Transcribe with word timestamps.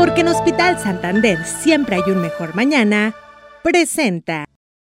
Porque 0.00 0.22
en 0.22 0.28
Hospital 0.28 0.78
Santander 0.78 1.44
siempre 1.44 1.96
hay 1.96 2.10
un 2.10 2.22
mejor 2.22 2.54
mañana, 2.54 3.14
presenta. 3.62 4.46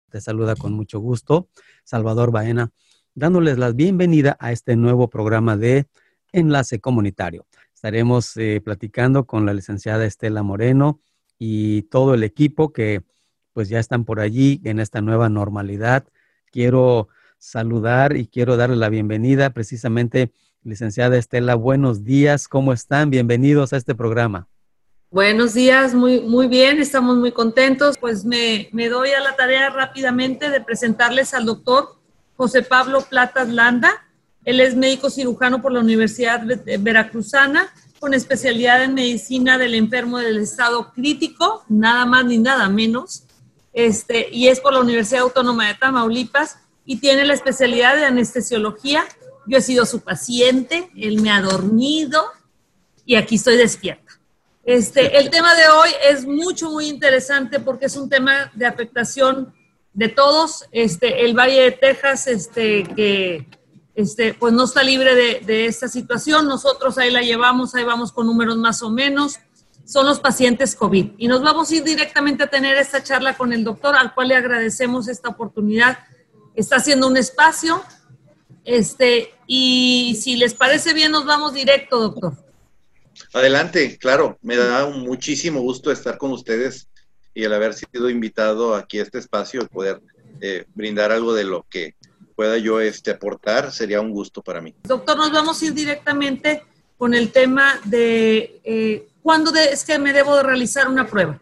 Te 0.08 0.20
saluda 0.20 0.54
con 0.54 0.72
mucho 0.72 1.00
gusto 1.00 1.48
Salvador 1.82 2.30
Baena, 2.30 2.70
dándoles 3.16 3.58
la 3.58 3.72
bienvenida 3.72 4.36
a 4.38 4.52
este 4.52 4.76
nuevo 4.76 5.10
programa 5.10 5.56
de 5.56 5.88
Enlace 6.30 6.78
Comunitario. 6.78 7.44
Estaremos 7.74 8.36
eh, 8.36 8.62
platicando 8.64 9.26
con 9.26 9.46
la 9.46 9.52
licenciada 9.52 10.04
Estela 10.04 10.44
Moreno 10.44 11.00
y 11.40 11.82
todo 11.90 12.14
el 12.14 12.22
equipo 12.22 12.72
que 12.72 13.02
pues 13.52 13.68
ya 13.68 13.80
están 13.80 14.04
por 14.04 14.20
allí 14.20 14.60
en 14.62 14.78
esta 14.78 15.00
nueva 15.00 15.28
normalidad. 15.28 16.06
Quiero 16.52 17.08
saludar 17.36 18.16
y 18.16 18.28
quiero 18.28 18.56
darle 18.56 18.76
la 18.76 18.88
bienvenida 18.88 19.50
precisamente, 19.50 20.30
licenciada 20.62 21.18
Estela, 21.18 21.56
buenos 21.56 22.04
días, 22.04 22.46
¿cómo 22.46 22.72
están? 22.72 23.10
Bienvenidos 23.10 23.72
a 23.72 23.76
este 23.76 23.96
programa. 23.96 24.49
Buenos 25.12 25.54
días, 25.54 25.92
muy, 25.92 26.20
muy 26.20 26.46
bien, 26.46 26.80
estamos 26.80 27.16
muy 27.16 27.32
contentos. 27.32 27.98
Pues 27.98 28.24
me, 28.24 28.68
me 28.70 28.88
doy 28.88 29.10
a 29.10 29.18
la 29.18 29.34
tarea 29.34 29.68
rápidamente 29.68 30.50
de 30.50 30.60
presentarles 30.60 31.34
al 31.34 31.46
doctor 31.46 31.96
José 32.36 32.62
Pablo 32.62 33.00
Platas 33.00 33.48
Landa. 33.48 33.90
Él 34.44 34.60
es 34.60 34.76
médico 34.76 35.10
cirujano 35.10 35.60
por 35.60 35.72
la 35.72 35.80
Universidad 35.80 36.42
Veracruzana, 36.78 37.74
con 37.98 38.14
especialidad 38.14 38.84
en 38.84 38.94
medicina 38.94 39.58
del 39.58 39.74
enfermo 39.74 40.18
del 40.18 40.38
estado 40.38 40.92
crítico, 40.92 41.64
nada 41.68 42.06
más 42.06 42.24
ni 42.26 42.38
nada 42.38 42.68
menos. 42.68 43.24
Este, 43.72 44.28
y 44.30 44.46
es 44.46 44.60
por 44.60 44.74
la 44.74 44.80
Universidad 44.80 45.22
Autónoma 45.22 45.66
de 45.66 45.74
Tamaulipas 45.74 46.58
y 46.86 46.98
tiene 46.98 47.24
la 47.24 47.34
especialidad 47.34 47.96
de 47.96 48.04
anestesiología. 48.04 49.04
Yo 49.48 49.58
he 49.58 49.60
sido 49.60 49.86
su 49.86 50.02
paciente, 50.02 50.88
él 50.96 51.20
me 51.20 51.32
ha 51.32 51.40
dormido 51.40 52.22
y 53.04 53.16
aquí 53.16 53.34
estoy 53.34 53.56
despierta. 53.56 53.99
Este, 54.70 55.18
el 55.18 55.30
tema 55.30 55.52
de 55.56 55.66
hoy 55.66 55.90
es 56.08 56.24
mucho, 56.24 56.70
muy 56.70 56.86
interesante 56.86 57.58
porque 57.58 57.86
es 57.86 57.96
un 57.96 58.08
tema 58.08 58.52
de 58.54 58.66
afectación 58.66 59.52
de 59.92 60.08
todos. 60.08 60.64
Este, 60.70 61.24
el 61.24 61.36
Valle 61.36 61.60
de 61.60 61.72
Texas, 61.72 62.28
este, 62.28 62.84
que 62.84 63.48
este, 63.96 64.32
pues 64.32 64.52
no 64.52 64.62
está 64.62 64.84
libre 64.84 65.16
de, 65.16 65.40
de 65.44 65.66
esta 65.66 65.88
situación. 65.88 66.46
Nosotros 66.46 66.98
ahí 66.98 67.10
la 67.10 67.22
llevamos, 67.22 67.74
ahí 67.74 67.82
vamos 67.82 68.12
con 68.12 68.28
números 68.28 68.58
más 68.58 68.80
o 68.84 68.90
menos. 68.90 69.40
Son 69.84 70.06
los 70.06 70.20
pacientes 70.20 70.76
COVID. 70.76 71.14
Y 71.18 71.26
nos 71.26 71.42
vamos 71.42 71.68
a 71.68 71.74
ir 71.74 71.82
directamente 71.82 72.44
a 72.44 72.46
tener 72.46 72.76
esta 72.76 73.02
charla 73.02 73.36
con 73.36 73.52
el 73.52 73.64
doctor, 73.64 73.96
al 73.96 74.14
cual 74.14 74.28
le 74.28 74.36
agradecemos 74.36 75.08
esta 75.08 75.30
oportunidad. 75.30 75.98
Está 76.54 76.76
haciendo 76.76 77.08
un 77.08 77.16
espacio. 77.16 77.82
Este, 78.64 79.34
y 79.48 80.16
si 80.22 80.36
les 80.36 80.54
parece 80.54 80.94
bien, 80.94 81.10
nos 81.10 81.24
vamos 81.24 81.54
directo, 81.54 81.98
doctor. 81.98 82.49
Adelante, 83.32 83.98
claro, 83.98 84.38
me 84.42 84.56
da 84.56 84.86
muchísimo 84.88 85.60
gusto 85.60 85.90
estar 85.90 86.18
con 86.18 86.32
ustedes 86.32 86.88
y 87.34 87.44
el 87.44 87.52
haber 87.52 87.74
sido 87.74 88.10
invitado 88.10 88.74
aquí 88.74 88.98
a 88.98 89.02
este 89.02 89.18
espacio 89.18 89.66
poder 89.68 90.00
eh, 90.40 90.64
brindar 90.74 91.12
algo 91.12 91.34
de 91.34 91.44
lo 91.44 91.66
que 91.68 91.94
pueda 92.34 92.58
yo 92.58 92.80
este, 92.80 93.10
aportar, 93.10 93.70
sería 93.70 94.00
un 94.00 94.10
gusto 94.10 94.42
para 94.42 94.60
mí. 94.60 94.74
Doctor, 94.84 95.16
nos 95.16 95.30
vamos 95.30 95.60
a 95.60 95.66
ir 95.66 95.74
directamente 95.74 96.64
con 96.96 97.14
el 97.14 97.30
tema 97.32 97.80
de 97.84 98.60
eh, 98.64 99.08
cuándo 99.22 99.54
es 99.54 99.84
que 99.84 99.98
me 99.98 100.12
debo 100.12 100.36
de 100.36 100.42
realizar 100.42 100.88
una 100.88 101.06
prueba. 101.06 101.40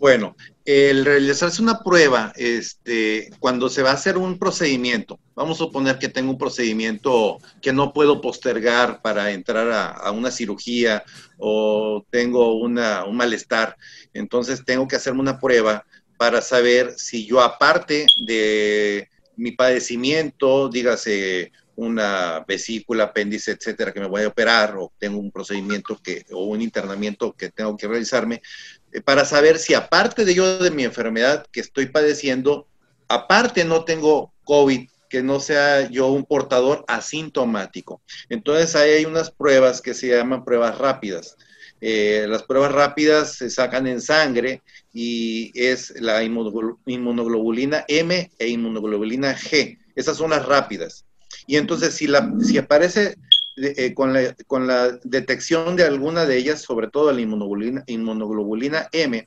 Bueno, 0.00 0.34
el 0.64 1.04
realizarse 1.04 1.60
una 1.60 1.80
prueba, 1.80 2.32
este, 2.34 3.28
cuando 3.38 3.68
se 3.68 3.82
va 3.82 3.90
a 3.90 3.94
hacer 3.94 4.16
un 4.16 4.38
procedimiento, 4.38 5.20
vamos 5.34 5.58
a 5.58 5.64
suponer 5.64 5.98
que 5.98 6.08
tengo 6.08 6.30
un 6.30 6.38
procedimiento 6.38 7.36
que 7.60 7.74
no 7.74 7.92
puedo 7.92 8.22
postergar 8.22 9.02
para 9.02 9.30
entrar 9.32 9.70
a, 9.70 10.10
una 10.10 10.30
cirugía 10.30 11.04
o 11.36 12.02
tengo 12.08 12.54
una, 12.54 13.04
un 13.04 13.14
malestar, 13.14 13.76
entonces 14.14 14.64
tengo 14.64 14.88
que 14.88 14.96
hacerme 14.96 15.20
una 15.20 15.38
prueba 15.38 15.84
para 16.16 16.40
saber 16.40 16.94
si 16.96 17.26
yo 17.26 17.42
aparte 17.42 18.06
de 18.26 19.10
mi 19.36 19.52
padecimiento, 19.52 20.70
dígase 20.70 21.52
una 21.80 22.44
vesícula, 22.46 23.04
apéndice, 23.04 23.52
etcétera, 23.52 23.92
que 23.92 24.00
me 24.00 24.06
voy 24.06 24.22
a 24.22 24.28
operar 24.28 24.76
o 24.76 24.92
tengo 24.98 25.18
un 25.18 25.30
procedimiento 25.30 25.98
que, 26.02 26.26
o 26.30 26.44
un 26.44 26.60
internamiento 26.60 27.32
que 27.32 27.50
tengo 27.50 27.74
que 27.74 27.88
realizarme, 27.88 28.42
para 29.04 29.24
saber 29.24 29.58
si 29.58 29.74
aparte 29.74 30.24
de 30.24 30.34
yo 30.34 30.58
de 30.58 30.70
mi 30.70 30.84
enfermedad 30.84 31.46
que 31.52 31.60
estoy 31.60 31.86
padeciendo, 31.86 32.66
aparte 33.08 33.64
no 33.64 33.84
tengo 33.84 34.32
COVID, 34.44 34.88
que 35.08 35.22
no 35.22 35.40
sea 35.40 35.90
yo 35.90 36.06
un 36.06 36.24
portador 36.24 36.84
asintomático. 36.88 38.00
Entonces 38.28 38.74
ahí 38.76 38.90
hay 38.90 39.04
unas 39.04 39.30
pruebas 39.30 39.82
que 39.82 39.92
se 39.92 40.08
llaman 40.08 40.44
pruebas 40.44 40.78
rápidas. 40.78 41.36
Eh, 41.80 42.26
las 42.28 42.42
pruebas 42.42 42.72
rápidas 42.72 43.34
se 43.34 43.50
sacan 43.50 43.86
en 43.86 44.00
sangre 44.00 44.62
y 44.92 45.50
es 45.54 45.94
la 46.00 46.22
inmunoglobulina 46.22 47.84
M 47.88 48.30
e 48.38 48.48
inmunoglobulina 48.48 49.36
G. 49.36 49.78
Esas 49.94 50.16
son 50.16 50.30
las 50.30 50.46
rápidas. 50.46 51.04
Y 51.46 51.56
entonces 51.56 51.94
si, 51.94 52.06
la, 52.06 52.32
si 52.40 52.58
aparece 52.58 53.16
eh, 53.56 53.94
con, 53.94 54.12
la, 54.12 54.34
con, 54.46 54.66
la, 54.66 54.98
detección 55.04 55.76
de 55.76 55.84
alguna 55.84 56.24
de 56.24 56.36
ellas, 56.36 56.62
sobre 56.62 56.88
todo 56.88 57.12
la 57.12 57.20
inmunoglobulina, 57.20 57.84
inmunoglobulina 57.86 58.88
M, 58.92 59.26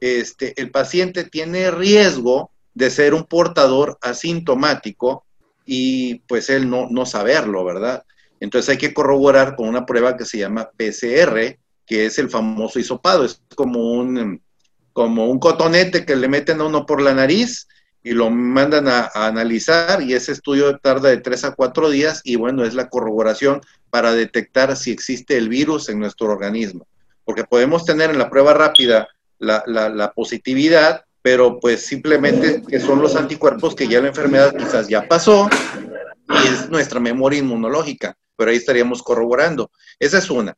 este, 0.00 0.60
el 0.60 0.70
paciente 0.70 1.24
tiene 1.24 1.70
riesgo 1.70 2.50
de 2.74 2.90
ser 2.90 3.14
un 3.14 3.24
portador 3.24 3.98
asintomático 4.00 5.24
y 5.64 6.16
pues 6.26 6.50
él 6.50 6.68
no, 6.68 6.88
no 6.90 7.06
saberlo, 7.06 7.64
¿verdad? 7.64 8.04
Entonces 8.40 8.70
hay 8.70 8.78
que 8.78 8.92
corroborar 8.92 9.54
con 9.54 9.68
una 9.68 9.86
prueba 9.86 10.16
que 10.16 10.24
se 10.24 10.38
llama 10.38 10.70
PCR, 10.76 11.56
que 11.86 12.06
es 12.06 12.18
el 12.18 12.28
famoso 12.28 12.80
hisopado, 12.80 13.24
es 13.24 13.40
como 13.54 13.92
un, 13.92 14.42
como 14.92 15.30
un 15.30 15.38
cotonete 15.38 16.04
que 16.04 16.16
le 16.16 16.28
meten 16.28 16.60
a 16.60 16.64
uno 16.64 16.84
por 16.84 17.00
la 17.00 17.14
nariz 17.14 17.68
y 18.02 18.12
lo 18.12 18.30
mandan 18.30 18.88
a, 18.88 19.10
analizar 19.14 20.02
y 20.02 20.14
ese 20.14 20.32
estudio 20.32 20.78
tarda 20.78 21.10
de 21.10 21.18
tres 21.18 21.44
a 21.44 21.54
cuatro 21.54 21.88
días 21.90 22.20
y 22.24 22.36
bueno, 22.36 22.64
es 22.64 22.74
la 22.74 22.88
corroboración 22.88 23.60
para 23.90 24.12
detectar 24.12 24.76
si 24.76 24.90
existe 24.90 25.36
el 25.36 25.48
virus 25.48 25.88
en 25.88 26.00
nuestro 26.00 26.28
organismo. 26.28 26.86
Porque 27.24 27.44
podemos 27.44 27.84
tener 27.84 28.10
en 28.10 28.18
la 28.18 28.30
prueba 28.30 28.54
rápida 28.54 29.08
la, 29.38 29.62
la, 29.66 30.12
positividad, 30.12 31.04
pero 31.20 31.60
pues 31.60 31.84
simplemente 31.86 32.62
que 32.68 32.80
son 32.80 33.00
los 33.00 33.14
anticuerpos 33.16 33.74
que 33.74 33.86
ya 33.86 34.00
la 34.00 34.08
enfermedad 34.08 34.56
quizás 34.56 34.88
ya 34.88 35.06
pasó 35.06 35.48
y 36.28 36.48
es 36.48 36.68
nuestra 36.70 37.00
memoria 37.00 37.40
inmunológica, 37.40 38.16
pero 38.36 38.50
ahí 38.50 38.56
estaríamos 38.56 39.02
corroborando. 39.02 39.70
Esa 39.98 40.18
es 40.18 40.30
una. 40.30 40.56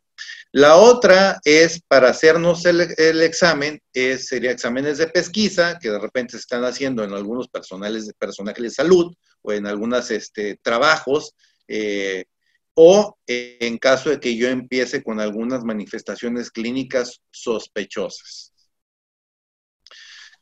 La 0.56 0.76
otra 0.76 1.40
es 1.44 1.82
para 1.82 2.10
hacernos 2.10 2.64
el, 2.64 2.80
examen, 3.22 3.82
es, 3.92 4.28
sería 4.28 4.52
exámenes 4.52 4.98
de 4.98 5.08
pesquisa 5.08 5.80
que 5.80 5.90
de 5.90 5.98
repente 5.98 6.34
se 6.34 6.42
están 6.42 6.62
haciendo 6.62 7.02
en 7.02 7.12
algunos 7.12 7.48
personales, 7.48 8.12
personajes 8.16 8.62
de 8.62 8.70
salud 8.70 9.12
o 9.42 9.50
en 9.50 9.66
algunos 9.66 10.12
este, 10.12 10.56
trabajos, 10.62 11.34
eh, 11.66 12.26
o 12.74 13.18
en 13.26 13.78
caso 13.78 14.10
de 14.10 14.20
que 14.20 14.36
yo 14.36 14.48
empiece 14.48 15.02
con 15.02 15.18
algunas 15.18 15.64
manifestaciones 15.64 16.52
clínicas 16.52 17.20
sospechosas. 17.32 18.53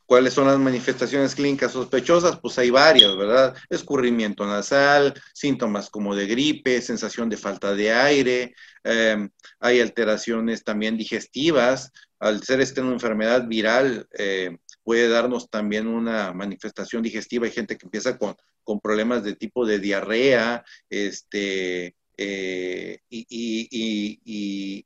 ¿Cuáles 0.05 0.33
son 0.33 0.47
las 0.47 0.59
manifestaciones 0.59 1.35
clínicas 1.35 1.71
sospechosas? 1.71 2.39
Pues 2.39 2.57
hay 2.59 2.69
varias, 2.69 3.15
¿verdad? 3.17 3.55
Escurrimiento 3.69 4.45
nasal, 4.45 5.13
síntomas 5.33 5.89
como 5.89 6.15
de 6.15 6.27
gripe, 6.27 6.81
sensación 6.81 7.29
de 7.29 7.37
falta 7.37 7.73
de 7.73 7.91
aire, 7.91 8.53
em, 8.83 9.29
hay 9.59 9.79
alteraciones 9.79 10.63
también 10.63 10.97
digestivas. 10.97 11.91
Al 12.19 12.43
ser 12.43 12.61
esta 12.61 12.81
una 12.81 12.93
enfermedad 12.93 13.47
viral, 13.47 14.07
eh, 14.17 14.57
puede 14.83 15.07
darnos 15.07 15.49
también 15.49 15.87
una 15.87 16.33
manifestación 16.33 17.01
digestiva. 17.01 17.45
Hay 17.45 17.51
gente 17.51 17.77
que 17.77 17.85
empieza 17.85 18.17
con, 18.17 18.35
con 18.63 18.79
problemas 18.79 19.23
de 19.23 19.35
tipo 19.35 19.65
de 19.65 19.79
diarrea, 19.79 20.63
este, 20.89 21.95
eh, 22.17 22.99
y, 23.09 24.85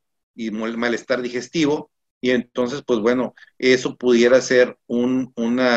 malestar 0.52 1.22
digestivo. 1.22 1.90
Y 2.20 2.30
entonces, 2.30 2.82
pues 2.86 2.98
bueno, 3.00 3.34
eso 3.58 3.96
pudiera 3.96 4.40
ser 4.40 4.76
un 4.86 5.32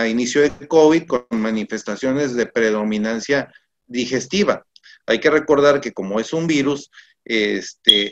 inicio 0.07 0.41
de 0.41 0.67
COVID 0.67 1.05
con 1.05 1.25
manifestaciones 1.29 2.35
de 2.35 2.47
predominancia 2.47 3.53
digestiva. 3.85 4.65
Hay 5.05 5.19
que 5.19 5.29
recordar 5.29 5.81
que 5.81 5.93
como 5.93 6.19
es 6.19 6.33
un 6.33 6.47
virus, 6.47 6.89
este, 7.23 8.11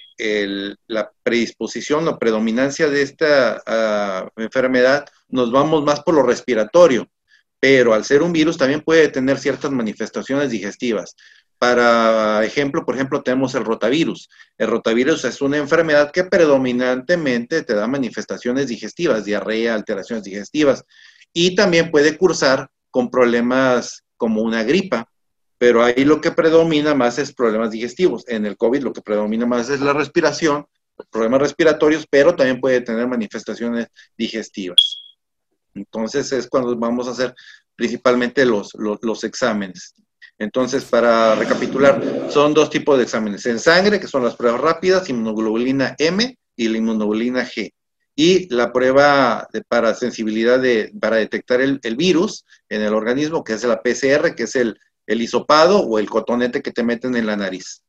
la 0.87 1.11
predisposición 1.23 2.07
o 2.07 2.19
predominancia 2.19 2.87
de 2.89 3.01
esta 3.01 3.61
ah, 3.65 4.29
enfermedad, 4.37 5.07
nos 5.27 5.51
vamos 5.51 5.83
más 5.83 6.01
por 6.01 6.13
lo 6.13 6.23
respiratorio, 6.23 7.09
pero 7.59 7.93
al 7.93 8.05
ser 8.05 8.21
un 8.21 8.31
virus 8.31 8.57
también 8.57 8.81
puede 8.81 9.07
tener 9.09 9.39
ciertas 9.39 9.71
manifestaciones 9.71 10.51
digestivas. 10.51 11.15
Para 11.59 12.43
ejemplo, 12.45 12.85
por 12.85 12.95
ejemplo, 12.95 13.21
tenemos 13.21 13.53
el 13.53 13.65
rotavirus. 13.65 14.29
El 14.57 14.67
rotavirus 14.67 15.25
es 15.25 15.41
una 15.41 15.57
enfermedad 15.57 16.11
que 16.11 16.23
predominantemente 16.23 17.63
te 17.63 17.73
da 17.75 17.85
manifestaciones 17.85 18.67
digestivas, 18.67 19.25
diarrea, 19.25 19.75
alteraciones 19.75 20.23
digestivas, 20.23 20.85
y 21.33 21.55
también 21.55 21.91
puede 21.91 22.17
cursar 22.17 22.69
con 22.89 23.11
problemas 23.11 24.03
como 24.17 24.41
una 24.41 24.63
gripa, 24.63 25.09
pero 25.57 25.83
ahí 25.83 26.05
lo 26.05 26.21
que 26.21 26.31
predomina 26.31 26.95
más 26.95 27.19
es 27.19 27.33
problemas 27.33 27.71
digestivos. 27.71 28.23
En 28.27 28.45
el 28.45 28.57
COVID 28.57 28.83
lo 28.83 28.93
que 28.93 29.01
predomina 29.01 29.45
más 29.45 29.69
es 29.69 29.81
la 29.81 29.93
respiración, 29.93 30.65
problemas 31.11 31.41
respiratorios, 31.41 32.07
pero 32.09 32.35
también 32.35 32.61
puede 32.61 32.81
tener 32.81 33.07
manifestaciones 33.07 33.87
digestivas. 34.17 34.97
Entonces 35.73 36.31
es 36.31 36.47
cuando 36.47 36.75
vamos 36.77 37.07
a 37.07 37.11
hacer 37.11 37.33
principalmente 37.75 38.45
los, 38.45 38.73
los, 38.75 39.23
exámenes. 39.23 39.93
Entonces, 40.39 40.85
para 40.85 41.35
recapitular, 41.35 42.29
son 42.29 42.53
dos 42.53 42.69
tipos 42.69 42.97
de 42.97 43.03
exámenes. 43.03 43.45
En 43.45 43.59
sangre, 43.59 43.99
que 43.99 44.07
son 44.07 44.23
las 44.23 44.37
pruebas 44.37 44.61
rápidas, 44.61 45.09
inmunoglobulina 45.09 45.95
M 45.97 46.37
y 46.55 46.67
la 46.69 46.77
inmunoglobulina 46.77 47.45
G. 47.45 47.73
Y 48.15 48.53
la 48.53 48.71
prueba 48.71 49.47
para 49.67 49.93
sensibilidad 49.93 50.57
de, 50.59 50.93
para 50.99 51.17
detectar 51.17 51.59
el, 51.59 51.79
virus 51.97 52.45
en 52.69 52.81
el 52.81 52.93
organismo, 52.93 53.43
que 53.43 53.53
es 53.53 53.63
la 53.65 53.81
PCR, 53.81 54.33
que 54.33 54.43
es 54.43 54.55
el, 54.55 54.79
el 55.07 55.21
hisopado 55.21 55.81
o 55.81 55.99
el 55.99 56.09
cotonete 56.09 56.61
que 56.61 56.71
te 56.71 56.83
meten 56.83 57.17
en 57.17 57.25
la 57.25 57.35
nariz. 57.35 57.83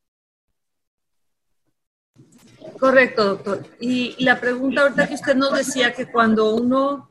Correcto, 2.80 3.24
doctor. 3.26 3.66
Y 3.78 4.24
la 4.24 4.40
pregunta 4.40 4.82
ahorita 4.82 5.06
que 5.06 5.14
usted 5.14 5.36
nos 5.36 5.56
decía 5.56 5.92
que 5.92 6.10
cuando 6.10 6.54
uno 6.54 7.09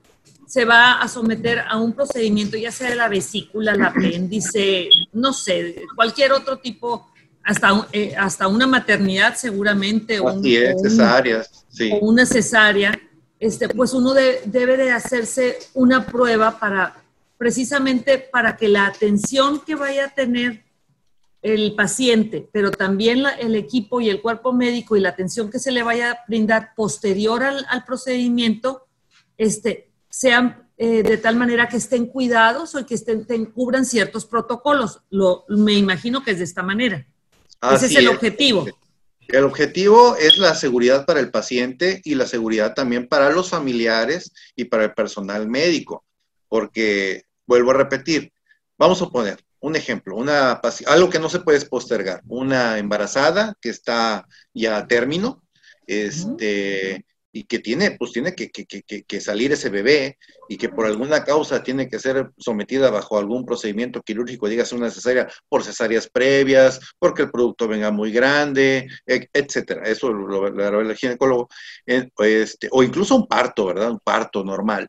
se 0.50 0.66
va 0.66 0.94
a 0.94 1.08
someter 1.08 1.60
a 1.60 1.78
un 1.78 1.94
procedimiento, 1.94 2.58
ya 2.58 2.72
sea 2.72 2.90
de 2.90 2.96
la 2.96 3.08
vesícula, 3.08 3.74
el 3.74 3.84
apéndice, 3.84 4.90
no 5.14 5.32
sé, 5.32 5.84
cualquier 5.96 6.32
otro 6.32 6.58
tipo, 6.58 7.08
hasta, 7.44 7.88
eh, 7.92 8.16
hasta 8.18 8.48
una 8.48 8.66
maternidad 8.66 9.36
seguramente, 9.36 10.20
o, 10.20 10.42
cesáreas, 10.42 11.66
sí. 11.70 11.92
o 11.94 11.98
una 12.08 12.26
cesárea, 12.26 13.00
este, 13.40 13.70
pues 13.70 13.94
uno 13.94 14.14
debe 14.14 14.76
de 14.76 14.92
hacerse 14.92 15.60
una 15.76 16.08
prueba 16.08 16.60
para 16.60 16.96
precisamente 17.38 18.18
para 18.18 18.58
que 18.58 18.70
la 18.70 18.88
atención 18.88 19.62
que 19.62 19.76
vaya 19.76 20.06
a 20.06 20.10
tener 20.10 20.64
el 21.44 21.76
paciente, 21.76 22.50
pero 22.52 22.72
también 22.72 23.24
el 23.40 23.54
equipo 23.56 24.02
y 24.02 24.10
el 24.10 24.20
cuerpo 24.20 24.52
médico 24.52 24.98
y 24.98 25.00
la 25.00 25.10
atención 25.10 25.52
que 25.52 25.60
se 25.60 25.72
le 25.72 25.84
vaya 25.84 26.12
a 26.12 26.20
brindar 26.28 26.74
posterior 26.76 27.44
al, 27.44 27.86
procedimiento, 27.86 28.88
este, 29.38 29.89
sean 30.20 30.70
eh, 30.76 31.02
de 31.02 31.18
tal 31.18 31.38
manera 31.38 31.70
que 31.70 31.78
estén 31.78 32.06
cuidados 32.06 32.76
o 32.76 32.86
que 32.86 32.96
estén, 32.96 33.24
cubran 33.46 33.86
ciertos 33.86 34.26
protocolos. 34.26 35.00
Lo, 35.10 35.46
me 35.48 35.76
imagino 35.76 36.26
que 36.26 36.32
es 36.32 36.40
de 36.40 36.44
esta 36.44 36.62
manera. 36.62 37.08
Ese 37.72 37.86
es 37.86 37.96
el 37.96 38.10
objetivo. 38.10 38.66
El 39.30 39.46
objetivo 39.46 40.18
es 40.18 40.38
la 40.38 40.56
seguridad 40.56 41.06
para 41.06 41.22
el 41.22 41.32
paciente 41.32 42.02
y 42.04 42.16
la 42.16 42.26
seguridad 42.26 42.74
también 42.74 43.08
para 43.08 43.30
los 43.30 43.50
familiares 43.50 44.34
y 44.58 44.66
para 44.66 44.84
el 44.84 44.94
personal 44.94 45.48
médico, 45.48 46.04
porque, 46.50 47.24
vuelvo 47.48 47.72
a 47.72 47.76
repetir, 47.76 48.34
vamos 48.78 49.02
a 49.02 49.08
poner, 49.08 49.40
un 49.62 49.78
ejemplo, 49.78 50.18
una, 50.18 50.60
algo 50.88 51.10
que 51.10 51.20
no 51.20 51.30
se 51.30 51.40
puede 51.40 51.66
postergar, 51.66 52.24
una 52.28 52.78
embarazada 52.78 53.56
que 53.62 53.70
está 53.70 54.28
ya 54.54 54.76
a 54.76 54.88
término, 54.88 55.42
este, 55.88 57.06
y 57.32 57.44
que 57.44 57.60
tiene, 57.60 57.92
pues 57.92 58.12
tiene 58.12 58.34
que, 58.34 58.50
que, 58.50 59.22
salir 59.22 59.52
ese 59.52 59.70
bebé 59.70 60.18
y 60.48 60.58
que 60.58 60.70
por 60.70 60.86
alguna 60.86 61.24
causa 61.24 61.62
tiene 61.62 61.88
que 61.88 62.00
ser 62.00 62.32
sometida 62.38 62.90
bajo 62.90 63.18
algún 63.18 63.46
procedimiento 63.46 64.02
quirúrgico, 64.02 64.50
dígase 64.50 64.76
una 64.76 64.90
cesárea, 64.90 65.28
por 65.48 65.64
cesáreas 65.64 66.10
previas, 66.10 66.80
porque 66.98 67.24
el 67.24 67.32
producto 67.32 67.68
venga 67.68 67.92
muy 67.92 68.12
grande, 68.12 68.88
etcétera. 69.06 69.84
Eso 69.86 70.12
lo, 70.12 70.50
lo, 70.50 70.82
el 70.82 70.96
ginecólogo, 70.96 71.50
este, 71.86 72.68
o 72.72 72.82
incluso 72.82 73.16
un 73.16 73.28
parto, 73.28 73.68
¿verdad? 73.68 73.92
Un 73.92 74.00
parto 74.00 74.44
normal. 74.44 74.88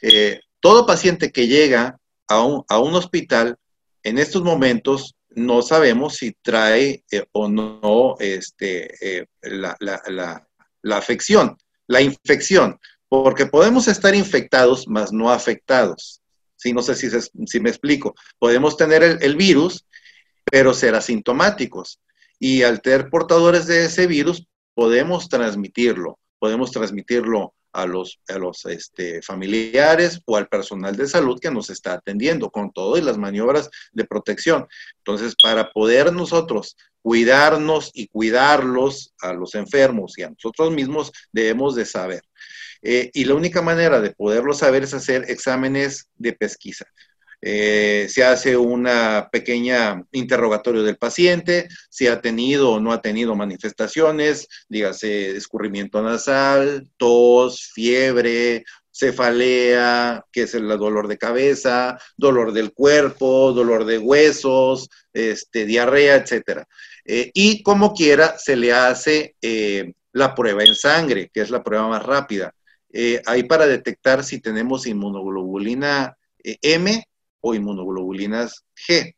Eh, 0.00 0.40
todo 0.60 0.86
paciente 0.86 1.30
que 1.30 1.46
llega 1.46 1.98
a 2.28 2.42
un, 2.42 2.64
a 2.68 2.78
un 2.78 2.94
hospital 2.94 3.56
en 4.02 4.18
estos 4.18 4.42
momentos 4.42 5.16
no 5.36 5.62
sabemos 5.62 6.16
si 6.16 6.32
trae 6.42 7.04
eh, 7.10 7.24
o 7.32 7.48
no 7.48 8.16
este, 8.18 9.20
eh, 9.20 9.26
la, 9.42 10.46
afección, 10.92 11.56
la 11.86 12.00
infección, 12.00 12.78
porque 13.08 13.46
podemos 13.46 13.88
estar 13.88 14.14
infectados, 14.14 14.88
mas 14.88 15.12
no 15.12 15.30
afectados. 15.30 16.20
¿Sí? 16.56 16.72
No 16.72 16.82
sé 16.82 16.94
si, 16.94 17.08
si 17.10 17.60
me 17.60 17.70
explico. 17.70 18.14
Podemos 18.38 18.76
tener 18.76 19.02
el, 19.02 19.36
virus, 19.36 19.86
pero 20.44 20.72
ser 20.72 20.94
asintomáticos. 20.94 22.00
Y 22.38 22.62
al 22.62 22.80
ser 22.82 23.10
portadores 23.10 23.66
de 23.66 23.84
ese 23.84 24.06
virus, 24.06 24.46
podemos 24.74 25.28
transmitirlo. 25.28 26.18
Podemos 26.38 26.70
transmitirlo 26.70 27.54
a 27.72 27.86
los, 27.86 28.20
a 28.28 28.38
los 28.38 28.64
este, 28.66 29.20
familiares 29.20 30.20
o 30.26 30.36
al 30.36 30.48
personal 30.48 30.96
de 30.96 31.08
salud 31.08 31.38
que 31.40 31.50
nos 31.50 31.70
está 31.70 31.94
atendiendo 31.94 32.50
con 32.50 32.72
todo 32.72 32.96
y 32.96 33.02
las 33.02 33.18
maniobras 33.18 33.68
de 33.92 34.04
protección. 34.04 34.66
Entonces, 34.98 35.34
para 35.42 35.70
poder 35.70 36.12
nosotros 36.12 36.76
cuidarnos 37.04 37.90
y 37.92 38.08
cuidarlos 38.08 39.12
a 39.20 39.34
los 39.34 39.54
enfermos 39.54 40.16
y 40.16 40.22
a 40.22 40.30
nosotros 40.30 40.72
mismos, 40.72 41.12
debemos 41.32 41.74
de 41.74 41.84
saber. 41.84 42.22
Eh, 42.80 43.10
y 43.12 43.26
la 43.26 43.34
única 43.34 43.60
manera 43.60 44.00
de 44.00 44.12
poderlo 44.12 44.54
saber 44.54 44.84
es 44.84 44.94
hacer 44.94 45.26
exámenes 45.28 46.08
de 46.16 46.32
pesquisa. 46.32 46.86
Eh, 47.42 48.06
se 48.08 48.24
hace 48.24 48.56
una 48.56 49.28
pequeña 49.30 50.02
interrogatorio 50.12 50.82
del 50.82 50.96
paciente, 50.96 51.68
si 51.90 52.06
ha 52.06 52.22
tenido 52.22 52.70
o 52.70 52.80
no 52.80 52.90
ha 52.90 53.02
tenido 53.02 53.34
manifestaciones, 53.34 54.48
dígase 54.70 55.36
escurrimiento 55.36 56.00
nasal, 56.02 56.88
tos, 56.96 57.70
fiebre, 57.74 58.64
cefalea, 58.94 60.24
que 60.32 60.42
es 60.42 60.54
el 60.54 60.68
dolor 60.68 61.08
de 61.08 61.18
cabeza, 61.18 61.98
dolor 62.16 62.52
del 62.52 62.72
cuerpo, 62.72 63.52
dolor 63.52 63.84
de 63.84 63.98
huesos, 63.98 64.88
este, 65.12 65.66
diarrea, 65.66 66.16
etc. 66.16 66.64
Eh, 67.04 67.30
y 67.34 67.62
como 67.62 67.92
quiera, 67.92 68.38
se 68.38 68.56
le 68.56 68.72
hace 68.72 69.36
eh, 69.42 69.92
la 70.12 70.34
prueba 70.34 70.64
en 70.64 70.74
sangre, 70.74 71.30
que 71.32 71.40
es 71.40 71.50
la 71.50 71.62
prueba 71.62 71.88
más 71.88 72.02
rápida. 72.02 72.54
ahí 73.26 73.42
para 73.42 73.66
detectar 73.66 74.22
si 74.22 74.40
tenemos 74.40 74.86
inmunoglobulina 74.86 76.16
M 76.38 77.04
o 77.40 77.54
inmunoglobulinas 77.54 78.64
G. 78.88 79.14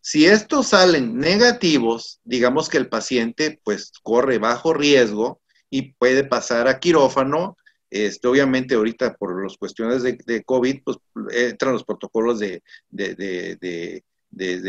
Si 0.00 0.26
estos 0.26 0.68
salen 0.68 1.18
negativos, 1.18 2.20
digamos 2.24 2.68
que 2.68 2.78
el 2.78 2.88
paciente 2.88 3.60
pues 3.64 3.92
corre 4.02 4.38
bajo 4.38 4.74
riesgo 4.74 5.40
y 5.70 5.92
puede 5.92 6.24
pasar 6.24 6.68
a 6.68 6.80
quirófano. 6.80 7.56
Este, 7.90 8.28
obviamente 8.28 8.74
ahorita 8.74 9.14
por 9.14 9.42
las 9.42 9.56
cuestiones 9.56 10.02
de, 10.02 10.44
COVID, 10.44 10.82
pues 10.84 10.98
entran 11.30 11.72
los 11.72 11.84
protocolos 11.84 12.38
de 12.40 12.62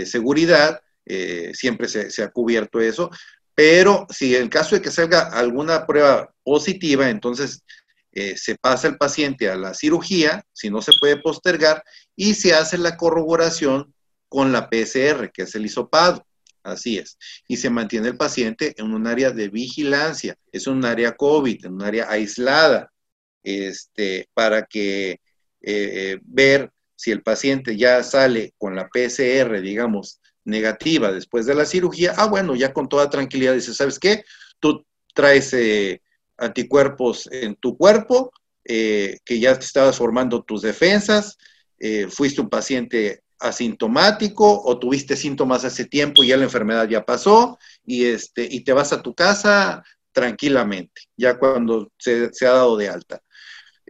seguridad, 0.06 0.82
eh, 1.10 1.52
siempre 1.56 1.88
se, 1.88 2.24
ha 2.24 2.30
cubierto 2.30 2.80
eso, 2.80 3.10
pero 3.56 4.06
si 4.10 4.36
en 4.36 4.44
el 4.44 4.50
caso 4.50 4.76
de 4.76 4.82
que 4.82 4.92
salga 4.92 5.24
alguna 5.24 5.88
prueba 5.88 6.32
positiva, 6.44 7.10
entonces 7.10 7.64
eh, 8.12 8.38
se 8.38 8.56
pasa 8.56 8.88
el 8.88 8.98
paciente 8.98 9.50
a 9.50 9.56
la 9.56 9.74
cirugía, 9.74 10.46
si 10.54 10.70
no 10.70 10.84
se 10.84 10.92
puede 11.00 11.18
postergar, 11.18 11.84
y 12.16 12.36
se 12.36 12.54
hace 12.54 12.78
la 12.78 12.96
corroboración 12.96 13.94
con 14.28 14.52
la 14.52 14.70
PCR, 14.70 15.32
que 15.34 15.42
es 15.44 15.56
el 15.56 15.66
hisopado. 15.66 16.24
Así 16.62 17.00
es. 17.00 17.18
Y 17.48 17.58
se 17.58 17.72
mantiene 17.72 18.10
el 18.10 18.18
paciente 18.18 18.76
en 18.78 18.94
un 18.94 19.08
área 19.08 19.32
de 19.32 19.50
vigilancia, 19.50 20.38
es 20.52 20.68
un 20.68 20.86
área 20.86 21.16
COVID, 21.16 21.66
en 21.66 21.74
un 21.74 21.84
área 21.84 22.10
aislada, 22.10 22.92
este, 23.42 24.30
para 24.36 24.66
que 24.66 25.20
eh, 25.62 26.20
ver 26.22 26.72
si 26.96 27.12
el 27.12 27.24
paciente 27.24 27.78
ya 27.78 28.04
sale 28.04 28.54
con 28.58 28.76
la 28.76 28.90
PCR, 28.90 29.62
digamos, 29.62 30.19
negativa 30.46 31.12
después 31.12 31.46
de 31.46 31.56
la 31.56 31.66
cirugía, 31.66 32.14
ah, 32.18 32.28
bueno, 32.28 32.56
ya 32.56 32.74
con 32.74 32.90
toda 32.90 33.10
tranquilidad 33.10 33.54
dice, 33.54 33.74
¿sabes 33.74 34.00
qué? 34.00 34.24
Tú 34.60 34.86
traes 35.14 35.54
anticuerpos 36.40 37.30
en 37.32 37.56
tu 37.56 37.78
cuerpo, 37.78 38.32
eh, 38.66 39.20
que 39.26 39.40
ya 39.40 39.58
te 39.58 39.66
estabas 39.66 39.98
formando 39.98 40.44
tus 40.44 40.62
defensas, 40.62 41.38
eh, 41.80 42.08
fuiste 42.10 42.42
un 42.42 42.50
paciente 42.50 43.24
asintomático 43.40 44.62
o 44.64 44.78
tuviste 44.78 45.16
síntomas 45.16 45.64
hace 45.64 45.86
tiempo 45.86 46.24
y 46.24 46.28
ya 46.28 46.38
la 46.38 46.44
enfermedad 46.44 46.88
ya 46.88 47.06
pasó 47.06 47.58
y, 47.86 48.06
este, 48.06 48.48
y 48.50 48.64
te 48.64 48.74
vas 48.74 48.92
a 48.92 49.02
tu 49.02 49.16
casa 49.16 49.84
tranquilamente, 50.12 51.04
ya 51.16 51.38
cuando 51.38 51.92
se, 51.98 52.30
ha 52.42 52.52
dado 52.52 52.78
de 52.78 52.90
alta. 52.90 53.22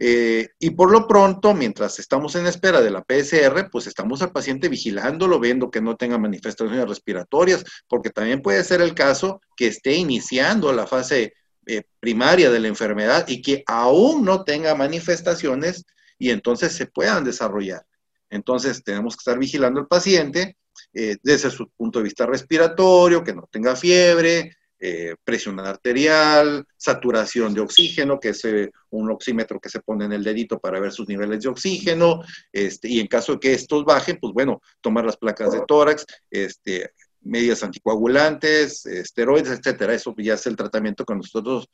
Eh, 0.02 0.48
y 0.58 0.70
por 0.70 0.90
lo 0.90 1.06
pronto, 1.06 1.52
mientras 1.52 1.98
estamos 1.98 2.34
en 2.34 2.46
espera 2.46 2.80
de 2.80 2.90
la 2.90 3.04
PSR, 3.06 3.68
pues 3.70 3.86
estamos 3.86 4.22
al 4.22 4.32
paciente 4.32 4.70
vigilándolo, 4.70 5.38
viendo 5.38 5.70
que 5.70 5.82
no 5.82 5.96
tenga 5.96 6.16
manifestaciones 6.16 6.88
respiratorias, 6.88 7.62
porque 7.86 8.08
también 8.08 8.40
puede 8.40 8.64
ser 8.64 8.80
el 8.80 8.94
caso 8.94 9.42
que 9.54 9.66
esté 9.66 9.92
iniciando 9.92 10.72
la 10.72 10.86
fase 10.86 11.34
eh, 11.66 11.82
primaria 12.00 12.50
de 12.50 12.60
la 12.60 12.68
enfermedad 12.68 13.28
y 13.28 13.42
que 13.42 13.62
aún 13.66 14.24
no 14.24 14.42
tenga 14.42 14.74
manifestaciones 14.74 15.84
y 16.18 16.30
entonces 16.30 16.72
se 16.72 16.86
puedan 16.86 17.22
desarrollar. 17.22 17.84
Entonces 18.30 18.82
tenemos 18.82 19.16
que 19.16 19.20
estar 19.20 19.38
vigilando 19.38 19.80
al 19.80 19.86
paciente 19.86 20.56
eh, 20.94 21.18
desde 21.22 21.50
su 21.50 21.68
punto 21.76 21.98
de 21.98 22.04
vista 22.04 22.24
respiratorio, 22.24 23.22
que 23.22 23.34
no 23.34 23.46
tenga 23.52 23.76
fiebre, 23.76 24.56
eh, 24.80 25.14
presión 25.22 25.60
arterial, 25.60 26.64
saturación 26.76 27.52
de 27.52 27.60
oxígeno, 27.60 28.18
que 28.18 28.30
es 28.30 28.42
un 28.90 29.10
oxímetro 29.10 29.60
que 29.60 29.68
se 29.68 29.80
pone 29.80 30.06
en 30.06 30.12
el 30.12 30.24
dedito 30.24 30.58
para 30.58 30.80
ver 30.80 30.90
sus 30.90 31.06
niveles 31.06 31.42
de 31.42 31.50
oxígeno, 31.50 32.22
este, 32.50 32.88
y 32.88 33.00
en 33.00 33.06
caso 33.06 33.32
de 33.32 33.40
que 33.40 33.52
estos 33.52 33.84
bajen, 33.84 34.18
pues 34.18 34.32
bueno, 34.32 34.62
tomar 34.80 35.04
las 35.04 35.18
placas 35.18 35.52
de 35.52 35.60
tórax, 35.66 36.06
este, 36.30 36.92
medidas 37.20 37.62
anticoagulantes, 37.62 38.86
esteroides, 38.86 39.58
etcétera. 39.58 39.92
Eso 39.92 40.14
ya 40.16 40.34
es 40.34 40.46
el 40.46 40.56
tratamiento 40.56 41.04
que 41.04 41.14
nosotros 41.14 41.68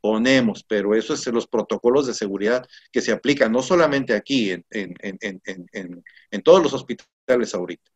ponemos, 0.00 0.64
pero 0.68 0.94
eso 0.94 1.14
es 1.14 1.26
los 1.26 1.48
protocolos 1.48 2.06
de 2.06 2.14
seguridad 2.14 2.64
que 2.92 3.00
se 3.00 3.10
aplican 3.10 3.50
no 3.50 3.62
solamente 3.62 4.14
aquí, 4.14 4.52
en, 4.52 4.64
en 4.70 6.42
todos 6.42 6.62
los 6.62 6.72
hospitales 6.72 7.54
ahorita. 7.54 7.93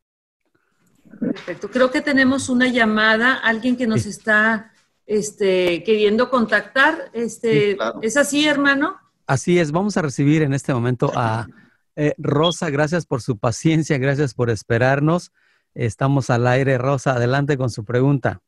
Perfecto. 1.20 1.70
Creo 1.70 1.90
que 1.90 2.00
tenemos 2.00 2.48
una 2.48 2.68
llamada, 2.68 3.34
alguien 3.34 3.76
que 3.76 3.86
nos 3.86 4.06
está 4.06 4.72
este, 5.06 5.82
queriendo 5.84 6.30
contactar. 6.30 7.10
Este, 7.12 7.76
¿Es 8.02 8.16
así, 8.16 8.46
hermano? 8.46 8.96
Así 9.26 9.58
es. 9.58 9.72
Vamos 9.72 9.96
a 9.96 10.02
recibir 10.02 10.42
en 10.42 10.54
este 10.54 10.72
momento 10.72 11.12
a 11.14 11.46
eh, 11.96 12.14
Rosa. 12.18 12.70
Gracias 12.70 13.06
por 13.06 13.22
su 13.22 13.38
paciencia, 13.38 13.98
gracias 13.98 14.34
por 14.34 14.50
esperarnos. 14.50 15.32
Estamos 15.74 16.30
al 16.30 16.46
aire. 16.46 16.78
Rosa, 16.78 17.12
adelante 17.12 17.56
con 17.56 17.70
su 17.70 17.84
pregunta. 17.84 18.40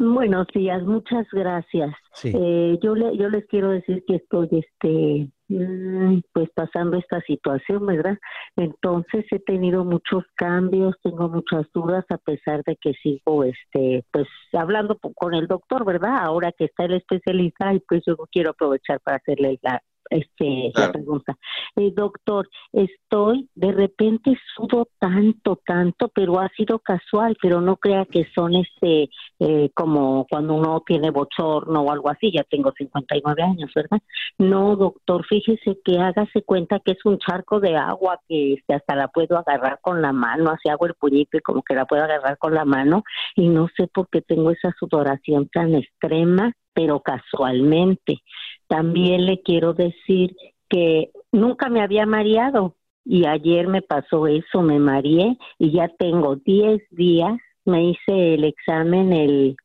Buenos 0.00 0.46
días, 0.54 0.82
muchas 0.82 1.26
gracias. 1.30 1.94
Eh, 2.24 2.78
yo, 2.82 2.94
le, 2.94 3.14
yo 3.18 3.28
les 3.28 3.46
quiero 3.46 3.68
decir 3.68 4.02
que 4.06 4.16
estoy 4.16 4.48
este, 4.50 5.30
Mm, 5.50 6.20
pues 6.32 6.48
pasando 6.54 6.96
esta 6.96 7.20
situación, 7.22 7.84
¿verdad? 7.84 8.16
Entonces 8.54 9.24
he 9.32 9.40
tenido 9.40 9.84
muchos 9.84 10.22
cambios, 10.36 10.94
tengo 11.02 11.28
muchas 11.28 11.66
dudas 11.74 12.04
a 12.08 12.18
pesar 12.18 12.62
de 12.64 12.76
que 12.76 12.92
sigo, 13.02 13.42
este, 13.42 14.04
pues 14.12 14.28
hablando 14.52 14.96
con 15.16 15.34
el 15.34 15.48
doctor, 15.48 15.84
¿verdad? 15.84 16.18
Ahora 16.20 16.52
que 16.52 16.66
está 16.66 16.84
el 16.84 16.94
especialista 16.94 17.74
y 17.74 17.80
pues 17.80 18.02
yo 18.06 18.16
quiero 18.30 18.50
aprovechar 18.50 19.00
para 19.00 19.16
hacerle 19.16 19.58
la, 19.62 19.82
este, 20.10 20.72
la 20.74 20.92
pregunta. 20.92 21.38
Eh, 21.76 21.92
doctor, 21.94 22.48
estoy, 22.72 23.48
de 23.54 23.72
repente 23.72 24.36
sudo 24.54 24.88
tanto, 24.98 25.60
tanto, 25.64 26.08
pero 26.08 26.40
ha 26.40 26.48
sido 26.56 26.80
casual, 26.80 27.36
pero 27.40 27.60
no 27.60 27.76
crea 27.76 28.04
que 28.04 28.26
son 28.34 28.54
este, 28.56 29.08
eh, 29.38 29.70
como 29.74 30.26
cuando 30.28 30.54
uno 30.54 30.82
tiene 30.84 31.10
bochorno 31.10 31.82
o 31.82 31.92
algo 31.92 32.10
así, 32.10 32.32
ya 32.32 32.44
tengo 32.44 32.72
59 32.76 33.42
años, 33.42 33.70
¿verdad? 33.74 34.00
No, 34.38 34.76
doctor, 34.76 35.24
fíjese 35.26 35.78
que 35.84 35.98
hágase 35.98 36.42
cuenta 36.42 36.80
que 36.80 36.92
es 36.92 37.04
un 37.04 37.18
charco 37.18 37.60
de 37.60 37.76
agua 37.76 38.20
que 38.28 38.54
este, 38.54 38.74
hasta 38.74 38.96
la 38.96 39.08
puedo 39.08 39.38
agarrar 39.38 39.78
con 39.80 40.02
la 40.02 40.12
mano, 40.12 40.50
así 40.50 40.68
hago 40.68 40.86
el 40.86 40.94
puñito 40.94 41.38
y 41.38 41.40
como 41.40 41.62
que 41.62 41.74
la 41.74 41.86
puedo 41.86 42.02
agarrar 42.02 42.36
con 42.38 42.54
la 42.54 42.64
mano 42.64 43.04
y 43.36 43.48
no 43.48 43.68
sé 43.76 43.86
por 43.86 44.08
qué 44.08 44.22
tengo 44.22 44.50
esa 44.50 44.74
sudoración 44.78 45.48
tan 45.48 45.74
extrema, 45.74 46.52
pero 46.72 47.00
casualmente. 47.00 48.22
También 48.70 49.26
le 49.26 49.42
quiero 49.42 49.74
decir 49.74 50.36
que 50.68 51.10
nunca 51.32 51.68
me 51.68 51.82
había 51.82 52.06
mareado 52.06 52.76
y 53.04 53.26
ayer 53.26 53.66
me 53.66 53.82
pasó 53.82 54.28
eso, 54.28 54.62
me 54.62 54.78
mareé 54.78 55.36
y 55.58 55.72
ya 55.72 55.88
tengo 55.88 56.36
10 56.36 56.80
días, 56.90 57.36
me 57.64 57.90
hice 57.90 58.34
el 58.34 58.44
examen 58.44 59.12
el 59.12 59.56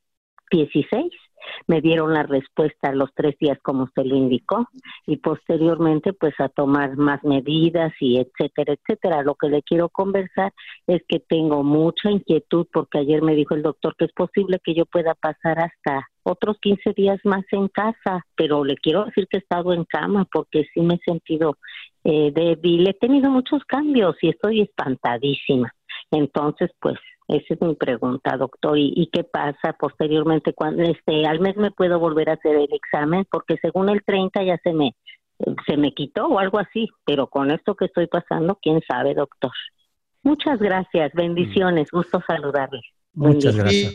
16 0.49 1.11
me 1.67 1.81
dieron 1.81 2.13
la 2.13 2.23
respuesta 2.23 2.91
los 2.91 3.13
tres 3.13 3.37
días 3.39 3.59
como 3.61 3.83
usted 3.83 4.03
lo 4.05 4.15
indicó 4.15 4.67
y 5.05 5.17
posteriormente 5.17 6.13
pues 6.13 6.33
a 6.39 6.49
tomar 6.49 6.97
más 6.97 7.23
medidas 7.23 7.93
y 7.99 8.17
etcétera, 8.17 8.73
etcétera. 8.73 9.21
Lo 9.21 9.35
que 9.35 9.49
le 9.49 9.61
quiero 9.61 9.89
conversar 9.89 10.53
es 10.87 11.01
que 11.07 11.19
tengo 11.19 11.63
mucha 11.63 12.09
inquietud 12.09 12.67
porque 12.73 12.99
ayer 12.99 13.21
me 13.21 13.35
dijo 13.35 13.53
el 13.53 13.61
doctor 13.61 13.95
que 13.95 14.05
es 14.05 14.13
posible 14.13 14.59
que 14.63 14.73
yo 14.73 14.85
pueda 14.85 15.13
pasar 15.13 15.59
hasta 15.59 16.09
otros 16.25 16.57
15 16.59 16.93
días 16.93 17.19
más 17.23 17.45
en 17.51 17.67
casa, 17.67 18.25
pero 18.35 18.63
le 18.65 18.75
quiero 18.77 19.05
decir 19.05 19.27
que 19.27 19.37
he 19.37 19.39
estado 19.39 19.73
en 19.73 19.85
cama 19.85 20.27
porque 20.31 20.65
sí 20.73 20.81
me 20.81 20.95
he 20.95 20.99
sentido 20.99 21.57
eh, 22.03 22.31
débil, 22.33 22.87
he 22.87 22.93
tenido 22.93 23.29
muchos 23.29 23.63
cambios 23.65 24.15
y 24.21 24.29
estoy 24.29 24.61
espantadísima. 24.61 25.71
Entonces, 26.11 26.71
pues 26.79 26.97
esa 27.27 27.53
es 27.53 27.61
mi 27.61 27.75
pregunta, 27.75 28.37
doctor. 28.37 28.77
¿Y, 28.77 29.09
qué 29.11 29.23
pasa 29.23 29.73
posteriormente 29.79 30.53
cuando 30.53 30.83
este 30.83 31.25
al 31.25 31.39
mes 31.39 31.57
me 31.57 31.71
puedo 31.71 31.99
volver 31.99 32.29
a 32.29 32.33
hacer 32.33 32.55
el 32.55 32.73
examen? 32.73 33.25
Porque 33.29 33.57
según 33.61 33.89
el 33.89 34.03
30 34.03 34.43
ya 34.43 34.57
se 34.63 34.73
me 34.73 34.95
se 35.67 35.75
me 35.75 35.93
quitó 35.93 36.27
o 36.27 36.39
algo 36.39 36.59
así, 36.59 36.87
pero 37.05 37.27
con 37.27 37.51
esto 37.51 37.75
que 37.75 37.85
estoy 37.85 38.07
pasando, 38.07 38.57
quién 38.61 38.81
sabe, 38.87 39.13
doctor. 39.13 39.51
Muchas 40.23 40.59
gracias, 40.59 41.11
bendiciones, 41.13 41.91
gusto 41.91 42.21
saludarles. 42.25 42.83
Muchas 43.15 43.55
gracias. 43.55 43.93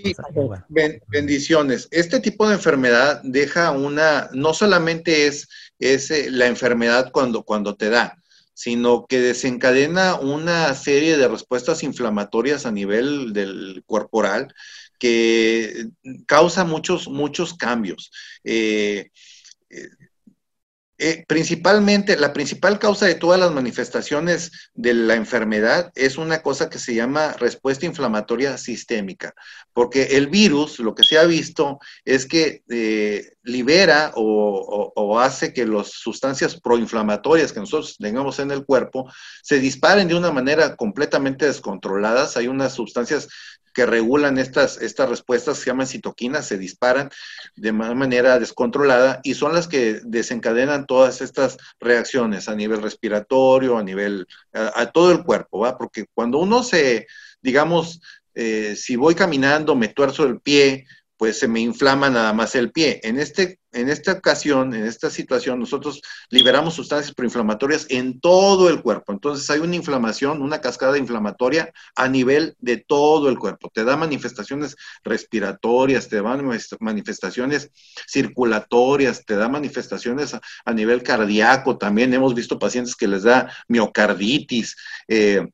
bendiciones. 1.08 1.88
Este 1.90 2.20
tipo 2.20 2.48
de 2.48 2.54
enfermedad 2.54 3.20
deja 3.22 3.70
una, 3.70 4.30
no 4.32 4.54
solamente 4.54 5.26
es, 5.26 5.48
es 5.78 6.10
eh, 6.10 6.30
la 6.30 6.46
enfermedad 6.46 7.10
cuando, 7.12 7.42
cuando 7.42 7.76
te 7.76 7.90
da, 7.90 8.18
sino 8.54 9.06
que 9.06 9.20
desencadena 9.20 10.18
una 10.18 10.74
serie 10.74 11.18
de 11.18 11.28
respuestas 11.28 11.82
inflamatorias 11.82 12.64
a 12.64 12.72
nivel 12.72 13.34
del 13.34 13.82
corporal 13.86 14.54
que 14.98 15.88
causa 16.26 16.64
muchos, 16.64 17.08
muchos 17.08 17.54
cambios. 17.54 18.10
Eh, 18.42 19.10
eh, 21.02 21.24
principalmente, 21.26 22.18
la 22.18 22.34
principal 22.34 22.78
causa 22.78 23.06
de 23.06 23.14
todas 23.14 23.40
las 23.40 23.52
manifestaciones 23.52 24.70
de 24.74 24.92
la 24.92 25.14
enfermedad 25.14 25.90
es 25.94 26.18
una 26.18 26.42
cosa 26.42 26.68
que 26.68 26.78
se 26.78 26.94
llama 26.94 27.32
respuesta 27.38 27.86
inflamatoria 27.86 28.58
sistémica, 28.58 29.34
porque 29.72 30.16
el 30.18 30.26
virus, 30.26 30.78
lo 30.78 30.94
que 30.94 31.02
se 31.02 31.16
ha 31.16 31.24
visto 31.24 31.78
es 32.04 32.26
que 32.26 32.62
eh, 32.68 33.32
libera 33.50 34.12
o, 34.14 35.18
hace 35.18 35.52
que 35.52 35.66
las 35.66 35.88
sustancias 35.88 36.58
proinflamatorias 36.60 37.52
que 37.52 37.60
nosotros 37.60 37.96
tengamos 37.98 38.38
en 38.38 38.50
el 38.50 38.64
cuerpo 38.64 39.10
se 39.42 39.58
disparen 39.58 40.08
de 40.08 40.14
una 40.14 40.30
manera 40.30 40.76
completamente 40.76 41.46
descontroladas. 41.46 42.36
Hay 42.36 42.48
unas 42.48 42.72
sustancias 42.72 43.28
que 43.74 43.86
regulan 43.86 44.38
estas, 44.38 44.80
estas 44.80 45.08
respuestas, 45.08 45.58
se 45.58 45.66
llaman 45.66 45.86
citoquinas, 45.86 46.46
se 46.46 46.58
disparan 46.58 47.10
de 47.56 47.72
manera 47.72 48.38
descontrolada 48.38 49.20
y 49.22 49.34
son 49.34 49.52
las 49.52 49.68
que 49.68 50.00
desencadenan 50.04 50.86
todas 50.86 51.20
estas 51.20 51.56
reacciones 51.78 52.48
a 52.48 52.56
nivel 52.56 52.82
respiratorio, 52.82 53.78
a 53.78 53.82
nivel, 53.82 54.26
a, 54.52 54.86
todo 54.86 55.12
el 55.12 55.22
cuerpo, 55.22 55.60
¿va? 55.60 55.78
Porque 55.78 56.06
cuando 56.14 56.38
uno 56.38 56.62
se, 56.62 57.06
digamos, 57.42 58.00
eh, 58.34 58.74
si 58.76 58.96
voy 58.96 59.14
caminando, 59.14 59.74
me 59.76 59.88
tuerzo 59.88 60.24
el 60.24 60.40
pie, 60.40 60.86
pues 61.20 61.38
se 61.38 61.48
me 61.48 61.60
inflama 61.60 62.08
nada 62.08 62.32
más 62.32 62.54
el 62.54 62.72
pie. 62.72 62.98
En, 63.02 63.20
este, 63.20 63.60
en 63.72 63.90
esta 63.90 64.12
ocasión, 64.12 64.72
en 64.72 64.86
esta 64.86 65.10
situación, 65.10 65.60
nosotros 65.60 66.00
liberamos 66.30 66.72
sustancias 66.72 67.14
proinflamatorias 67.14 67.84
en 67.90 68.20
todo 68.20 68.70
el 68.70 68.80
cuerpo. 68.80 69.12
Entonces 69.12 69.50
hay 69.50 69.60
una 69.60 69.76
inflamación, 69.76 70.40
una 70.40 70.62
cascada 70.62 70.96
inflamatoria 70.96 71.74
a 71.94 72.08
nivel 72.08 72.56
de 72.58 72.78
todo 72.78 73.28
el 73.28 73.38
cuerpo. 73.38 73.68
Te 73.68 73.84
da 73.84 73.98
manifestaciones 73.98 74.76
respiratorias, 75.04 76.08
te 76.08 76.22
da 76.22 76.38
manifestaciones 76.80 77.70
circulatorias, 78.08 79.22
te 79.26 79.36
da 79.36 79.46
manifestaciones 79.50 80.32
a, 80.64 80.72
nivel 80.72 81.02
cardíaco. 81.02 81.76
También 81.76 82.14
hemos 82.14 82.34
visto 82.34 82.58
pacientes 82.58 82.96
que 82.96 83.08
les 83.08 83.24
da 83.24 83.54
miocarditis. 83.68 84.74
Eh, 85.06 85.46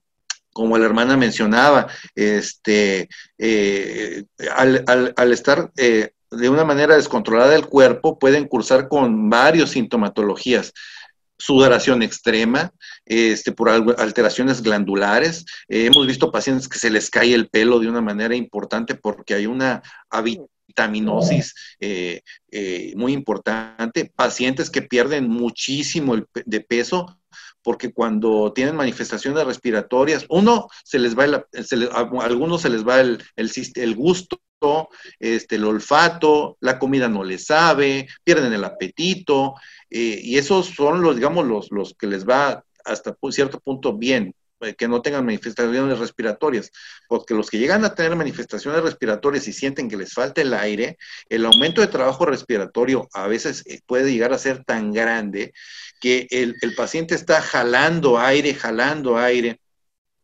como 0.56 0.78
la 0.78 0.86
hermana 0.86 1.18
mencionaba, 1.18 1.86
este, 2.14 3.10
eh, 3.36 4.24
al, 4.56 5.32
estar 5.34 5.70
eh, 5.76 6.12
de 6.30 6.48
una 6.48 6.64
manera 6.64 6.96
descontrolada 6.96 7.54
el 7.54 7.66
cuerpo, 7.66 8.18
pueden 8.18 8.48
cursar 8.48 8.88
con 8.88 9.28
varios 9.28 9.72
sintomatologías 9.72 10.72
sudoración 11.38 12.02
extrema, 12.02 12.72
este, 13.04 13.52
por 13.52 13.68
alteraciones 13.68 14.62
glandulares. 14.62 15.44
Eh, 15.68 15.84
hemos 15.84 16.06
visto 16.06 16.32
pacientes 16.32 16.66
que 16.68 16.78
se 16.78 16.88
les 16.88 17.10
cae 17.10 17.34
el 17.34 17.50
pelo 17.50 17.78
de 17.78 17.90
una 17.90 18.00
manera 18.00 18.34
importante 18.34 18.94
porque 18.94 19.34
hay 19.34 19.44
una 19.44 19.82
vitaminosis 20.66 21.54
muy 22.94 23.12
importante. 23.12 24.10
Pacientes 24.16 24.70
que 24.70 24.80
pierden 24.80 25.28
muchísimo 25.28 26.16
de 26.46 26.60
peso 26.62 27.18
porque 27.66 27.92
cuando 27.92 28.52
tienen 28.52 28.76
manifestaciones 28.76 29.44
respiratorias, 29.44 30.24
uno, 30.28 30.68
se 30.84 31.00
les 31.00 31.18
va 31.18 31.24
el, 31.24 31.34
a 31.34 32.08
algunos 32.22 32.62
se 32.62 32.70
les 32.70 32.86
va 32.86 33.00
el, 33.00 33.20
el, 33.34 33.94
gusto, 33.96 34.38
este, 35.18 35.56
el 35.56 35.64
olfato, 35.64 36.58
la 36.60 36.78
comida 36.78 37.08
no 37.08 37.24
les 37.24 37.46
sabe, 37.46 38.06
pierden 38.22 38.52
el 38.52 38.62
apetito, 38.62 39.56
eh, 39.90 40.20
y 40.22 40.38
esos 40.38 40.66
son 40.66 41.02
los, 41.02 41.16
digamos, 41.16 41.44
los, 41.44 41.72
los 41.72 41.94
que 41.94 42.06
les 42.06 42.24
va 42.24 42.62
hasta 42.84 43.16
cierto 43.32 43.58
punto 43.58 43.94
bien, 43.94 44.32
que 44.76 44.88
no 44.88 45.02
tengan 45.02 45.24
manifestaciones 45.26 45.98
respiratorias, 45.98 46.70
porque 47.08 47.34
los 47.34 47.50
que 47.50 47.58
llegan 47.58 47.84
a 47.84 47.94
tener 47.94 48.16
manifestaciones 48.16 48.82
respiratorias 48.82 49.46
y 49.48 49.52
sienten 49.52 49.88
que 49.88 49.96
les 49.96 50.14
falta 50.14 50.40
el 50.40 50.54
aire, 50.54 50.98
el 51.28 51.44
aumento 51.44 51.80
de 51.80 51.88
trabajo 51.88 52.24
respiratorio 52.24 53.08
a 53.12 53.26
veces 53.26 53.62
eh, 53.66 53.80
puede 53.86 54.10
llegar 54.12 54.32
a 54.32 54.38
ser 54.38 54.64
tan 54.64 54.92
grande 54.92 55.52
que 56.00 56.26
el, 56.30 56.56
paciente 56.76 57.14
está 57.14 57.40
jalando 57.40 58.18
aire, 58.18 58.54
jalando 58.54 59.18
aire, 59.18 59.60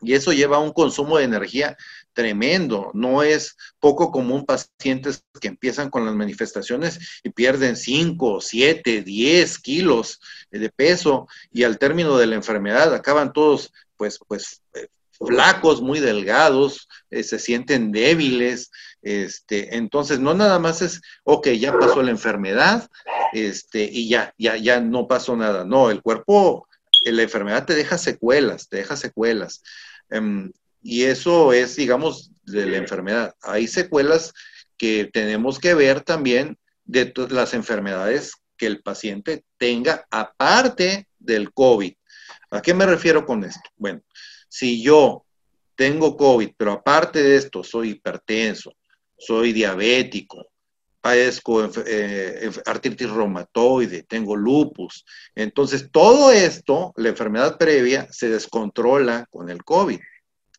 y 0.01 0.15
eso 0.15 0.33
lleva 0.33 0.57
a 0.57 0.61
un 0.61 0.73
consumo 0.73 1.19
de 1.19 1.25
energía 1.25 1.77
tremendo. 2.13 2.91
No 2.93 3.23
es 3.23 3.57
poco 3.79 4.11
común 4.11 4.45
pacientes 4.45 5.25
que 5.41 5.49
empiezan 5.49 5.91
con 5.91 6.05
las 6.05 6.15
manifestaciones 6.15 7.21
y 7.23 7.31
pierden 7.31 7.77
5, 7.77 8.41
7, 8.41 9.03
10 9.03 9.59
kilos 9.61 10.21
de 10.51 10.69
peso 10.71 11.29
y 11.53 11.63
al 11.63 11.79
término 11.79 12.19
de 12.19 12.27
la 12.27 12.35
enfermedad 12.35 12.93
acaban 12.95 13.33
todos 13.33 13.73
pues, 14.03 14.19
pues 14.27 14.63
eh, 14.75 14.89
flacos, 15.13 15.81
muy 15.81 16.01
delgados, 16.01 16.89
eh, 17.09 17.23
se 17.23 17.39
sienten 17.39 17.93
débiles, 17.93 18.73
este, 19.01 19.77
entonces 19.77 20.19
no 20.19 20.35
nada 20.35 20.59
más 20.59 20.83
es, 20.83 21.01
ok, 21.23 21.51
ya 21.51 21.79
pasó 21.79 22.03
la 22.03 22.11
enfermedad, 22.11 22.89
este, 23.33 23.85
y 23.85 24.09
ya, 24.09 24.35
ya, 24.37 24.57
ya 24.57 24.81
no 24.81 25.07
pasó 25.07 25.37
nada, 25.37 25.65
no, 25.65 25.89
el 25.93 26.03
cuerpo, 26.03 26.67
la 27.05 27.23
enfermedad 27.23 27.65
te 27.65 27.77
deja 27.77 27.97
secuelas, 27.97 28.69
te 28.69 28.79
deja 28.79 28.97
secuelas, 28.97 29.63
em, 30.11 30.51
y 30.83 31.05
eso 31.05 31.53
es, 31.53 31.77
digamos, 31.77 32.33
de 32.43 32.67
la 32.67 32.79
enfermedad. 32.79 33.37
Hay 33.43 33.69
secuelas 33.69 34.33
que 34.77 35.09
tenemos 35.13 35.61
que 35.61 35.75
ver 35.75 36.01
también 36.01 36.59
de 36.85 37.15
las 37.31 37.55
enfermedades 37.55 38.33
que 38.57 38.67
el 38.67 38.83
paciente 38.83 39.45
tenga 39.59 40.09
aparte 40.11 41.07
del 41.21 41.53
COVID. 41.53 41.95
¿A 42.53 42.63
qué 42.63 42.75
me 42.75 42.87
refiero 42.87 43.25
con 43.25 43.45
esto? 43.45 43.69
Bueno, 43.77 44.03
si 44.49 44.83
yo 44.83 45.25
tengo 45.75 46.17
COVID, 46.17 46.51
pero 46.57 46.73
aparte 46.73 47.23
de 47.23 47.37
esto 47.37 47.65
soy 47.65 47.91
hipertenso, 47.91 48.73
soy 49.19 49.53
diabético, 49.53 50.47
padezco 51.01 51.69
eh, 51.87 52.51
artritis 52.65 53.11
reumatoide, 53.11 54.05
tengo 54.05 54.37
lupus. 54.37 55.05
Entonces, 55.35 55.89
todo 55.91 56.31
esto, 56.31 56.93
la 56.97 57.09
enfermedad 57.09 57.59
previa, 57.59 58.07
se 58.11 58.29
descontrola 58.29 59.27
con 59.31 59.51
el 59.51 59.65
COVID. 59.65 59.99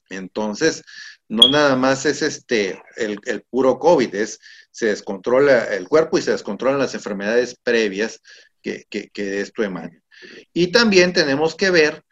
Entonces, 0.10 0.84
no 1.30 1.50
nada 1.50 1.76
más 1.76 2.06
es 2.06 2.22
este 2.22 2.82
el, 2.98 3.44
puro 3.50 3.80
COVID, 3.80 4.14
es 4.16 4.40
se 4.72 4.88
descontrola 4.88 5.66
el 5.74 5.88
cuerpo 5.88 6.18
y 6.18 6.22
se 6.22 6.32
descontrolan 6.32 6.80
las 6.80 6.94
enfermedades 6.94 7.56
previas 7.64 8.22
que, 8.62 8.86
de 8.92 9.42
esto 9.42 9.64
emanan. 9.64 10.03
Y 10.54 10.68
también 10.68 11.14
tenemos 11.14 11.56
que 11.56 11.72
ver 11.72 12.04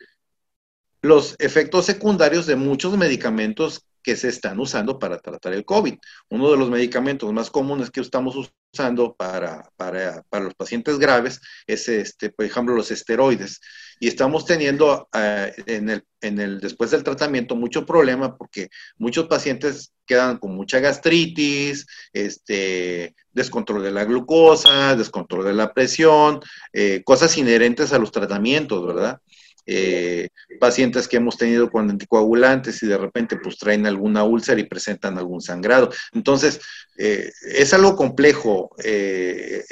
los 1.01 1.35
efectos 1.39 1.85
secundarios 1.85 2.45
de 2.45 2.55
muchos 2.55 2.97
medicamentos 2.97 3.85
que 4.03 4.15
se 4.15 4.29
están 4.29 4.59
usando 4.59 4.99
para 4.99 5.19
tratar 5.19 5.53
el 5.53 5.65
COVID. 5.65 5.95
Uno 6.29 6.51
de 6.51 6.57
los 6.57 6.69
medicamentos 6.69 7.31
más 7.33 7.49
comunes 7.49 7.89
que 7.89 8.01
estamos 8.01 8.35
usando 8.73 9.15
para, 9.15 9.69
para, 9.75 10.23
los 10.31 10.53
pacientes 10.55 10.97
graves 10.97 11.41
es, 11.67 11.87
este, 11.89 12.29
por 12.29 12.45
ejemplo, 12.45 12.75
los 12.75 12.91
esteroides. 12.91 13.59
Y 13.99 14.07
estamos 14.07 14.45
teniendo 14.45 15.07
eh, 15.13 15.53
en, 15.65 15.89
el, 15.89 16.03
en 16.21 16.39
el, 16.39 16.59
después 16.59 16.91
del 16.91 17.03
tratamiento 17.03 17.55
mucho 17.55 17.85
problema 17.85 18.37
porque 18.37 18.69
muchos 18.97 19.27
pacientes 19.27 19.93
quedan 20.05 20.37
con 20.37 20.55
mucha 20.55 20.79
gastritis, 20.79 21.85
este, 22.11 23.15
descontrol 23.31 23.83
de 23.83 23.91
la 23.91 24.05
glucosa, 24.05 24.95
descontrol 24.95 25.45
de 25.45 25.53
la 25.53 25.73
presión, 25.73 26.41
eh, 26.73 27.01
cosas 27.05 27.37
inherentes 27.37 27.93
a 27.93 27.99
los 27.99 28.11
tratamientos, 28.11 28.85
¿verdad? 28.85 29.19
Eh, 29.65 30.29
pacientes 30.59 31.07
que 31.07 31.17
hemos 31.17 31.37
tenido 31.37 31.69
con 31.69 31.89
anticoagulantes 31.89 32.81
y 32.81 32.87
de 32.87 32.97
repente 32.97 33.37
pues 33.37 33.57
traen 33.57 33.85
alguna 33.85 34.23
úlcera 34.23 34.59
y 34.59 34.65
presentan 34.65 35.17
algún 35.17 35.41
sangrado. 35.41 35.91
Entonces, 36.13 36.59
eh, 36.97 37.31
es 37.43 37.73
algo 37.73 37.95
complejo 37.95 38.75
eh, 38.83 39.63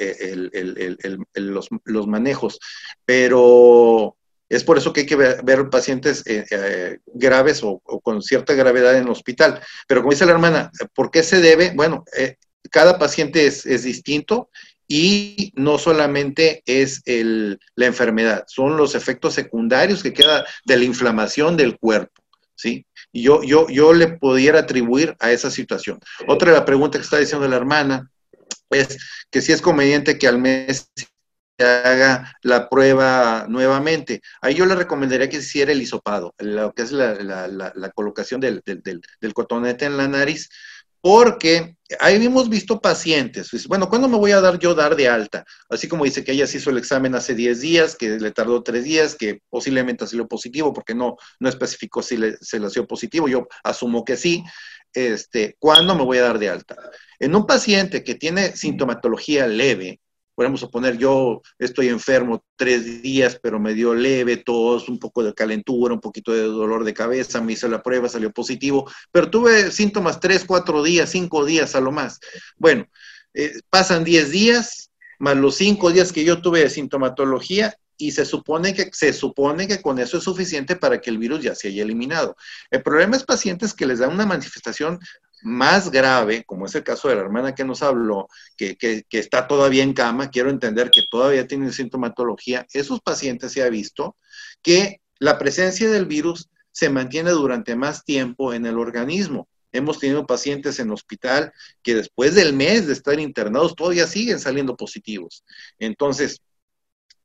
los, 1.34 1.68
los, 1.84 2.06
manejos, 2.06 2.60
pero 3.04 4.16
es 4.48 4.64
por 4.64 4.78
eso 4.78 4.92
que 4.92 5.00
hay 5.00 5.06
que 5.06 5.16
ver, 5.16 5.70
pacientes 5.70 6.24
graves 7.06 7.62
o, 7.62 7.80
o, 7.84 8.00
con 8.00 8.22
cierta 8.22 8.54
gravedad 8.54 8.96
en 8.96 9.04
el 9.04 9.10
hospital. 9.10 9.60
Pero 9.86 10.02
como 10.02 10.12
dice 10.12 10.26
la 10.26 10.32
hermana, 10.32 10.70
¿por 10.94 11.10
qué 11.10 11.22
se 11.22 11.40
debe? 11.40 11.72
Bueno, 11.74 12.04
cada 12.70 12.98
paciente 12.98 13.46
es, 13.46 13.66
es, 13.66 13.84
distinto 13.84 14.50
y 14.92 15.52
no 15.54 15.78
solamente 15.78 16.64
es 16.66 17.00
el, 17.04 17.60
la 17.76 17.86
enfermedad, 17.86 18.42
son 18.48 18.76
los 18.76 18.96
efectos 18.96 19.34
secundarios 19.34 20.02
que 20.02 20.12
queda 20.12 20.44
de 20.64 20.76
la 20.76 20.84
inflamación 20.84 21.56
del 21.56 21.78
cuerpo, 21.78 22.24
¿sí? 22.56 22.84
Y 23.12 23.22
yo, 23.22 23.40
yo, 23.44 23.68
yo 23.68 23.92
le 23.92 24.08
pudiera 24.08 24.58
atribuir 24.58 25.14
a 25.20 25.30
esa 25.30 25.48
situación. 25.48 26.00
Otra 26.26 26.50
de 26.50 26.58
la 26.58 26.64
pregunta 26.64 26.98
que 26.98 27.04
está 27.04 27.18
diciendo 27.18 27.46
la 27.46 27.56
hermana 27.56 28.10
es 28.68 28.98
que 29.30 29.40
si 29.40 29.52
es 29.52 29.62
conveniente 29.62 30.18
que 30.18 30.26
al 30.26 30.38
mes 30.38 30.90
se 31.56 31.64
haga 31.64 32.36
la 32.42 32.68
prueba 32.68 33.46
nuevamente. 33.48 34.22
Ahí 34.40 34.54
yo 34.54 34.66
le 34.66 34.74
recomendaría 34.74 35.28
que 35.28 35.36
hiciera 35.36 35.70
el 35.70 35.82
hisopado, 35.82 36.34
lo 36.38 36.72
que 36.72 36.82
es 36.82 36.90
la, 36.90 37.14
la, 37.14 37.46
la, 37.48 37.90
colocación 37.90 38.40
del, 38.40 38.62
del, 38.64 38.82
del, 38.82 39.02
del 39.20 39.34
cotonete 39.34 39.84
en 39.84 39.98
la 39.98 40.08
nariz, 40.08 40.48
porque 41.00 41.76
ahí 41.98 42.24
hemos 42.24 42.48
visto 42.48 42.80
pacientes, 42.80 43.48
pues, 43.50 43.66
bueno, 43.66 43.88
¿cuándo 43.88 44.08
me 44.08 44.16
voy 44.16 44.32
a 44.32 44.40
dar 44.40 44.58
yo 44.58 44.74
dar 44.74 44.96
de 44.96 45.08
alta? 45.08 45.44
Así 45.68 45.88
como 45.88 46.04
dice 46.04 46.22
que 46.22 46.32
ella 46.32 46.46
se 46.46 46.58
hizo 46.58 46.70
el 46.70 46.78
examen 46.78 47.14
hace 47.14 47.34
10 47.34 47.60
días, 47.60 47.96
que 47.96 48.18
le 48.18 48.30
tardó 48.30 48.62
3 48.62 48.84
días, 48.84 49.14
que 49.14 49.40
posiblemente 49.48 50.06
salió 50.06 50.28
positivo, 50.28 50.72
porque 50.72 50.94
no, 50.94 51.16
no 51.38 51.48
especificó 51.48 52.02
si 52.02 52.16
le, 52.16 52.36
se 52.38 52.60
le 52.60 52.68
positivo, 52.84 53.28
yo 53.28 53.48
asumo 53.64 54.04
que 54.04 54.16
sí. 54.16 54.44
Este, 54.92 55.56
¿Cuándo 55.58 55.94
me 55.94 56.04
voy 56.04 56.18
a 56.18 56.22
dar 56.22 56.38
de 56.38 56.48
alta? 56.48 56.76
En 57.18 57.34
un 57.34 57.46
paciente 57.46 58.02
que 58.02 58.16
tiene 58.16 58.56
sintomatología 58.56 59.46
leve, 59.46 60.00
podemos 60.40 60.60
suponer, 60.60 60.96
yo 60.96 61.42
estoy 61.58 61.88
enfermo 61.88 62.42
tres 62.56 63.02
días, 63.02 63.38
pero 63.42 63.60
me 63.60 63.74
dio 63.74 63.94
leve, 63.94 64.38
tos, 64.38 64.88
un 64.88 64.98
poco 64.98 65.22
de 65.22 65.34
calentura, 65.34 65.92
un 65.92 66.00
poquito 66.00 66.32
de 66.32 66.40
dolor 66.40 66.82
de 66.82 66.94
cabeza, 66.94 67.42
me 67.42 67.52
hice 67.52 67.68
la 67.68 67.82
prueba, 67.82 68.08
salió 68.08 68.32
positivo, 68.32 68.90
pero 69.12 69.28
tuve 69.28 69.70
síntomas 69.70 70.18
tres, 70.18 70.46
cuatro 70.46 70.82
días, 70.82 71.10
cinco 71.10 71.44
días 71.44 71.74
a 71.74 71.82
lo 71.82 71.92
más. 71.92 72.20
Bueno, 72.56 72.86
eh, 73.34 73.52
pasan 73.68 74.02
diez 74.02 74.30
días, 74.30 74.90
más 75.18 75.36
los 75.36 75.56
cinco 75.56 75.90
días 75.90 76.10
que 76.10 76.24
yo 76.24 76.40
tuve 76.40 76.60
de 76.60 76.70
sintomatología, 76.70 77.76
y 77.98 78.12
se 78.12 78.24
supone 78.24 78.72
que 78.72 78.88
se 78.94 79.12
supone 79.12 79.68
que 79.68 79.82
con 79.82 79.98
eso 79.98 80.16
es 80.16 80.24
suficiente 80.24 80.74
para 80.74 81.02
que 81.02 81.10
el 81.10 81.18
virus 81.18 81.42
ya 81.42 81.54
se 81.54 81.68
haya 81.68 81.82
eliminado. 81.82 82.34
El 82.70 82.82
problema 82.82 83.14
es 83.14 83.24
pacientes 83.24 83.74
que 83.74 83.84
les 83.84 83.98
dan 83.98 84.14
una 84.14 84.24
manifestación 84.24 84.98
más 85.42 85.90
grave, 85.90 86.44
como 86.44 86.66
es 86.66 86.74
el 86.74 86.84
caso 86.84 87.08
de 87.08 87.16
la 87.16 87.22
hermana 87.22 87.54
que 87.54 87.64
nos 87.64 87.82
habló, 87.82 88.28
que, 88.56 88.76
está 89.10 89.46
todavía 89.46 89.82
en 89.82 89.92
cama, 89.92 90.30
quiero 90.30 90.50
entender 90.50 90.90
que 90.90 91.02
todavía 91.10 91.46
tiene 91.46 91.72
sintomatología, 91.72 92.66
esos 92.72 93.00
pacientes 93.00 93.52
se 93.52 93.62
ha 93.62 93.70
visto 93.70 94.16
que 94.62 95.00
la 95.18 95.38
presencia 95.38 95.90
del 95.90 96.06
virus 96.06 96.48
se 96.72 96.88
mantiene 96.88 97.30
durante 97.30 97.76
más 97.76 98.04
tiempo 98.04 98.54
en 98.54 98.66
el 98.66 98.78
organismo. 98.78 99.48
Hemos 99.72 99.98
tenido 99.98 100.26
pacientes 100.26 100.78
en 100.80 100.90
hospital 100.90 101.52
que 101.82 101.94
después 101.94 102.34
del 102.34 102.52
mes 102.52 102.86
de 102.86 102.92
estar 102.92 103.20
internados 103.20 103.76
todavía 103.76 104.06
siguen 104.06 104.40
saliendo 104.40 104.76
positivos. 104.76 105.44
Entonces, 105.78 106.40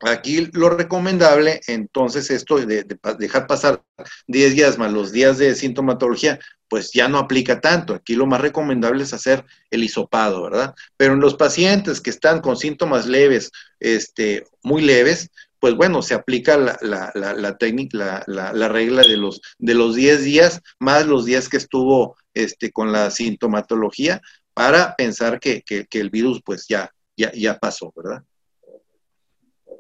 Aquí 0.01 0.49
lo 0.51 0.69
recomendable, 0.69 1.61
entonces, 1.67 2.29
esto 2.29 2.57
de, 2.57 2.85
dejar 3.17 3.47
pasar 3.47 3.81
10 4.27 4.53
días 4.53 4.77
más 4.77 4.91
los 4.91 5.13
días 5.13 5.37
de 5.37 5.55
sintomatología, 5.55 6.37
pues 6.69 6.91
ya 6.91 7.07
no 7.07 7.17
aplica 7.17 7.61
tanto. 7.61 7.93
Aquí 7.93 8.15
lo 8.15 8.25
más 8.25 8.41
recomendable 8.41 9.03
es 9.03 9.13
hacer 9.13 9.45
el 9.69 9.83
hisopado, 9.83 10.43
¿verdad? 10.43 10.75
Pero 10.97 11.13
en 11.13 11.19
los 11.19 11.35
pacientes 11.35 12.01
que 12.01 12.09
están 12.09 12.41
con 12.41 12.57
síntomas 12.57 13.05
leves, 13.05 13.51
este, 13.79 14.45
muy 14.63 14.81
leves, 14.81 15.29
pues 15.59 15.75
bueno, 15.75 16.01
se 16.01 16.13
aplica 16.13 16.57
la, 16.57 16.77
la, 16.81 17.11
la, 17.13 17.57
técnica, 17.57 18.23
la, 18.27 18.67
regla 18.67 19.01
de 19.01 19.17
los, 19.17 19.41
de 19.57 19.73
los 19.73 19.95
10 19.95 20.23
días 20.23 20.61
más 20.79 21.07
los 21.07 21.25
días 21.25 21.49
que 21.49 21.57
estuvo 21.57 22.17
este, 22.33 22.71
con 22.71 22.91
la 22.91 23.09
sintomatología 23.09 24.21
para 24.53 24.95
pensar 24.95 25.39
que, 25.39 25.63
que, 25.63 25.85
que 25.85 25.99
el 25.99 26.09
virus 26.09 26.41
pues 26.43 26.67
ya, 26.67 26.91
ya, 27.17 27.31
ya 27.33 27.57
pasó, 27.57 27.91
¿verdad? 27.95 28.23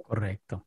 Correcto. 0.07 0.63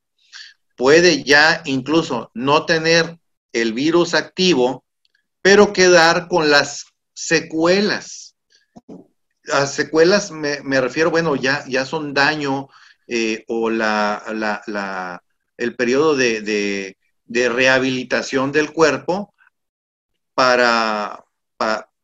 puede 0.77 1.23
ya 1.23 1.63
incluso 1.65 2.31
no 2.35 2.67
tener 2.67 3.19
el 3.53 3.73
virus 3.73 4.15
activo, 4.15 4.85
pero 5.43 5.73
quedar 5.73 6.29
con 6.29 6.51
las 6.51 6.87
secuelas. 7.15 8.37
Las 9.45 9.75
secuelas 9.75 10.31
me, 10.31 10.81
refiero, 10.81 11.11
bueno, 11.11 11.37
ya, 11.37 11.65
ya 11.67 11.85
son 11.85 12.15
daño 12.15 12.69
eh, 13.15 13.45
o 13.47 13.69
la, 13.69 15.23
el 15.59 15.77
periodo 15.77 16.17
de, 16.17 16.97
rehabilitación 17.29 18.53
del 18.53 18.73
cuerpo 18.73 19.35
para, 20.33 21.23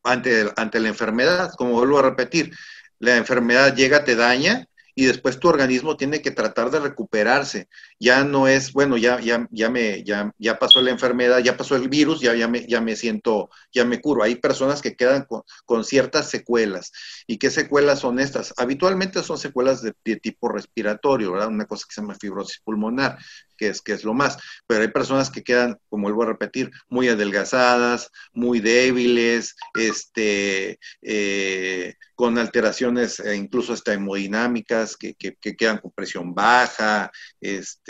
ante, 0.02 0.52
ante 0.54 0.80
la 0.80 0.88
enfermedad. 0.88 1.54
Como 1.56 1.72
vuelvo 1.72 1.98
a 1.98 2.02
repetir, 2.02 2.54
la 2.98 3.16
enfermedad 3.16 3.74
llega, 3.74 4.04
te 4.04 4.16
daña 4.16 4.66
y 4.94 5.06
después 5.06 5.40
tu 5.40 5.48
organismo 5.48 5.96
tiene 5.96 6.20
que 6.20 6.30
tratar 6.30 6.70
de 6.70 6.80
recuperarse. 6.80 7.70
Ya 7.98 8.24
no 8.24 8.48
es, 8.48 8.72
bueno, 8.72 8.96
ya, 8.96 9.20
ya, 9.20 9.48
ya, 9.50 9.70
me, 9.70 10.04
ya, 10.04 10.32
ya 10.38 10.58
pasó 10.58 10.80
la 10.80 10.90
enfermedad, 10.90 11.38
ya 11.38 11.56
pasó 11.56 11.76
el 11.76 11.88
virus, 11.88 12.20
ya, 12.20 12.34
ya, 12.34 12.48
me, 12.48 12.66
ya 12.66 12.80
me 12.80 12.96
siento, 12.96 13.50
ya 13.72 13.84
me 13.84 14.00
curo. 14.00 14.22
Hay 14.22 14.36
personas 14.36 14.82
que 14.82 14.96
quedan 14.96 15.26
con, 15.26 15.84
ciertas 15.84 16.30
secuelas. 16.30 16.92
¿Y 17.26 17.38
qué 17.38 17.50
secuelas 17.50 18.00
son 18.00 18.20
estas? 18.20 18.54
Habitualmente 18.56 19.22
son 19.22 19.38
secuelas 19.38 19.82
de, 19.82 19.92
tipo 20.16 20.48
respiratorio, 20.48 21.32
¿verdad? 21.32 21.48
Una 21.48 21.66
cosa 21.66 21.86
que 21.88 21.94
se 21.94 22.00
llama 22.00 22.16
fibrosis 22.20 22.60
pulmonar 22.64 23.18
que 23.58 23.68
es, 23.68 23.82
que 23.82 23.92
es 23.92 24.04
lo 24.04 24.14
más. 24.14 24.38
Pero 24.66 24.82
hay 24.82 24.88
personas 24.88 25.30
que 25.30 25.42
quedan, 25.42 25.78
como 25.90 26.04
vuelvo 26.04 26.22
a 26.22 26.26
repetir, 26.26 26.70
muy 26.88 27.08
adelgazadas, 27.08 28.10
muy 28.32 28.60
débiles, 28.60 29.56
este, 29.74 30.78
eh, 31.02 31.94
con 32.14 32.38
alteraciones 32.38 33.20
e 33.20 33.36
incluso 33.36 33.72
hasta 33.74 33.92
hemodinámicas, 33.92 34.96
que, 34.96 35.14
que, 35.14 35.36
quedan 35.56 35.78
con 35.78 35.90
presión 35.90 36.34
baja, 36.34 37.10
este, 37.40 37.87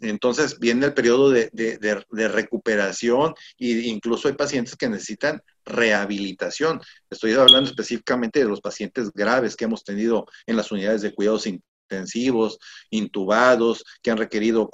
entonces 0.00 0.58
viene 0.58 0.86
el 0.86 0.94
periodo 0.94 1.30
de, 1.30 2.04
recuperación 2.28 3.34
e 3.58 3.70
incluso 3.86 4.28
hay 4.28 4.34
pacientes 4.34 4.76
que 4.76 4.88
necesitan 4.88 5.42
rehabilitación. 5.64 6.80
Estoy 7.10 7.32
hablando 7.32 7.70
específicamente 7.70 8.40
de 8.40 8.48
los 8.48 8.60
pacientes 8.60 9.10
graves 9.12 9.56
que 9.56 9.64
hemos 9.64 9.84
tenido 9.84 10.26
en 10.46 10.56
las 10.56 10.70
unidades 10.72 11.02
de 11.02 11.14
cuidados 11.14 11.46
intensivos, 11.46 12.58
intubados, 12.90 13.84
que 14.02 14.10
han 14.10 14.18
requerido 14.18 14.68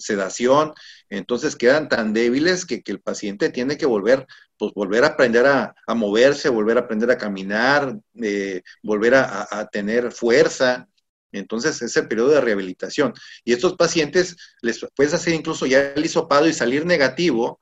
sedación, 0.00 0.72
entonces 1.08 1.56
quedan 1.56 1.88
tan 1.88 2.12
débiles 2.12 2.64
que, 2.64 2.82
el 2.86 3.00
paciente 3.00 3.50
tiene 3.50 3.76
que 3.76 3.86
volver, 3.86 4.26
pues 4.56 4.72
volver 4.74 5.04
a 5.04 5.08
aprender 5.08 5.46
a, 5.46 5.74
moverse, 5.94 6.48
volver 6.48 6.78
a 6.78 6.80
aprender 6.80 7.10
a 7.10 7.18
caminar, 7.18 7.96
eh, 8.22 8.62
volver 8.82 9.14
a, 9.14 9.68
tener 9.70 10.10
fuerza. 10.12 10.88
Entonces 11.32 11.80
es 11.82 11.96
el 11.96 12.08
periodo 12.08 12.30
de 12.30 12.40
rehabilitación. 12.40 13.14
Y 13.44 13.52
estos 13.52 13.74
pacientes 13.76 14.36
les 14.62 14.84
puedes 14.94 15.14
hacer 15.14 15.34
incluso 15.34 15.66
ya 15.66 15.92
el 15.94 16.04
hisopado 16.04 16.48
y 16.48 16.52
salir 16.52 16.84
negativo 16.86 17.60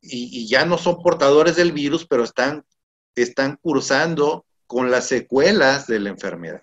y, 0.00 0.42
y 0.42 0.48
ya 0.48 0.64
no 0.64 0.78
son 0.78 1.02
portadores 1.02 1.56
del 1.56 1.72
virus, 1.72 2.06
pero 2.06 2.24
están, 2.24 2.64
están 3.14 3.58
cursando 3.60 4.46
con 4.66 4.90
las 4.90 5.06
secuelas 5.06 5.86
de 5.86 6.00
la 6.00 6.10
enfermedad. 6.10 6.62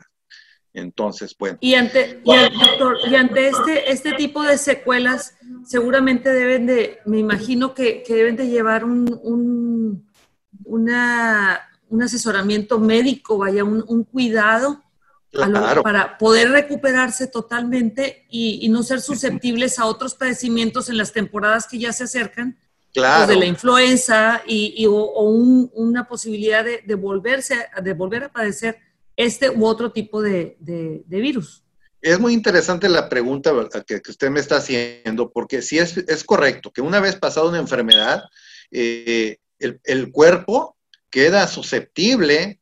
Entonces, 0.73 1.35
bueno. 1.37 1.57
Y 1.61 1.75
ante, 1.75 2.21
y, 2.23 3.15
ante 3.15 3.47
este, 3.47 3.91
este 3.91 4.13
tipo 4.13 4.41
de 4.41 4.57
secuelas, 4.57 5.35
seguramente 5.65 6.31
deben 6.31 6.65
de, 6.65 6.99
me 7.05 7.19
imagino 7.19 7.75
que, 7.75 8.03
deben 8.07 8.35
de 8.35 8.47
llevar 8.47 8.83
un, 8.83 9.19
un, 9.21 10.09
un 10.65 12.01
asesoramiento 12.01 12.79
médico, 12.79 13.37
vaya, 13.37 13.63
un, 13.63 14.03
cuidado 14.03 14.82
para 15.83 16.17
poder 16.17 16.49
recuperarse 16.49 17.27
totalmente 17.27 18.25
y, 18.29 18.67
no 18.69 18.83
ser 18.83 19.01
susceptibles 19.01 19.79
a 19.79 19.85
otros 19.85 20.15
padecimientos 20.15 20.89
en 20.89 20.97
las 20.97 21.11
temporadas 21.11 21.67
que 21.67 21.79
ya 21.79 21.91
se 21.91 22.03
acercan. 22.03 22.57
Pues, 22.93 23.05
claro. 23.05 23.25
de 23.25 23.37
la 23.37 23.45
influenza 23.47 24.43
y, 24.45 24.85
o, 24.87 25.21
una 25.25 26.07
posibilidad 26.07 26.63
de, 26.63 26.83
de, 26.85 26.93
volverse, 26.93 27.55
de 27.81 27.93
volver 27.93 28.25
a 28.25 28.31
padecer 28.31 28.77
este 29.15 29.49
u 29.49 29.65
otro 29.65 29.91
tipo 29.91 30.21
de, 30.21 30.57
virus. 31.07 31.63
Es 32.01 32.19
muy 32.19 32.33
interesante 32.33 32.89
la 32.89 33.07
pregunta 33.07 33.51
que, 33.85 34.01
usted 34.07 34.29
me 34.29 34.39
está 34.39 34.57
haciendo, 34.57 35.31
porque 35.31 35.61
sí 35.61 35.79
es, 35.79 35.97
es 35.97 36.23
correcto 36.23 36.71
que 36.71 36.81
una 36.81 36.99
vez 36.99 37.15
pasada 37.15 37.47
una 37.47 37.59
enfermedad, 37.59 38.23
eh, 38.71 39.37
el, 39.59 40.11
cuerpo 40.11 40.75
queda 41.09 41.47
susceptible, 41.47 42.59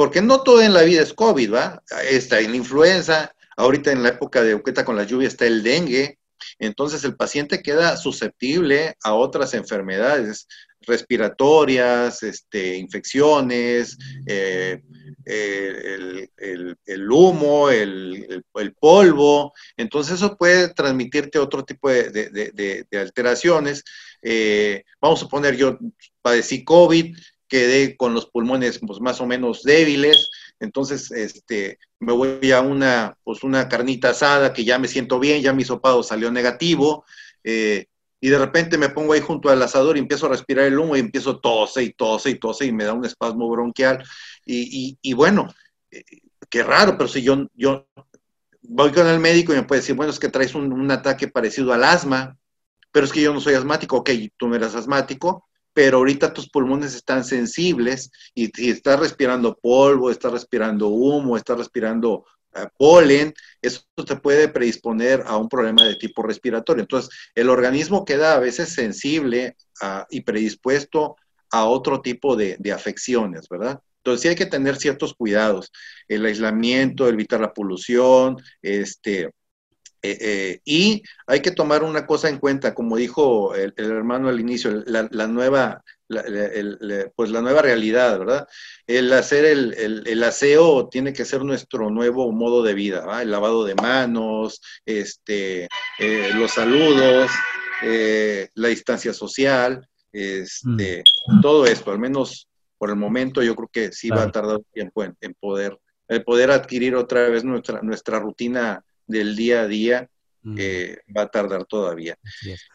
porque 0.00 0.22
no 0.22 0.42
todo 0.42 0.62
en 0.62 0.72
la 0.72 0.80
vida 0.80 1.02
es 1.02 1.12
COVID, 1.12 1.52
¿va? 1.52 1.82
Está 2.08 2.40
en 2.40 2.52
la 2.52 2.56
influenza, 2.56 3.34
ahorita 3.54 3.92
en 3.92 4.02
la 4.02 4.08
época 4.08 4.42
de 4.42 4.54
Uqueta 4.54 4.82
con 4.82 4.96
la 4.96 5.04
lluvia 5.04 5.28
está 5.28 5.44
el 5.44 5.62
dengue, 5.62 6.18
entonces 6.58 7.04
el 7.04 7.16
paciente 7.16 7.60
queda 7.60 7.98
susceptible 7.98 8.96
a 9.02 9.12
otras 9.12 9.52
enfermedades 9.52 10.48
respiratorias, 10.86 12.22
este, 12.22 12.78
infecciones, 12.78 13.98
eh, 14.24 14.80
el, 15.26 17.10
humo, 17.10 17.68
el, 17.68 18.42
polvo. 18.80 19.52
Entonces 19.76 20.14
eso 20.14 20.34
puede 20.38 20.72
transmitirte 20.72 21.38
otro 21.38 21.62
tipo 21.62 21.90
de, 21.90 22.86
alteraciones. 22.92 23.84
Eh, 24.22 24.82
vamos 24.98 25.22
a 25.22 25.28
poner, 25.28 25.58
yo 25.58 25.78
padecí 26.22 26.64
COVID, 26.64 27.14
quedé 27.50 27.96
con 27.96 28.14
los 28.14 28.26
pulmones 28.26 28.78
pues, 28.78 29.00
más 29.00 29.20
o 29.20 29.26
menos 29.26 29.62
débiles, 29.62 30.30
entonces 30.60 31.10
este, 31.10 31.78
me 31.98 32.12
voy 32.12 32.52
a 32.52 32.62
una, 32.62 33.18
pues, 33.24 33.42
una 33.42 33.68
carnita 33.68 34.10
asada 34.10 34.54
que 34.54 34.64
ya 34.64 34.78
me 34.78 34.88
siento 34.88 35.18
bien, 35.18 35.42
ya 35.42 35.52
mi 35.52 35.64
sopado 35.64 36.02
salió 36.02 36.30
negativo. 36.30 37.04
Eh, 37.44 37.86
y 38.22 38.28
de 38.28 38.38
repente 38.38 38.76
me 38.76 38.90
pongo 38.90 39.14
ahí 39.14 39.20
junto 39.20 39.48
al 39.48 39.62
asador 39.62 39.96
y 39.96 40.00
empiezo 40.00 40.26
a 40.26 40.30
respirar 40.30 40.66
el 40.66 40.78
humo 40.78 40.94
y 40.94 41.00
empiezo 41.00 41.40
tose 41.40 41.82
y 41.82 41.92
tose 41.92 42.30
y 42.30 42.38
tose 42.38 42.66
y 42.66 42.72
me 42.72 42.84
da 42.84 42.92
un 42.92 43.04
espasmo 43.04 43.48
bronquial. 43.48 44.04
Y, 44.44 44.98
y, 45.00 45.12
bueno, 45.14 45.48
eh, 45.90 46.04
qué 46.50 46.62
raro, 46.62 46.98
pero 46.98 47.08
si 47.08 47.22
yo, 47.22 47.46
yo 47.54 47.86
voy 48.62 48.92
con 48.92 49.06
el 49.06 49.20
médico 49.20 49.52
y 49.52 49.56
me 49.56 49.62
puede 49.62 49.80
decir, 49.80 49.96
bueno, 49.96 50.12
es 50.12 50.18
que 50.18 50.28
traes 50.28 50.54
un, 50.54 50.90
ataque 50.90 51.28
parecido 51.28 51.72
al 51.72 51.84
asma, 51.84 52.36
pero 52.92 53.06
es 53.06 53.12
que 53.12 53.22
yo 53.22 53.32
no 53.32 53.40
soy 53.40 53.54
asmático, 53.54 53.96
ok, 53.96 54.10
tú 54.36 54.48
no 54.48 54.56
eres 54.56 54.74
asmático, 54.74 55.48
pero 55.72 55.98
ahorita 55.98 56.32
tus 56.32 56.48
pulmones 56.50 56.94
están 56.94 57.24
sensibles 57.24 58.10
y 58.34 58.46
si 58.48 58.70
estás 58.70 59.00
respirando 59.00 59.56
polvo, 59.56 60.10
estás 60.10 60.32
respirando 60.32 60.88
humo, 60.88 61.36
estás 61.36 61.58
respirando 61.58 62.24
polen, 62.76 63.32
eso 63.62 63.82
te 64.06 64.16
puede 64.16 64.48
predisponer 64.48 65.22
a 65.26 65.36
un 65.36 65.48
problema 65.48 65.84
de 65.84 65.94
tipo 65.96 66.22
respiratorio. 66.22 66.82
Entonces, 66.82 67.10
el 67.34 67.48
organismo 67.48 68.04
queda 68.04 68.34
a 68.34 68.40
veces 68.40 68.70
sensible 68.70 69.56
y 70.10 70.22
predispuesto 70.22 71.16
a 71.50 71.64
otro 71.64 72.00
tipo 72.00 72.36
de, 72.36 72.58
afecciones, 72.72 73.48
¿verdad? 73.48 73.80
Entonces 73.98 74.22
sí 74.22 74.28
hay 74.28 74.36
que 74.36 74.46
tener 74.46 74.76
ciertos 74.76 75.14
cuidados, 75.14 75.70
el 76.08 76.24
aislamiento, 76.24 77.08
evitar 77.08 77.40
la 77.40 77.52
polución, 77.52 78.36
este, 78.62 79.30
eh, 80.02 80.18
eh, 80.20 80.60
y 80.64 81.02
hay 81.26 81.40
que 81.40 81.50
tomar 81.50 81.82
una 81.82 82.06
cosa 82.06 82.28
en 82.28 82.38
cuenta, 82.38 82.74
como 82.74 82.96
dijo 82.96 83.54
el, 83.54 83.74
hermano 83.76 84.28
al 84.28 84.40
inicio, 84.40 84.82
la 84.86 85.26
nueva 85.26 85.82
pues 87.14 87.30
la 87.30 87.40
nueva 87.40 87.62
realidad, 87.62 88.18
¿verdad? 88.18 88.48
El 88.86 89.12
hacer 89.12 89.44
el, 89.44 90.24
aseo 90.24 90.88
tiene 90.88 91.12
que 91.12 91.24
ser 91.24 91.44
nuestro 91.44 91.88
nuevo 91.90 92.32
modo 92.32 92.62
de 92.62 92.74
vida, 92.74 93.22
El 93.22 93.30
lavado 93.30 93.64
de 93.64 93.76
manos, 93.76 94.60
este, 94.84 95.68
eh, 95.98 96.30
los 96.34 96.50
saludos, 96.52 97.30
la 98.54 98.68
distancia 98.68 99.12
social, 99.12 99.86
este, 100.12 101.04
mm. 101.28 101.40
todo 101.40 101.64
esto, 101.66 101.92
al 101.92 102.00
menos 102.00 102.48
por 102.76 102.90
el 102.90 102.96
momento 102.96 103.42
yo 103.42 103.54
creo 103.54 103.68
que 103.72 103.92
sí 103.92 104.08
va 104.10 104.22
a 104.22 104.32
tardar 104.32 104.60
tiempo 104.72 105.04
en, 105.04 105.34
poder, 105.38 105.78
poder 106.26 106.50
adquirir 106.50 106.96
otra 106.96 107.28
vez 107.28 107.44
nuestra, 107.44 107.82
nuestra 107.82 108.18
rutina 108.18 108.84
del 109.10 109.36
día 109.36 109.62
a 109.62 109.66
día, 109.66 110.08
mm. 110.42 110.56
va 111.16 111.22
a 111.22 111.28
tardar 111.28 111.64
todavía. 111.64 112.16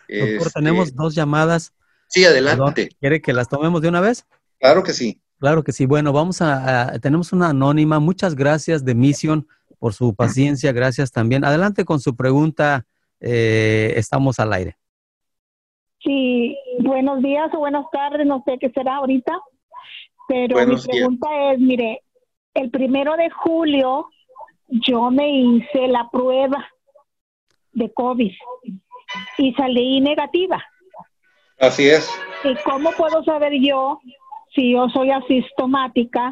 Doctor, 0.07 0.51
tenemos 0.51 0.89
este, 0.89 0.97
dos 0.97 1.15
llamadas 1.15 1.73
Sí, 2.07 2.23
adelante. 2.23 2.89
¿Quiere 2.99 3.21
que 3.21 3.33
las 3.33 3.49
tomemos 3.49 3.81
de 3.81 3.89
una 3.89 4.01
vez? 4.01 4.25
Claro 4.59 4.83
que 4.83 4.93
sí. 4.93 5.19
Claro 5.39 5.63
que 5.63 5.71
sí. 5.71 5.85
Bueno, 5.85 6.13
vamos 6.13 6.41
a, 6.41 6.97
tenemos 6.99 7.33
una 7.33 7.49
anónima. 7.49 7.99
Muchas 7.99 8.35
gracias 8.35 8.85
de 8.85 8.95
Mission 8.95 9.47
por 9.79 9.93
su 9.93 10.15
paciencia, 10.15 10.71
gracias 10.71 11.11
también. 11.11 11.43
Adelante 11.43 11.83
con 11.83 11.99
su 11.99 12.15
pregunta, 12.15 12.85
eh, 13.19 13.93
estamos 13.97 14.39
al 14.39 14.53
aire. 14.53 14.77
Sí, 16.01 16.57
buenos 16.79 17.21
días 17.21 17.49
o 17.53 17.59
buenas 17.59 17.85
tardes, 17.91 18.25
no 18.25 18.43
sé 18.45 18.57
qué 18.59 18.69
será 18.69 18.97
ahorita, 18.97 19.33
pero 20.27 20.65
mi 20.67 20.75
pregunta 20.77 21.27
es, 21.51 21.59
mire, 21.59 22.01
el 22.53 22.69
primero 22.69 23.17
de 23.17 23.29
julio 23.31 24.07
yo 24.67 25.11
me 25.11 25.29
hice 25.29 25.87
la 25.87 26.09
prueba 26.11 26.65
de 27.73 27.91
COVID 27.93 28.31
y 29.37 29.53
salí 29.53 30.01
negativa. 30.01 30.63
Así 31.59 31.87
es. 31.87 32.09
¿Y 32.43 32.55
cómo 32.63 32.91
puedo 32.91 33.23
saber 33.23 33.53
yo 33.61 33.99
si 34.53 34.73
yo 34.73 34.87
soy 34.89 35.11
asintomática, 35.11 36.31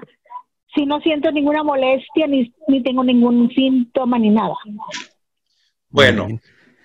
si 0.74 0.86
no 0.86 1.00
siento 1.02 1.32
ninguna 1.32 1.64
molestia 1.64 2.28
ni, 2.28 2.54
ni 2.68 2.82
tengo 2.82 3.04
ningún 3.04 3.50
síntoma 3.54 4.18
ni 4.20 4.30
nada? 4.30 4.56
Bueno, 5.90 6.28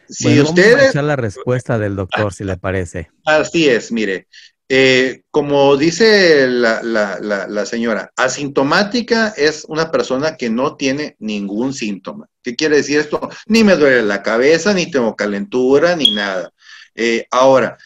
si 0.09 0.41
usted... 0.41 0.77
Vamos 0.77 0.97
a 0.97 1.03
la 1.03 1.17
respuesta 1.17 1.79
del 1.79 1.97
doctor, 1.97 2.33
si 2.33 2.45
le 2.45 2.57
parece. 2.57 3.11
Así 3.25 3.69
es, 3.69 3.91
mire. 3.91 4.27
Eh, 4.71 5.23
como 5.31 5.79
dice 5.79 6.47
la, 6.47 7.65
señora, 7.65 8.13
asintomática 8.17 9.29
es 9.37 9.65
una 9.67 9.91
persona 9.91 10.37
que 10.37 10.51
no 10.51 10.77
tiene 10.77 11.17
ningún 11.19 11.73
síntoma. 11.73 12.29
¿Qué 12.43 12.55
quiere 12.55 12.77
decir 12.77 12.99
esto? 12.99 13.31
Ni 13.47 13.65
me 13.65 13.77
duele 13.77 14.03
la 14.03 14.23
cabeza, 14.23 14.75
ni 14.75 14.91
tengo 14.91 15.17
calentura, 15.17 15.97
ni 15.97 16.15
nada. 16.15 16.53
Eh, 16.95 17.27
ahora, 17.31 17.79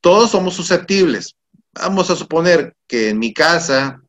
todos 0.00 0.30
somos 0.30 0.54
susceptibles. 0.54 1.34
Vamos 1.74 2.08
a 2.10 2.16
suponer 2.16 2.74
que 2.86 3.10
en 3.10 3.18
mi 3.18 3.34
casa 3.34 4.02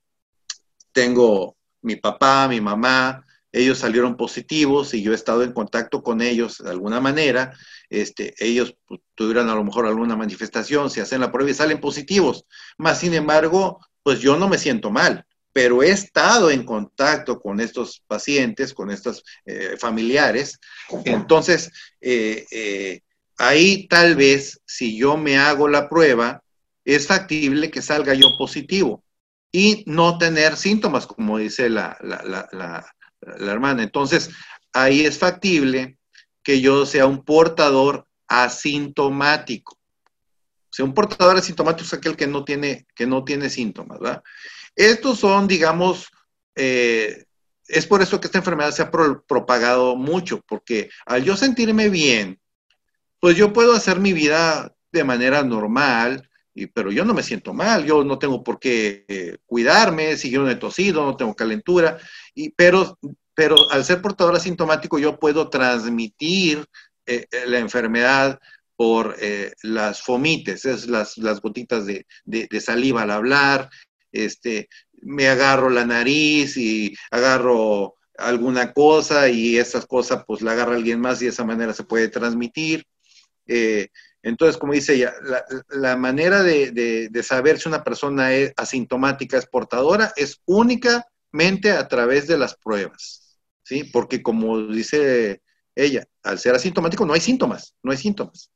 tengo 0.94 1.58
mi 1.82 1.98
papá, 1.98 2.48
mi 2.48 2.62
mamá, 2.62 3.26
ellos 3.54 3.78
salieron 3.78 4.18
positivos 4.18 4.94
y 4.96 5.04
yo 5.04 5.12
he 5.12 5.16
estado 5.16 5.44
en 5.44 5.54
contacto 5.54 6.02
con 6.02 6.22
ellos 6.22 6.58
de 6.58 6.72
alguna 6.72 7.00
manera, 7.00 7.56
este, 8.02 8.34
ellos 8.40 8.76
pues, 8.86 9.02
tuvieran 9.16 9.50
a 9.50 9.56
lo 9.56 9.64
mejor 9.64 9.86
alguna 9.86 10.16
manifestación, 10.16 10.90
se 10.90 11.02
hacen 11.02 11.22
la 11.22 11.32
prueba 11.32 11.52
y 11.52 11.54
salen 11.54 11.80
positivos. 11.80 12.46
Más 12.78 13.00
sin 13.00 13.14
embargo, 13.14 13.80
pues 14.02 14.20
yo 14.20 14.36
no 14.38 14.50
me 14.50 14.58
siento 14.58 14.90
mal, 14.90 15.26
pero 15.52 15.84
he 15.84 15.92
estado 15.92 16.50
en 16.50 16.66
contacto 16.66 17.40
con 17.40 17.60
estos 17.60 18.04
pacientes, 18.08 18.74
con 18.74 18.90
estos 18.90 19.24
eh, 19.46 19.76
familiares. 19.80 20.60
Entonces, 21.06 21.72
eh, 22.02 22.46
eh, 22.52 23.02
ahí 23.38 23.88
tal 23.88 24.16
vez 24.16 24.60
si 24.66 24.98
yo 24.98 25.16
me 25.16 25.38
hago 25.38 25.68
la 25.68 25.88
prueba, 25.88 26.42
es 26.84 27.08
factible 27.08 27.70
que 27.70 27.82
salga 27.82 28.16
yo 28.16 28.36
positivo 28.38 29.04
y 29.52 29.84
no 29.86 30.18
tener 30.18 30.58
síntomas, 30.58 31.06
como 31.06 31.38
dice 31.38 31.70
la, 31.70 31.96
la, 32.02 32.84
hermana. 33.38 33.84
Entonces, 33.84 34.32
ahí 34.74 35.06
es 35.06 35.20
factible 35.20 35.98
que 36.44 36.62
yo 36.62 36.86
sea 36.86 37.06
un 37.06 37.24
portador 37.24 38.06
asintomático. 38.28 39.76
O 39.76 40.76
sea, 40.76 40.86
un 40.86 40.94
portador 40.94 41.38
asintomático 41.38 41.86
es 41.86 41.94
aquel 41.94 42.16
que 42.16 42.28
no 42.28 42.44
tiene, 42.44 42.88
que 42.96 43.06
no 43.06 43.24
tiene 43.24 43.50
síntomas, 43.50 44.00
¿verdad? 44.00 44.24
Estos 44.76 45.20
son, 45.20 45.48
digamos, 45.48 46.08
eh, 46.56 47.26
es 47.68 47.88
por 47.88 48.02
eso 48.02 48.20
que 48.20 48.28
esta 48.28 48.40
enfermedad 48.40 48.72
se 48.72 48.82
ha 48.82 48.92
propagado 48.92 49.96
mucho, 49.96 50.42
porque 50.48 50.90
al 51.06 51.24
yo 51.24 51.38
sentirme 51.38 51.90
bien, 51.90 52.40
pues 53.20 53.38
yo 53.38 53.54
puedo 53.54 53.74
hacer 53.74 54.00
mi 54.00 54.14
vida 54.14 54.76
de 54.92 55.04
manera 55.04 55.44
normal, 55.44 56.30
y, 56.54 56.68
pero 56.68 56.92
yo 56.92 57.06
no 57.06 57.14
me 57.14 57.24
siento 57.24 57.54
mal, 57.54 57.86
yo 57.86 58.04
no 58.04 58.20
tengo 58.20 58.44
por 58.44 58.60
qué 58.60 59.06
eh, 59.08 59.38
cuidarme, 59.46 60.18
si 60.18 60.30
yo 60.30 60.44
no 60.44 60.60
tosido, 60.60 61.06
no 61.06 61.16
tengo 61.16 61.34
calentura, 61.36 61.98
y, 62.36 62.50
pero, 62.50 63.00
pero 63.36 63.70
al 63.72 63.84
ser 63.84 64.02
portador 64.02 64.36
asintomático 64.36 65.00
yo 65.00 65.20
puedo 65.20 65.50
transmitir 65.50 66.66
eh, 67.06 67.26
eh, 67.32 67.44
la 67.48 67.60
enfermedad 67.60 68.40
por 68.76 69.16
las 69.62 70.02
fomites, 70.02 70.66
es 70.66 70.88
las, 70.88 71.18
las 71.18 71.40
gotitas 71.40 71.86
de, 71.86 72.06
de, 72.26 72.60
saliva 72.60 73.04
al 73.04 73.12
hablar, 73.12 73.70
este, 74.12 74.68
me 75.04 75.28
agarro 75.28 75.70
la 75.70 75.86
nariz 75.86 76.58
y 76.58 76.96
agarro 77.12 77.96
alguna 78.18 78.74
cosa 78.74 79.30
y 79.30 79.58
esas 79.58 79.86
cosas 79.86 80.24
pues 80.26 80.42
la 80.42 80.52
agarra 80.52 80.76
alguien 80.76 81.00
más 81.00 81.22
y 81.22 81.26
de 81.26 81.32
esa 81.32 81.44
manera 81.44 81.74
se 81.74 81.84
puede 81.84 82.10
transmitir. 82.10 82.86
Eh, 83.48 83.90
entonces, 84.22 84.58
como 84.58 84.74
dice 84.74 84.94
ella, 84.94 85.14
la, 85.70 85.98
manera 85.98 86.44
de, 86.44 87.12
saber 87.24 87.60
si 87.60 87.68
una 87.68 87.84
persona 87.84 88.34
es 88.34 88.54
asintomática, 88.56 89.38
es 89.38 89.46
portadora, 89.46 90.14
es 90.16 90.42
únicamente 90.46 91.72
a 91.72 91.88
través 91.90 92.28
de 92.28 92.38
las 92.38 92.56
pruebas, 92.56 93.23
¿sí? 93.64 93.84
Porque 93.86 94.22
como 94.22 94.62
dice 94.68 95.42
ella, 95.76 96.06
al 96.24 96.38
ser 96.38 96.56
asintomático 96.56 97.06
no 97.06 97.14
hay 97.14 97.22
síntomas, 97.22 97.76
no 97.84 97.92
hay 97.92 97.98
síntomas. 97.98 98.52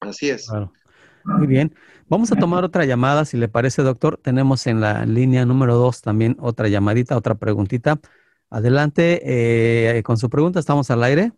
Así 0.00 0.28
es. 0.30 0.48
Muy 1.24 1.46
bien. 1.46 1.74
Vamos 2.08 2.30
a 2.30 2.36
tomar 2.36 2.62
otra 2.62 2.84
llamada, 2.84 3.24
si 3.24 3.36
le 3.36 3.48
parece, 3.48 3.82
doctor. 3.82 4.18
Tenemos 4.22 4.66
en 4.66 4.80
la 4.80 5.04
línea 5.06 5.44
número 5.44 5.74
dos 5.74 6.02
también 6.02 6.36
otra 6.38 6.68
llamadita, 6.68 7.16
otra 7.16 7.34
preguntita. 7.34 7.98
Adelante, 8.48 9.22
eh, 9.24 10.02
con 10.04 10.16
su 10.16 10.30
pregunta, 10.30 10.60
estamos 10.60 10.90
al 10.90 11.02
aire. 11.02 11.32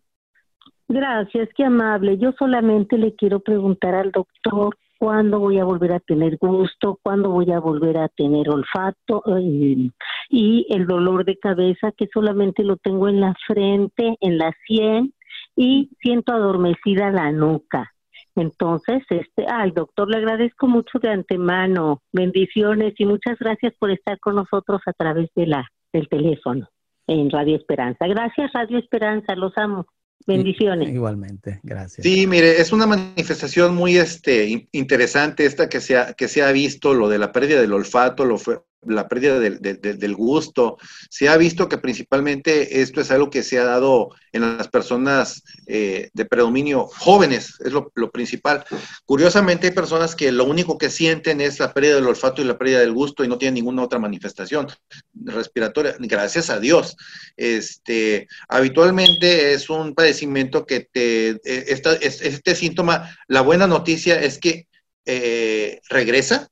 Gracias, 0.89 1.49
qué 1.57 1.65
amable. 1.65 2.19
Yo 2.19 2.33
solamente 2.39 2.99
le 2.99 3.15
quiero 3.15 3.41
preguntar 3.41 3.95
al 3.95 4.11
doctor 4.11 4.77
cuándo 4.99 5.39
voy 5.39 5.59
a 5.59 5.65
volver 5.65 5.93
a 5.93 6.01
tener 6.01 6.37
gusto, 6.39 6.99
cuándo 7.03 7.31
voy 7.31 7.51
a 7.53 7.61
volver 7.61 7.97
a 7.99 8.09
tener 8.09 8.51
olfato 8.51 9.23
eh, 9.39 9.91
y 10.29 10.67
el 10.71 10.87
dolor 10.87 11.25
de 11.25 11.39
cabeza 11.39 11.93
que 11.97 12.09
solamente 12.13 12.65
lo 12.65 12.77
tengo 12.77 13.09
en 13.09 13.21
la 13.21 13.35
frente, 13.47 14.17
en 14.21 14.39
la 14.39 14.53
sien 14.67 15.15
y 15.57 15.91
siento 16.01 16.33
adormecida 16.33 17.11
la 17.11 17.33
nuca. 17.33 17.93
Entonces, 18.35 19.03
este, 19.11 19.47
al 19.47 19.73
doctor 19.73 20.09
le 20.09 20.19
agradezco 20.19 20.69
mucho 20.69 20.99
de 21.01 21.11
antemano. 21.11 22.03
Bendiciones 22.13 22.95
y 22.99 23.07
muchas 23.07 23.39
gracias 23.39 23.75
por 23.79 23.91
estar 23.91 24.19
con 24.21 24.37
nosotros 24.37 24.81
a 24.87 24.93
través 24.93 25.29
de 25.35 25.47
la 25.47 25.67
del 25.93 26.09
teléfono 26.09 26.69
en 27.07 27.31
Radio 27.31 27.57
Esperanza. 27.57 28.07
Gracias 28.07 28.53
Radio 28.53 28.79
Esperanza, 28.79 29.35
los 29.35 29.57
amo. 29.57 29.87
Bendiciones. 30.27 30.91
Igualmente, 30.91 31.61
gracias. 31.63 32.07
Sí, 32.07 32.27
mire, 32.27 32.61
es 32.61 32.73
una 32.73 32.87
manifestación 32.87 33.75
muy 33.75 33.97
este, 33.97 34.69
interesante 34.73 35.47
esta 35.47 35.69
que 35.69 35.81
se, 35.81 35.97
ha, 35.97 36.13
que 36.13 36.29
se 36.29 36.43
ha 36.43 36.53
visto, 36.53 36.93
lo 36.93 37.09
de 37.09 37.19
la 37.19 37.33
pérdida 37.33 37.61
del 37.61 37.73
olfato, 37.73 38.25
lo 38.25 38.37
fue, 38.37 38.61
la 38.83 39.09
pérdida 39.09 39.39
del, 39.39 39.61
del, 39.61 40.15
gusto. 40.15 40.79
Se 41.11 41.29
ha 41.29 41.37
visto 41.37 41.69
que 41.69 41.79
principalmente 41.79 42.81
esto 42.81 43.01
es 43.01 43.11
algo 43.11 43.31
que 43.31 43.43
se 43.43 43.59
ha 43.59 43.65
dado 43.65 44.11
en 44.33 44.57
las 44.57 44.69
personas 44.69 45.43
eh, 45.67 46.11
de 46.13 46.25
predominio 46.25 46.87
jóvenes, 46.87 47.55
es 47.65 47.73
lo, 47.73 47.91
principal. 48.11 48.65
Curiosamente 49.05 49.69
hay 49.69 49.73
personas 49.73 50.15
que 50.15 50.31
lo 50.33 50.45
único 50.45 50.79
que 50.79 50.91
sienten 50.91 51.41
es 51.41 51.59
la 51.59 51.73
pérdida 51.73 51.97
del 51.97 52.07
olfato 52.07 52.41
y 52.41 52.45
la 52.45 52.59
pérdida 52.59 52.81
del 52.81 52.93
gusto 52.93 53.25
y 53.25 53.29
no 53.29 53.39
tienen 53.39 53.55
ninguna 53.55 53.83
otra 53.83 53.99
manifestación 53.99 54.69
respiratoria, 55.15 55.97
gracias 55.99 56.51
a 56.51 56.61
Dios. 56.61 56.97
Este, 57.37 58.29
habitualmente 58.49 59.53
es 59.53 59.69
un 59.71 59.95
padecimiento 59.95 60.67
que 60.67 60.81
te, 60.81 61.31
eh, 61.31 61.41
este 61.45 62.55
síntoma, 62.55 63.17
la 63.27 63.41
buena 63.41 63.67
noticia 63.67 64.21
es 64.21 64.39
que 64.39 64.69
eh, 65.05 65.81
regresa, 65.89 66.49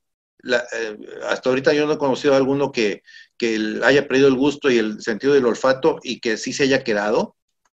eh, 0.54 0.96
hasta 1.28 1.48
ahorita 1.48 1.72
yo 1.72 1.86
no 1.86 1.94
he 1.94 1.98
conocido 1.98 2.34
a 2.34 2.36
alguno 2.36 2.72
que, 2.72 3.02
haya 3.84 4.08
perdido 4.08 4.28
el 4.28 4.34
gusto 4.34 4.70
y 4.70 4.78
el 4.78 5.02
sentido 5.02 5.34
del 5.34 5.44
olfato 5.44 5.98
y 6.02 6.20
que 6.20 6.38
sí 6.38 6.54
se 6.54 6.62
haya 6.62 6.82
quedado, 6.82 7.36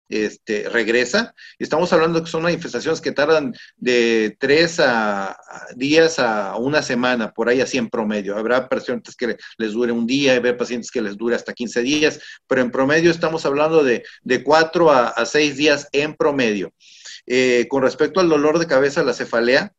este, 0.08 0.68
regresa. 0.68 1.34
Estamos 1.58 1.92
hablando 1.92 2.22
que 2.22 2.30
son 2.30 2.42
manifestaciones 2.42 3.00
que 3.00 3.12
tardan 3.12 3.52
de 3.76 4.36
tres 4.38 4.80
a, 4.80 5.36
días 5.74 6.18
a 6.18 6.56
una 6.56 6.82
semana, 6.82 7.32
por 7.32 7.48
ahí 7.48 7.60
así 7.60 7.76
en 7.76 7.90
promedio. 7.90 8.36
Habrá 8.36 8.68
pacientes 8.68 9.16
que 9.16 9.36
les 9.58 9.72
dure 9.72 9.92
un 9.92 10.06
día, 10.06 10.36
habrá 10.36 10.56
pacientes 10.56 10.90
que 10.90 11.02
les 11.02 11.16
dure 11.16 11.36
hasta 11.36 11.52
15 11.52 11.82
días, 11.82 12.20
pero 12.46 12.62
en 12.62 12.70
promedio 12.70 13.10
estamos 13.10 13.44
hablando 13.44 13.82
de, 13.82 14.04
de 14.22 14.42
cuatro 14.42 14.90
a, 14.90 15.26
seis 15.26 15.56
días 15.56 15.88
en 15.92 16.14
promedio. 16.14 16.72
Eh, 17.26 17.66
con 17.68 17.82
respecto 17.82 18.20
al 18.20 18.28
dolor 18.28 18.58
de 18.58 18.66
cabeza, 18.66 19.02
la 19.02 19.12
cefalea, 19.12 19.74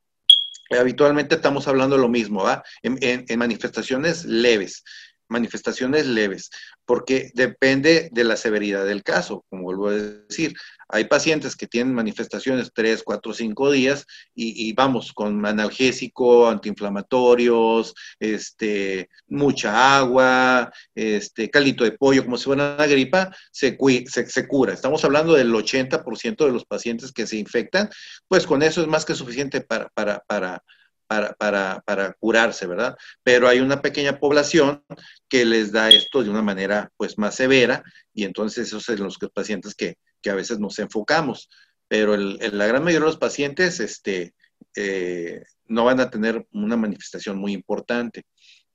habitualmente 0.77 1.35
estamos 1.35 1.67
hablando 1.67 1.95
de 1.95 2.01
lo 2.01 2.09
mismo, 2.09 2.43
¿va? 2.43 2.63
En, 2.83 3.25
manifestaciones 3.37 4.25
leves, 4.25 4.83
manifestaciones 5.29 6.05
leves, 6.05 6.49
porque 6.85 7.31
depende 7.33 8.09
de 8.11 8.23
la 8.23 8.35
severidad 8.35 8.85
del 8.85 9.03
caso, 9.03 9.45
como 9.49 9.63
vuelvo 9.63 9.89
a 9.89 9.93
decir. 9.93 10.53
Hay 10.91 11.05
pacientes 11.05 11.55
que 11.55 11.67
tienen 11.67 11.93
manifestaciones 11.93 12.71
3, 12.73 13.03
4, 13.03 13.33
5 13.33 13.71
días 13.71 14.07
y, 14.33 14.73
vamos 14.73 15.13
con 15.13 15.45
analgésico, 15.45 16.49
antiinflamatorios, 16.49 17.93
este, 18.19 19.09
mucha 19.27 19.99
agua, 19.99 20.71
este, 20.95 21.49
calito 21.51 21.83
de 21.83 21.91
pollo, 21.91 22.25
como 22.25 22.37
si 22.37 22.45
fuera 22.45 22.75
una 22.75 22.87
gripa, 22.87 23.35
se, 23.51 23.77
se, 24.07 24.47
cura. 24.47 24.73
Estamos 24.73 25.05
hablando 25.05 25.33
del 25.33 25.53
80% 25.53 26.45
de 26.45 26.51
los 26.51 26.65
pacientes 26.65 27.11
que 27.11 27.27
se 27.27 27.37
infectan, 27.37 27.89
pues 28.27 28.47
con 28.47 28.63
eso 28.63 28.81
es 28.81 28.87
más 28.87 29.05
que 29.05 29.13
suficiente 29.13 29.61
para, 29.61 29.89
para, 29.89 30.23
para, 30.27 30.63
para, 31.09 31.33
para, 31.33 31.81
para, 31.87 32.13
curarse, 32.13 32.67
¿verdad? 32.67 32.95
Pero 33.23 33.47
hay 33.47 33.61
una 33.61 33.81
pequeña 33.81 34.19
población 34.19 34.83
que 35.27 35.43
les 35.43 35.71
da 35.71 35.89
esto 35.89 36.23
de 36.23 36.29
una 36.29 36.43
manera 36.43 36.91
pues 36.97 37.17
más 37.17 37.33
severa 37.33 37.83
y 38.13 38.25
entonces 38.25 38.67
esos 38.67 38.83
son 38.83 38.99
los 38.99 39.17
pacientes 39.33 39.73
que, 39.73 39.97
que 40.21 40.29
a 40.29 40.35
veces 40.35 40.59
nos 40.59 40.77
enfocamos. 40.77 41.49
Pero 41.87 42.15
la 42.15 42.67
gran 42.67 42.83
mayoría 42.83 42.99
de 42.99 43.05
los 43.07 43.17
pacientes 43.17 43.79
este, 43.79 44.35
eh, 44.75 45.41
no 45.65 45.85
van 45.85 45.99
a 45.99 46.11
tener 46.11 46.45
una 46.51 46.77
manifestación 46.77 47.39
muy 47.39 47.53
importante. 47.53 48.25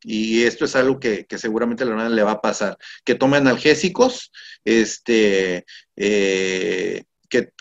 Y 0.03 0.43
esto 0.43 0.65
es 0.65 0.75
algo 0.75 0.99
que, 0.99 1.27
que 1.27 1.39
seguramente 1.39 1.85
a 1.85 1.87
la 1.87 2.09
le 2.09 2.23
va 2.25 2.33
a 2.33 2.41
pasar. 2.41 2.77
Que 3.05 3.15
tome 3.15 3.37
analgésicos, 3.37 4.33
este, 4.65 5.65
eh, 5.95 7.05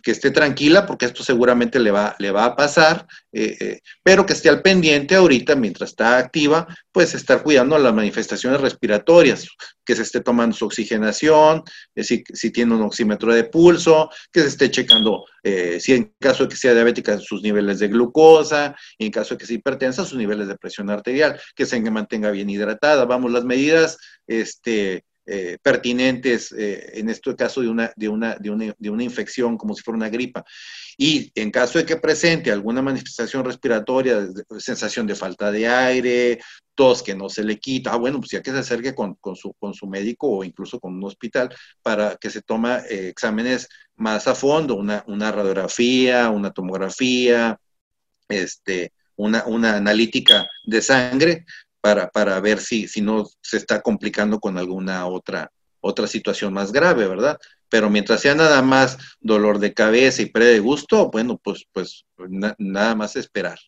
que, 0.04 0.12
esté 0.12 0.32
tranquila, 0.32 0.86
porque 0.86 1.06
esto 1.06 1.24
seguramente 1.24 1.80
le 1.80 1.92
va, 1.92 2.16
le 2.20 2.32
va 2.32 2.46
a 2.46 2.56
pasar, 2.56 3.08
eh, 3.32 3.58
eh, 3.60 3.82
pero 4.04 4.26
que 4.26 4.34
esté 4.34 4.50
al 4.50 4.62
pendiente 4.62 5.16
ahorita, 5.16 5.56
mientras 5.56 5.92
está 5.92 6.18
activa, 6.18 6.68
pues 6.92 7.16
estar 7.16 7.42
cuidando 7.42 7.78
las 7.80 7.94
manifestaciones 7.94 8.62
respiratorias, 8.62 9.48
que 9.86 9.96
se 9.96 10.04
esté 10.04 10.22
tomando 10.22 10.56
su 10.56 10.66
oxigenación, 10.66 11.64
eh, 11.96 12.04
si, 12.04 12.52
tiene 12.52 12.76
un 12.76 12.84
oxímetro 12.84 13.34
de 13.34 13.46
pulso, 13.46 14.10
que 14.32 14.42
se 14.42 14.48
esté 14.48 14.70
checando, 14.70 15.26
si 15.80 15.94
en 15.94 16.14
caso 16.20 16.44
de 16.44 16.50
que 16.50 16.56
sea 16.56 16.74
diabética, 16.74 17.18
sus 17.20 17.42
niveles 17.42 17.80
de 17.80 17.88
glucosa, 17.88 18.76
y 18.98 19.08
en 19.08 19.12
caso 19.12 19.34
de 19.34 19.40
que 19.40 19.46
sea 19.46 19.58
hipertensa, 19.58 20.06
sus 20.06 20.18
niveles 20.18 20.48
de 20.48 20.58
presión 20.58 20.90
arterial, 20.90 21.40
que 21.56 21.66
se 21.66 21.82
mantenga 21.82 22.32
bien 22.32 22.50
hidratada. 22.50 23.06
Vamos, 23.06 23.32
las 23.32 23.44
medidas, 23.44 23.98
este, 24.28 25.04
eh, 25.26 25.58
pertinentes, 25.62 26.52
eh, 26.52 27.00
en 27.00 27.10
este 27.10 27.36
caso 27.36 27.62
de 27.62 27.70
una, 27.70 27.94
de, 27.96 28.10
una, 28.10 28.36
de, 28.36 28.50
una, 28.50 28.76
de 28.78 28.90
una 28.90 29.04
infección 29.04 29.58
como 29.58 29.74
si 29.74 29.82
fuera 29.82 29.98
una 29.98 30.10
gripa. 30.10 30.44
Y 30.98 31.32
en 31.36 31.50
caso 31.50 31.80
de 31.80 31.86
que 31.86 31.98
presente 31.98 32.52
alguna 32.52 32.82
manifestación 32.82 33.46
respiratoria, 33.46 34.28
sensación 34.60 35.08
de 35.08 35.16
falta 35.16 35.52
de 35.52 35.68
aire, 35.68 36.40
tos 36.76 37.02
que 37.04 37.16
no 37.16 37.30
se 37.30 37.44
le 37.44 37.58
quita, 37.58 37.94
ah, 37.94 37.98
bueno, 37.98 38.20
pues 38.20 38.32
ya 38.32 38.42
que 38.42 38.52
se 38.52 38.58
acerque 38.58 38.94
con, 38.94 39.16
con, 39.16 39.36
su, 39.36 39.54
con 39.54 39.74
su 39.74 39.88
médico 39.88 40.30
o 40.30 40.44
incluso 40.44 40.80
con 40.80 40.96
un 40.96 41.04
hospital 41.04 41.56
para 41.82 42.18
que 42.18 42.30
se 42.30 42.42
toma 42.42 42.80
eh, 42.90 43.10
exámenes 43.10 43.70
más 43.96 44.28
a 44.28 44.36
fondo, 44.36 44.76
una, 44.76 45.04
una 45.08 45.32
radiografía, 45.32 46.30
una 46.30 46.52
tomografía, 46.52 47.60
este, 48.28 48.92
una, 49.16 49.46
una 49.46 49.76
analítica 49.78 50.48
de 50.66 50.82
sangre 50.82 51.46
para, 51.84 52.10
para 52.10 52.40
ver 52.40 52.62
si, 52.62 52.88
si 52.88 53.02
no 53.02 53.28
se 53.42 53.58
está 53.58 53.82
complicando 53.82 54.40
con 54.40 54.58
alguna 54.58 55.06
otra, 55.06 55.52
otra 55.82 56.08
situación 56.08 56.54
más 56.54 56.72
grave, 56.72 57.06
¿verdad? 57.10 57.38
Pero 57.68 57.90
mientras 57.90 58.22
sea 58.22 58.36
nada 58.36 58.62
más 58.62 58.98
dolor 59.20 59.60
de 59.60 59.74
cabeza 59.74 60.22
y 60.22 60.28
pre 60.28 60.46
de 60.46 60.60
gusto, 60.60 61.12
bueno, 61.12 61.38
pues, 61.44 61.66
pues 61.74 62.06
nada 62.58 62.96
más 62.96 63.18
esperar. 63.18 63.60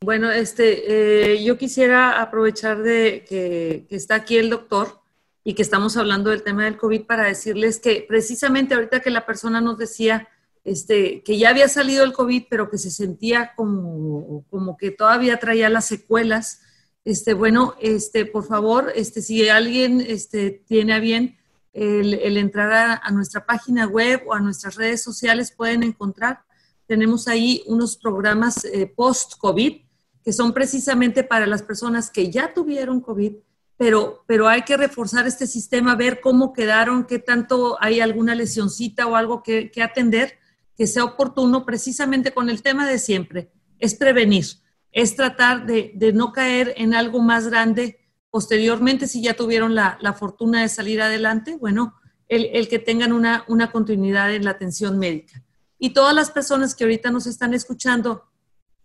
Bueno, 0.00 0.32
este, 0.32 1.34
eh, 1.34 1.44
yo 1.44 1.56
quisiera 1.56 2.20
aprovechar 2.20 2.82
de 2.82 3.24
que, 3.28 3.86
que, 3.88 3.94
está 3.94 4.16
aquí 4.16 4.36
el 4.36 4.50
doctor 4.50 5.00
y 5.44 5.54
que 5.54 5.62
estamos 5.62 5.96
hablando 5.96 6.30
del 6.30 6.42
tema 6.42 6.64
del 6.64 6.78
COVID 6.78 7.02
para 7.02 7.26
decirles 7.26 7.78
que 7.78 8.04
precisamente 8.08 8.74
ahorita 8.74 8.98
que 8.98 9.10
la 9.10 9.24
persona 9.24 9.60
nos 9.60 9.78
decía 9.78 10.28
este, 10.64 11.22
que 11.22 11.38
ya 11.38 11.50
había 11.50 11.68
salido 11.68 12.02
el 12.02 12.12
COVID, 12.12 12.44
pero 12.50 12.68
que 12.68 12.78
se 12.78 12.90
sentía 12.90 13.52
como, 13.54 14.44
como 14.50 14.76
que 14.76 14.90
todavía 14.90 15.38
traía 15.38 15.68
las 15.68 15.86
secuelas, 15.86 16.62
este, 17.04 17.34
bueno, 17.34 17.74
este, 17.80 18.26
por 18.26 18.44
favor, 18.44 18.92
este, 18.94 19.22
si 19.22 19.48
alguien 19.48 20.00
este, 20.00 20.50
tiene 20.66 20.94
a 20.94 20.98
bien 20.98 21.38
el, 21.72 22.36
entrar 22.36 23.00
a, 23.02 23.10
nuestra 23.10 23.46
página 23.46 23.86
web 23.86 24.22
o 24.26 24.34
a 24.34 24.40
nuestras 24.40 24.74
redes 24.76 25.02
sociales, 25.02 25.52
pueden 25.52 25.82
encontrar. 25.82 26.42
Tenemos 26.86 27.28
ahí 27.28 27.62
unos 27.66 27.96
programas 27.96 28.64
eh, 28.64 28.92
post-COVID 28.94 29.82
que 30.22 30.32
son 30.32 30.52
precisamente 30.52 31.24
para 31.24 31.46
las 31.46 31.62
personas 31.62 32.10
que 32.10 32.30
ya 32.30 32.52
tuvieron 32.52 33.00
COVID, 33.00 33.36
pero, 33.78 34.22
pero 34.26 34.48
hay 34.48 34.62
que 34.62 34.76
reforzar 34.76 35.26
este 35.26 35.46
sistema, 35.46 35.94
ver 35.94 36.20
cómo 36.20 36.52
quedaron, 36.52 37.04
qué 37.04 37.18
tanto 37.18 37.78
hay 37.80 38.00
alguna 38.00 38.34
lesioncita 38.34 39.06
o 39.06 39.16
algo 39.16 39.42
que, 39.42 39.70
que 39.70 39.82
atender 39.82 40.38
que 40.76 40.86
sea 40.86 41.04
oportuno 41.04 41.64
precisamente 41.64 42.32
con 42.32 42.50
el 42.50 42.62
tema 42.62 42.86
de 42.86 42.98
siempre, 42.98 43.50
es 43.78 43.94
prevenir 43.94 44.44
es 44.92 45.16
tratar 45.16 45.66
de, 45.66 45.92
no 46.14 46.32
caer 46.32 46.74
en 46.76 46.94
algo 46.94 47.20
más 47.20 47.48
grande 47.48 47.98
posteriormente 48.30 49.06
si 49.06 49.22
ya 49.22 49.34
tuvieron 49.34 49.74
la, 49.74 50.16
fortuna 50.18 50.62
de 50.62 50.68
salir 50.68 51.02
adelante, 51.02 51.56
bueno, 51.56 51.94
el, 52.28 52.68
que 52.68 52.78
tengan 52.78 53.12
una, 53.12 53.44
una, 53.48 53.72
continuidad 53.72 54.32
en 54.32 54.44
la 54.44 54.52
atención 54.52 54.98
médica. 54.98 55.42
Y 55.78 55.90
todas 55.90 56.14
las 56.14 56.30
personas 56.30 56.74
que 56.74 56.84
ahorita 56.84 57.10
nos 57.10 57.26
están 57.26 57.54
escuchando 57.54 58.24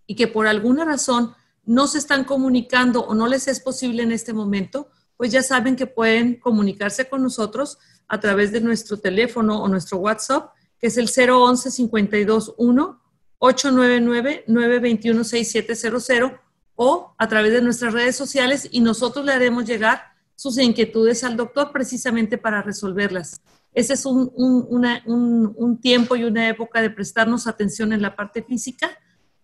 y 0.08 0.16
que 0.16 0.28
por 0.28 0.48
alguna 0.48 0.86
razón 0.86 1.36
no 1.64 1.88
se 1.88 1.98
están 1.98 2.24
comunicando 2.24 3.02
o 3.02 3.14
no 3.14 3.28
les 3.28 3.48
es 3.48 3.60
posible 3.60 4.04
en 4.04 4.12
este 4.12 4.34
momento, 4.34 4.90
pues 5.18 5.32
ya 5.32 5.44
saben 5.44 5.76
que 5.76 5.88
pueden 5.88 6.40
comunicarse 6.40 7.08
con 7.08 7.22
nosotros 7.22 7.78
a 8.08 8.20
través 8.20 8.52
de 8.52 8.62
nuestro 8.62 8.98
teléfono 8.98 9.62
o 9.62 9.68
nuestro 9.68 9.98
WhatsApp, 9.98 10.52
que 10.80 10.88
es 10.88 10.98
el 10.98 11.08
011 11.08 11.70
521 11.72 13.05
899-921-6700 13.48 16.40
o 16.76 17.16
a 17.18 17.28
través 17.28 17.54
de 17.54 17.62
nuestras 17.62 17.94
redes 17.94 18.16
sociales 18.16 18.68
y 18.72 18.82
nosotros 18.82 19.26
le 19.26 19.34
haremos 19.34 19.66
llegar 19.66 20.14
sus 20.36 20.58
inquietudes 20.58 21.24
al 21.24 21.38
doctor 21.38 21.72
precisamente 21.72 22.38
para 22.38 22.62
resolverlas. 22.62 23.42
Ese 23.74 23.94
es 23.94 24.06
un, 24.06 24.32
un, 24.36 25.82
tiempo 25.82 26.16
y 26.16 26.24
una 26.24 26.48
época 26.48 26.82
de 26.82 26.90
prestarnos 26.90 27.48
atención 27.48 27.94
en 27.94 28.02
la 28.02 28.16
parte 28.16 28.42
física, 28.42 28.90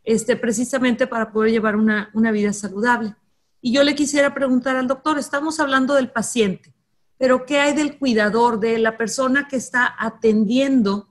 este, 0.04 0.36
precisamente 0.36 1.06
para 1.06 1.32
poder 1.32 1.52
llevar 1.52 1.76
una, 1.76 2.32
vida 2.32 2.54
saludable. 2.54 3.16
Y 3.62 3.74
yo 3.74 3.84
le 3.84 3.94
quisiera 3.94 4.34
preguntar 4.34 4.76
al 4.76 4.88
doctor, 4.88 5.20
estamos 5.20 5.60
hablando 5.60 5.96
del 5.96 6.12
paciente, 6.12 6.74
pero 7.18 7.46
¿qué 7.46 7.60
hay 7.60 7.74
del 7.74 8.00
cuidador, 8.00 8.60
de 8.60 8.80
la 8.80 8.98
persona 8.98 9.48
que 9.50 9.58
está 9.58 9.96
atendiendo 10.00 11.10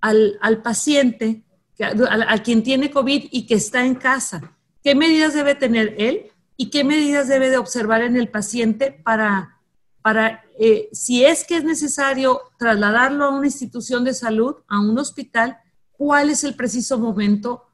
al, 0.00 0.38
al 0.40 0.62
paciente 0.62 1.44
a, 1.82 2.42
quien 2.42 2.62
tiene 2.62 2.90
COVID 2.90 3.28
y 3.30 3.46
que 3.46 3.54
está 3.54 3.84
en 3.84 3.94
casa. 3.94 4.56
¿Qué 4.82 4.94
medidas 4.94 5.34
debe 5.34 5.54
tener 5.54 5.94
él 5.98 6.30
y 6.56 6.70
qué 6.70 6.84
medidas 6.84 7.28
debe 7.28 7.50
de 7.50 7.58
observar 7.58 8.02
en 8.02 8.16
el 8.16 8.28
paciente 8.28 8.92
para, 8.92 9.58
para 10.02 10.44
eh, 10.58 10.88
si 10.92 11.24
es 11.24 11.44
que 11.44 11.56
es 11.56 11.64
necesario 11.64 12.40
trasladarlo 12.58 13.24
a 13.24 13.30
una 13.30 13.46
institución 13.46 14.04
de 14.04 14.14
salud, 14.14 14.56
a 14.68 14.80
un 14.80 14.98
hospital, 14.98 15.58
cuál 15.92 16.30
es 16.30 16.44
el 16.44 16.54
preciso 16.54 16.98
momento 16.98 17.64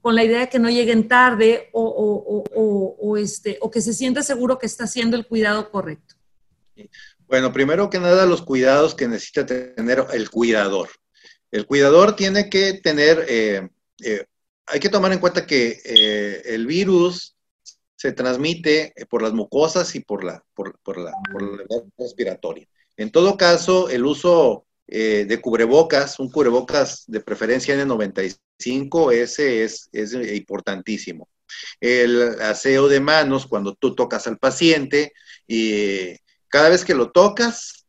con 0.00 0.14
la 0.14 0.24
idea 0.24 0.40
de 0.40 0.48
que 0.48 0.58
no 0.58 0.70
lleguen 0.70 1.08
tarde 1.08 1.68
o, 1.72 3.16
este, 3.18 3.58
o 3.60 3.70
que 3.70 3.80
se 3.80 3.92
sienta 3.92 4.22
seguro 4.22 4.58
que 4.58 4.66
está 4.66 4.84
haciendo 4.84 5.16
el 5.16 5.26
cuidado 5.26 5.70
correcto? 5.70 6.14
Bueno, 7.26 7.52
primero 7.52 7.90
que 7.90 7.98
nada, 7.98 8.24
los 8.24 8.42
cuidados 8.42 8.94
que 8.94 9.08
necesita 9.08 9.44
tener 9.44 10.06
el 10.12 10.30
cuidador. 10.30 10.88
El 11.50 11.66
cuidador 11.66 12.14
tiene 12.14 12.50
que 12.50 12.74
tener, 12.74 13.24
eh, 13.28 13.68
eh, 14.04 14.24
hay 14.66 14.80
que 14.80 14.90
tomar 14.90 15.12
en 15.12 15.18
cuenta 15.18 15.46
que 15.46 15.80
eh, 15.84 16.42
el 16.46 16.66
virus 16.66 17.36
se 17.96 18.12
transmite 18.12 18.92
por 19.08 19.22
las 19.22 19.32
mucosas 19.32 19.94
y 19.94 20.00
por 20.00 20.24
la, 20.24 20.44
por, 20.54 20.98
la, 20.98 21.12
respiratoria. 21.96 22.68
En 22.96 23.10
todo 23.10 23.36
caso, 23.36 23.88
el 23.88 24.04
uso 24.04 24.64
de 24.86 25.38
cubrebocas, 25.42 26.18
un 26.18 26.30
cubrebocas 26.30 27.04
de 27.08 27.20
preferencia 27.20 27.76
N95, 27.76 29.12
ese 29.12 29.64
es, 29.64 29.88
es 29.92 30.14
importantísimo. 30.14 31.28
El 31.78 32.40
aseo 32.40 32.88
de 32.88 33.00
manos 33.00 33.46
cuando 33.46 33.74
tú 33.74 33.94
tocas 33.94 34.26
al 34.26 34.38
paciente 34.38 35.12
y 35.46 36.16
cada 36.48 36.70
vez 36.70 36.84
que 36.84 36.94
lo 36.94 37.10
tocas, 37.10 37.84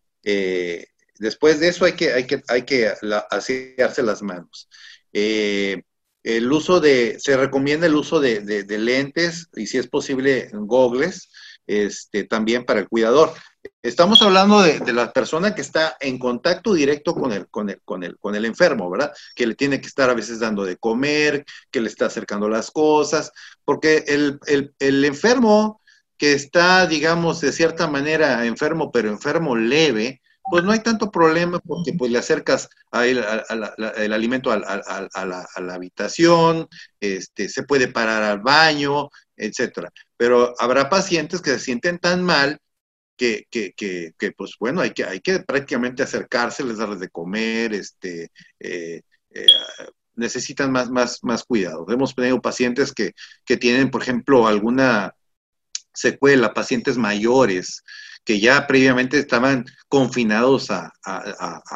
Después 1.19 1.59
de 1.59 1.67
eso 1.67 1.85
hay 1.85 1.93
que, 1.93 2.13
hay 2.13 2.25
que, 2.25 2.41
hay 2.47 2.63
que 2.63 2.91
asearse 3.29 4.01
las 4.01 4.23
manos. 4.23 4.69
Eh, 5.13 5.83
el 6.23 6.51
uso 6.51 6.79
de, 6.79 7.17
se 7.19 7.37
recomienda 7.37 7.87
el 7.87 7.95
uso 7.95 8.19
de, 8.19 8.65
lentes 8.67 9.49
y 9.55 9.67
si 9.67 9.77
es 9.77 9.87
posible 9.87 10.49
gogles, 10.53 11.29
este, 11.67 12.23
también 12.23 12.65
para 12.65 12.79
el 12.79 12.87
cuidador. 12.87 13.33
Estamos 13.83 14.21
hablando 14.21 14.61
de, 14.61 14.93
la 14.93 15.11
persona 15.11 15.53
que 15.53 15.61
está 15.61 15.97
en 15.99 16.17
contacto 16.19 16.73
directo 16.73 17.13
con 17.13 17.33
el, 17.33 17.47
con, 17.49 17.69
el, 17.69 17.81
con, 17.83 18.03
el, 18.03 18.17
con 18.17 18.35
el 18.35 18.45
enfermo, 18.45 18.89
¿verdad? 18.89 19.11
Que 19.35 19.45
le 19.45 19.55
tiene 19.55 19.81
que 19.81 19.87
estar 19.87 20.09
a 20.09 20.13
veces 20.13 20.39
dando 20.39 20.63
de 20.63 20.77
comer, 20.77 21.43
que 21.69 21.81
le 21.81 21.89
está 21.89 22.05
acercando 22.05 22.47
las 22.47 22.71
cosas, 22.71 23.31
porque 23.65 24.05
el, 24.07 24.39
el 24.79 25.05
enfermo 25.05 25.81
que 26.17 26.33
está, 26.33 26.87
digamos, 26.87 27.41
de 27.41 27.51
cierta 27.51 27.87
manera 27.87 28.45
enfermo, 28.45 28.91
pero 28.91 29.09
enfermo 29.09 29.55
leve, 29.55 30.21
pues 30.49 30.63
no 30.63 30.71
hay 30.71 30.79
tanto 30.79 31.11
problema 31.11 31.59
porque 31.59 31.93
pues 31.93 32.11
le 32.11 32.19
acercas 32.19 32.69
el 32.91 34.13
alimento 34.13 34.51
a, 34.51 34.57
la, 34.57 35.73
habitación, 35.73 36.67
este, 36.99 37.49
se 37.49 37.63
puede 37.63 37.87
parar 37.87 38.23
al 38.23 38.39
baño, 38.39 39.09
etcétera. 39.35 39.91
Pero 40.17 40.53
habrá 40.59 40.89
pacientes 40.89 41.41
que 41.41 41.51
se 41.51 41.59
sienten 41.59 41.99
tan 41.99 42.23
mal 42.23 42.59
que, 43.15 43.45
que, 43.51 43.73
que, 43.75 44.31
pues 44.31 44.53
bueno, 44.59 44.81
hay 44.81 44.91
que, 44.91 45.03
hay 45.03 45.19
que 45.19 45.39
prácticamente 45.39 46.03
acercarse, 46.03 46.63
les 46.63 46.77
darles 46.77 47.01
de 47.01 47.09
comer, 47.09 47.73
este, 47.73 48.31
eh, 48.59 49.01
eh, 49.31 49.45
necesitan 50.15 50.71
más, 50.71 50.89
más, 50.89 51.19
más 51.23 51.43
cuidado. 51.43 51.85
Hemos 51.89 52.15
tenido 52.15 52.41
pacientes 52.41 52.93
que, 52.93 53.13
que 53.45 53.57
tienen, 53.57 53.91
por 53.91 54.01
ejemplo, 54.01 54.47
alguna 54.47 55.13
secuela, 55.93 56.53
pacientes 56.53 56.97
mayores, 56.97 57.83
que 58.23 58.39
ya 58.39 58.67
previamente 58.67 59.17
estaban 59.17 59.65
confinados 59.87 60.69
a, 60.71 60.91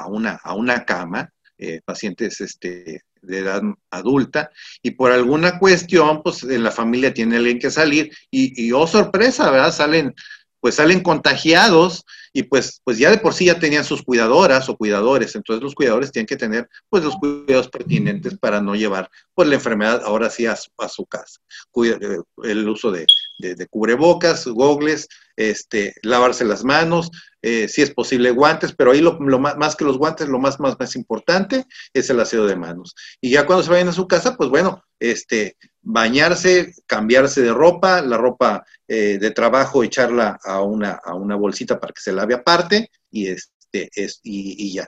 una, 0.07 0.39
a 0.43 0.53
una 0.55 0.85
cama, 0.85 1.29
eh, 1.57 1.81
pacientes 1.85 2.41
este, 2.41 3.01
de 3.21 3.39
edad 3.39 3.61
adulta, 3.89 4.51
y 4.81 4.91
por 4.91 5.11
alguna 5.11 5.59
cuestión, 5.59 6.21
pues 6.21 6.43
en 6.43 6.63
la 6.63 6.71
familia 6.71 7.13
tiene 7.13 7.37
alguien 7.37 7.59
que 7.59 7.71
salir, 7.71 8.11
y, 8.29 8.65
y 8.65 8.71
oh 8.71 8.87
sorpresa, 8.87 9.49
¿verdad? 9.49 9.73
Salen, 9.73 10.13
pues 10.59 10.75
salen 10.75 11.01
contagiados, 11.01 12.05
y 12.35 12.43
pues, 12.43 12.81
pues 12.83 12.97
ya 12.97 13.11
de 13.11 13.19
por 13.19 13.33
sí 13.33 13.45
ya 13.45 13.59
tenían 13.59 13.85
sus 13.85 14.01
cuidadoras 14.01 14.67
o 14.67 14.75
cuidadores, 14.75 15.35
entonces 15.35 15.61
los 15.61 15.75
cuidadores 15.75 16.11
tienen 16.11 16.25
que 16.25 16.35
tener 16.35 16.67
pues 16.89 17.03
los 17.03 17.15
cuidados 17.15 17.69
pertinentes 17.69 18.37
para 18.39 18.59
no 18.59 18.73
llevar 18.75 19.09
pues 19.35 19.47
la 19.47 19.55
enfermedad 19.55 20.01
ahora 20.03 20.31
sí 20.31 20.47
a, 20.47 20.55
su 20.55 21.05
casa. 21.05 21.39
Eh, 21.85 22.17
el 22.43 22.67
uso 22.67 22.91
de, 22.91 23.05
de, 23.37 23.67
cubrebocas, 23.67 24.45
gogles, 24.47 25.07
este, 25.35 25.93
lavarse 26.03 26.45
las 26.45 26.63
manos, 26.63 27.11
eh, 27.41 27.67
si 27.67 27.81
es 27.81 27.91
posible 27.91 28.31
guantes, 28.31 28.73
pero 28.73 28.91
ahí 28.91 29.01
lo, 29.01 29.17
más, 29.39 29.75
que 29.75 29.83
los 29.85 29.97
guantes, 29.97 30.27
lo 30.27 30.39
más, 30.39 30.59
más, 30.59 30.95
importante 30.95 31.65
es 31.93 32.09
el 32.09 32.19
aseo 32.19 32.45
de 32.45 32.55
manos. 32.55 32.95
Y 33.19 33.31
ya 33.31 33.45
cuando 33.45 33.63
se 33.63 33.71
vayan 33.71 33.89
a 33.89 33.93
su 33.93 34.07
casa, 34.07 34.37
pues 34.37 34.49
bueno, 34.49 34.83
este, 34.99 35.57
bañarse, 35.81 36.73
cambiarse 36.85 37.41
de 37.41 37.51
ropa, 37.51 38.01
la 38.01 38.17
ropa 38.17 38.65
eh, 38.87 39.17
de 39.19 39.31
trabajo, 39.31 39.83
echarla 39.83 40.39
a 40.43 40.61
una, 40.61 40.99
a 41.03 41.15
una 41.15 41.35
bolsita 41.35 41.79
para 41.79 41.93
que 41.93 42.01
se 42.01 42.13
lave 42.13 42.35
aparte 42.35 42.89
y, 43.11 43.27
este, 43.27 43.89
es, 43.93 44.19
y, 44.23 44.73
ya. 44.73 44.87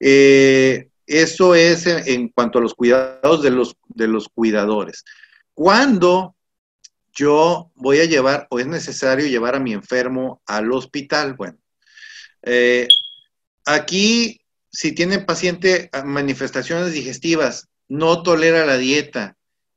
Eh, 0.00 0.90
eso 1.06 1.54
es 1.54 1.86
en, 1.86 2.28
cuanto 2.28 2.58
a 2.58 2.62
los 2.62 2.74
cuidados 2.74 3.42
de 3.42 3.50
los, 3.50 3.76
de 3.88 4.08
los 4.08 4.28
cuidadores. 4.28 5.04
Cuando 5.54 6.36
yo 7.18 7.72
voy 7.74 7.98
a 7.98 8.04
llevar 8.04 8.46
o 8.50 8.60
es 8.60 8.66
necesario 8.66 9.26
llevar 9.26 9.56
a 9.56 9.60
mi 9.60 9.72
enfermo 9.72 10.40
al 10.46 10.70
hospital, 10.70 11.34
bueno, 11.34 11.58
eh, 12.42 12.86
aquí 13.66 14.40
si 14.70 14.92
tiene 14.92 15.18
paciente 15.18 15.90
manifestaciones 16.04 16.92
digestivas, 16.92 17.68
no 17.88 18.22
tolera 18.22 18.64
la 18.64 18.76
dieta 18.76 19.36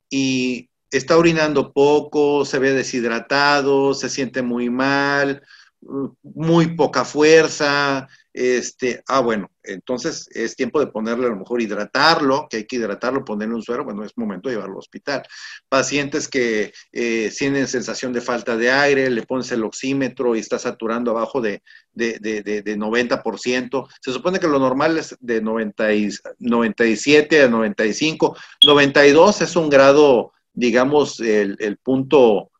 y 0.09 0.69
está 0.91 1.17
orinando 1.17 1.73
poco, 1.73 2.45
se 2.45 2.59
ve 2.59 2.73
deshidratado, 2.73 3.95
se 3.95 4.09
siente 4.09 4.43
muy 4.43 4.69
mal, 4.69 5.41
mm, 5.81 6.05
muy 6.21 6.75
poca 6.75 7.05
fuerza, 7.05 8.07
este, 8.33 9.03
ah, 9.07 9.19
bueno, 9.19 9.51
entonces 9.63 10.27
es 10.33 10.55
tiempo 10.55 10.79
de 10.79 10.87
ponerle 10.87 11.27
a 11.27 11.29
lo 11.29 11.35
mejor 11.35 11.61
hidratarlo, 11.61 12.47
que 12.49 12.57
hay 12.57 12.65
que 12.65 12.77
hidratarlo, 12.77 13.25
ponerle 13.25 13.55
un 13.55 13.61
suero, 13.61 13.83
bueno, 13.83 14.03
es 14.03 14.17
momento 14.17 14.47
de 14.47 14.55
llevarlo 14.55 14.75
al 14.75 14.79
hospital. 14.79 15.23
Pacientes 15.67 16.27
que 16.27 16.73
eh, 16.91 17.31
tienen 17.37 17.67
sensación 17.67 18.13
de 18.13 18.21
falta 18.21 18.55
de 18.55 18.71
aire, 18.71 19.09
le 19.09 19.23
pones 19.23 19.51
el 19.51 19.63
oxímetro 19.63 20.35
y 20.35 20.39
está 20.39 20.57
saturando 20.57 21.11
abajo 21.11 21.41
de, 21.41 21.61
de, 21.93 22.19
de, 22.19 22.41
de 22.43 22.77
90%. 22.77 23.87
Se 23.99 24.13
supone 24.13 24.39
que 24.39 24.47
lo 24.47 24.59
normal 24.59 24.97
es 24.97 25.15
de 25.19 25.41
90 25.41 25.93
y, 25.93 26.09
97 26.39 27.43
a 27.43 27.49
95. 27.49 28.37
92 28.65 29.41
es 29.41 29.55
un 29.55 29.69
grado, 29.69 30.31
digamos, 30.53 31.19
el, 31.19 31.57
el 31.59 31.77
punto 31.77 32.50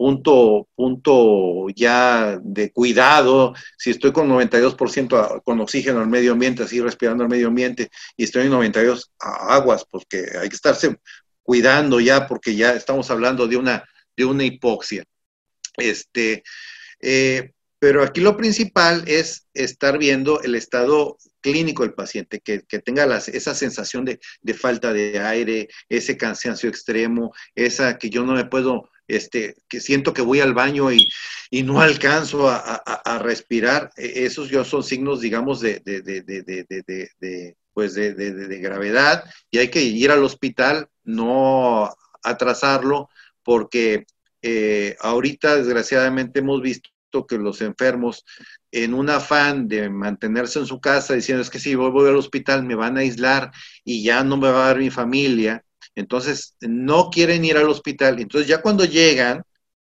punto, 0.00 0.66
punto 0.74 1.66
ya 1.76 2.38
de 2.42 2.72
cuidado, 2.72 3.52
si 3.76 3.90
estoy 3.90 4.12
con 4.12 4.30
92% 4.30 5.42
con 5.44 5.60
oxígeno 5.60 6.00
al 6.00 6.08
medio 6.08 6.32
ambiente, 6.32 6.62
así 6.62 6.80
respirando 6.80 7.22
al 7.22 7.28
medio 7.28 7.48
ambiente, 7.48 7.90
y 8.16 8.24
estoy 8.24 8.44
en 8.44 8.50
92 8.52 9.12
aguas, 9.18 9.84
porque 9.84 10.24
hay 10.40 10.48
que 10.48 10.54
estarse 10.54 10.96
cuidando 11.42 12.00
ya, 12.00 12.26
porque 12.26 12.56
ya 12.56 12.72
estamos 12.72 13.10
hablando 13.10 13.46
de 13.46 13.58
una, 13.58 13.84
de 14.16 14.24
una 14.24 14.42
hipoxia. 14.42 15.04
Este, 15.76 16.44
eh, 16.98 17.52
pero 17.80 18.04
aquí 18.04 18.20
lo 18.20 18.36
principal 18.36 19.02
es 19.08 19.48
estar 19.54 19.98
viendo 19.98 20.40
el 20.42 20.54
estado 20.54 21.16
clínico 21.40 21.82
del 21.82 21.94
paciente, 21.94 22.40
que, 22.40 22.60
tenga 22.60 23.04
esa 23.16 23.54
sensación 23.54 24.04
de, 24.04 24.20
de, 24.42 24.54
falta 24.54 24.92
de 24.92 25.18
aire, 25.18 25.68
ese 25.88 26.16
cansancio 26.16 26.68
extremo, 26.68 27.32
esa 27.54 27.98
que 27.98 28.10
yo 28.10 28.24
no 28.24 28.34
me 28.34 28.44
puedo 28.44 28.90
este, 29.10 29.56
que 29.68 29.80
siento 29.80 30.14
que 30.14 30.22
voy 30.22 30.40
al 30.40 30.54
baño 30.54 30.92
y, 30.92 31.08
no 31.64 31.80
alcanzo 31.80 32.48
a, 32.48 33.18
respirar, 33.22 33.90
e, 33.96 34.24
esos 34.24 34.50
ya 34.50 34.64
son 34.64 34.84
signos, 34.84 35.20
digamos, 35.20 35.60
de, 35.60 35.82
pues 37.72 37.94
de, 37.94 38.58
gravedad. 38.60 39.24
Y 39.50 39.58
hay 39.58 39.68
que 39.68 39.82
ir 39.82 40.10
al 40.10 40.22
hospital, 40.22 40.88
no 41.02 41.92
atrasarlo, 42.22 43.08
porque 43.42 44.06
eh, 44.42 44.96
ahorita 45.00 45.56
desgraciadamente 45.56 46.38
hemos 46.38 46.62
visto 46.62 46.90
que 47.26 47.38
los 47.38 47.60
enfermos, 47.60 48.24
en 48.72 48.94
un 48.94 49.10
afán 49.10 49.68
de 49.68 49.90
mantenerse 49.90 50.58
en 50.60 50.66
su 50.66 50.80
casa, 50.80 51.14
diciendo 51.14 51.42
es 51.42 51.50
que 51.50 51.58
si 51.58 51.74
voy 51.74 52.08
al 52.08 52.16
hospital 52.16 52.64
me 52.64 52.74
van 52.74 52.96
a 52.96 53.00
aislar 53.00 53.50
y 53.84 54.02
ya 54.04 54.24
no 54.24 54.36
me 54.36 54.50
va 54.50 54.66
a 54.66 54.72
ver 54.72 54.82
mi 54.82 54.90
familia, 54.90 55.64
entonces, 55.94 56.56
no 56.60 57.10
quieren 57.10 57.44
ir 57.44 57.56
al 57.56 57.68
hospital. 57.68 58.20
Entonces, 58.20 58.48
ya 58.48 58.62
cuando 58.62 58.84
llegan, 58.84 59.42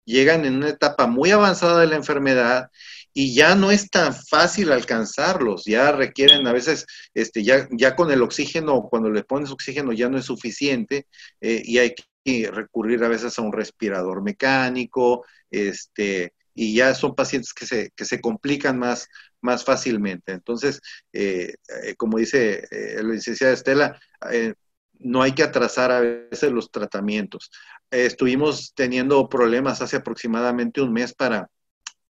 llegan 0.05 0.45
en 0.45 0.55
una 0.57 0.69
etapa 0.69 1.07
muy 1.07 1.31
avanzada 1.31 1.81
de 1.81 1.87
la 1.87 1.95
enfermedad 1.97 2.69
y 3.13 3.35
ya 3.35 3.55
no 3.55 3.71
es 3.71 3.89
tan 3.89 4.13
fácil 4.15 4.71
alcanzarlos, 4.71 5.65
ya 5.65 5.91
requieren 5.91 6.47
a 6.47 6.53
veces, 6.53 6.85
este, 7.13 7.43
ya, 7.43 7.67
ya 7.71 7.95
con 7.95 8.11
el 8.11 8.21
oxígeno, 8.21 8.83
cuando 8.89 9.09
le 9.09 9.23
pones 9.23 9.51
oxígeno 9.51 9.93
ya 9.93 10.09
no 10.09 10.17
es 10.17 10.25
suficiente 10.25 11.07
eh, 11.41 11.61
y 11.65 11.79
hay 11.79 11.95
que 12.23 12.49
recurrir 12.51 13.03
a 13.03 13.07
veces 13.09 13.37
a 13.37 13.41
un 13.41 13.51
respirador 13.51 14.21
mecánico, 14.23 15.25
este, 15.49 16.33
y 16.61 16.75
ya 16.75 16.93
son 16.93 17.15
pacientes 17.15 17.53
que 17.53 17.65
se, 17.65 17.91
que 17.95 18.03
se 18.03 18.19
complican 18.19 18.77
más, 18.77 19.07
más 19.39 19.63
fácilmente. 19.63 20.33
Entonces, 20.33 20.81
eh, 21.13 21.53
eh, 21.83 21.95
como 21.95 22.17
dice 22.17 22.67
la 22.71 23.13
licenciada 23.13 23.53
Estela, 23.53 23.97
no 24.99 25.21
hay 25.21 25.31
que 25.31 25.43
atrasar 25.43 25.91
a 25.91 26.01
veces 26.01 26.51
los 26.51 26.69
tratamientos. 26.69 27.49
estuvimos 27.89 28.73
teniendo 28.75 29.29
problemas 29.29 29.81
hace 29.81 29.95
aproximadamente 29.95 30.81
un 30.81 30.91
mes 30.91 31.13
para, 31.13 31.49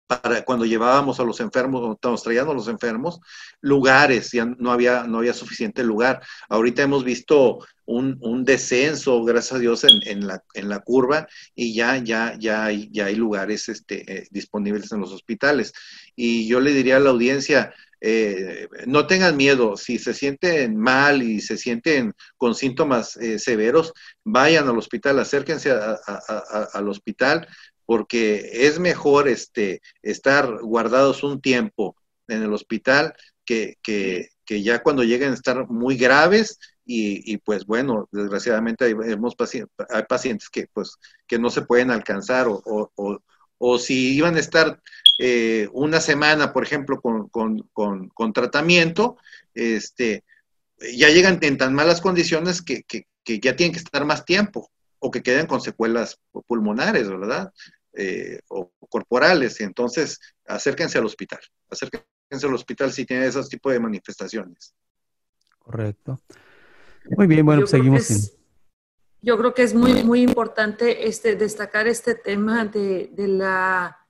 para 0.07 0.43
cuando 0.45 0.65
llevábamos 0.65 1.19
a 1.19 1.23
los 1.23 1.39
enfermos, 1.41 1.95
estamos 1.95 2.23
trayendo 2.23 2.51
a 2.51 2.55
los 2.55 2.69
enfermos, 2.69 3.19
lugares, 3.61 4.31
ya 4.31 4.45
no 4.45 4.71
había, 4.71 5.03
no 5.03 5.19
había 5.19 5.33
suficiente 5.33 5.83
lugar. 5.83 6.21
Ahorita 6.49 6.81
hemos 6.81 7.03
visto 7.03 7.59
un, 7.85 8.45
descenso, 8.45 9.23
gracias 9.23 9.53
a 9.53 9.59
Dios, 9.59 9.83
en, 9.83 10.27
la, 10.27 10.43
en 10.53 10.69
la 10.69 10.79
curva 10.79 11.27
y 11.55 11.73
ya, 11.73 11.97
ya, 11.97 12.35
ya, 12.39 12.65
hay, 12.65 12.89
ya 12.91 13.05
hay 13.05 13.15
lugares 13.15 13.69
este, 13.69 14.03
eh, 14.11 14.27
disponibles 14.31 14.91
en 14.91 15.01
los 15.01 15.11
hospitales. 15.11 15.73
Y 16.15 16.47
yo 16.47 16.59
le 16.59 16.71
diría 16.71 16.97
a 16.97 16.99
la 16.99 17.09
audiencia, 17.09 17.73
eh, 17.99 18.67
no 18.85 19.07
tengan 19.07 19.35
miedo, 19.35 19.75
si 19.75 19.97
se 19.97 20.13
sienten 20.13 20.77
mal 20.77 21.23
y 21.23 21.41
se 21.41 21.57
sienten 21.57 22.13
con 22.37 22.55
síntomas 22.55 23.17
eh, 23.17 23.39
severos, 23.39 23.93
vayan 24.23 24.67
al 24.67 24.77
hospital, 24.77 25.19
acérquense 25.19 25.71
al 25.71 26.87
hospital, 26.87 27.47
porque 27.87 28.67
es 28.67 28.77
mejor 28.77 29.27
este, 29.27 29.81
estar 30.03 30.59
guardados 30.61 31.23
un 31.23 31.41
tiempo 31.41 31.95
en 32.27 32.43
el 32.43 32.53
hospital 32.53 33.15
que, 33.43 33.77
ya 34.47 34.83
cuando 34.83 35.03
lleguen 35.03 35.31
a 35.31 35.33
estar 35.33 35.67
muy 35.67 35.97
graves 35.97 36.59
y, 36.85 37.37
pues 37.37 37.65
bueno, 37.65 38.07
desgraciadamente 38.11 38.85
hay, 38.85 38.93
pacientes, 39.35 39.73
hay 39.89 40.03
pacientes 40.03 40.49
que 40.49 40.67
pues 40.71 40.97
que 41.25 41.39
no 41.39 41.49
se 41.49 41.63
pueden 41.63 41.89
alcanzar 41.89 42.47
o, 42.47 42.91
o 43.57 43.79
si 43.79 44.15
iban 44.15 44.35
a 44.35 44.39
estar 44.39 44.79
eh, 45.19 45.67
una 45.71 45.99
semana, 45.99 46.53
por 46.53 46.63
ejemplo, 46.63 47.01
con, 47.01 48.33
tratamiento, 48.33 49.17
este, 49.53 50.23
ya 50.95 51.09
llegan 51.09 51.39
en 51.41 51.57
tan 51.57 51.73
malas 51.73 52.01
condiciones 52.01 52.61
que, 52.61 52.85
ya 53.25 53.55
tienen 53.55 53.73
que 53.73 53.79
estar 53.79 54.05
más 54.05 54.25
tiempo 54.25 54.71
o 54.99 55.11
que 55.11 55.21
queden 55.21 55.47
con 55.47 55.61
secuelas 55.61 56.19
pulmonares, 56.47 57.09
¿verdad? 57.09 57.51
Eh, 57.99 58.39
o 58.49 58.71
corporales. 58.89 59.59
Entonces, 59.59 60.19
acérquense 60.45 60.97
al 60.97 61.05
hospital. 61.05 61.39
Acérquense 61.69 62.45
al 62.45 62.53
hospital 62.53 62.91
si 62.91 63.05
tienen 63.05 63.27
esos 63.27 63.49
tipos 63.49 63.73
de 63.73 63.79
manifestaciones. 63.79 64.75
Correcto. 65.57 66.21
Muy 67.09 67.25
bien, 67.25 67.45
bueno, 67.45 67.61
pues 67.61 67.71
seguimos. 67.71 68.33
yo 69.21 69.37
creo 69.37 69.53
que 69.53 69.63
es 69.63 69.73
muy, 69.73 70.03
muy 70.03 70.21
importante 70.21 71.07
este, 71.07 71.35
destacar 71.35 71.87
este 71.87 72.15
tema 72.15 72.65
de 72.65 73.09
la 73.15 74.07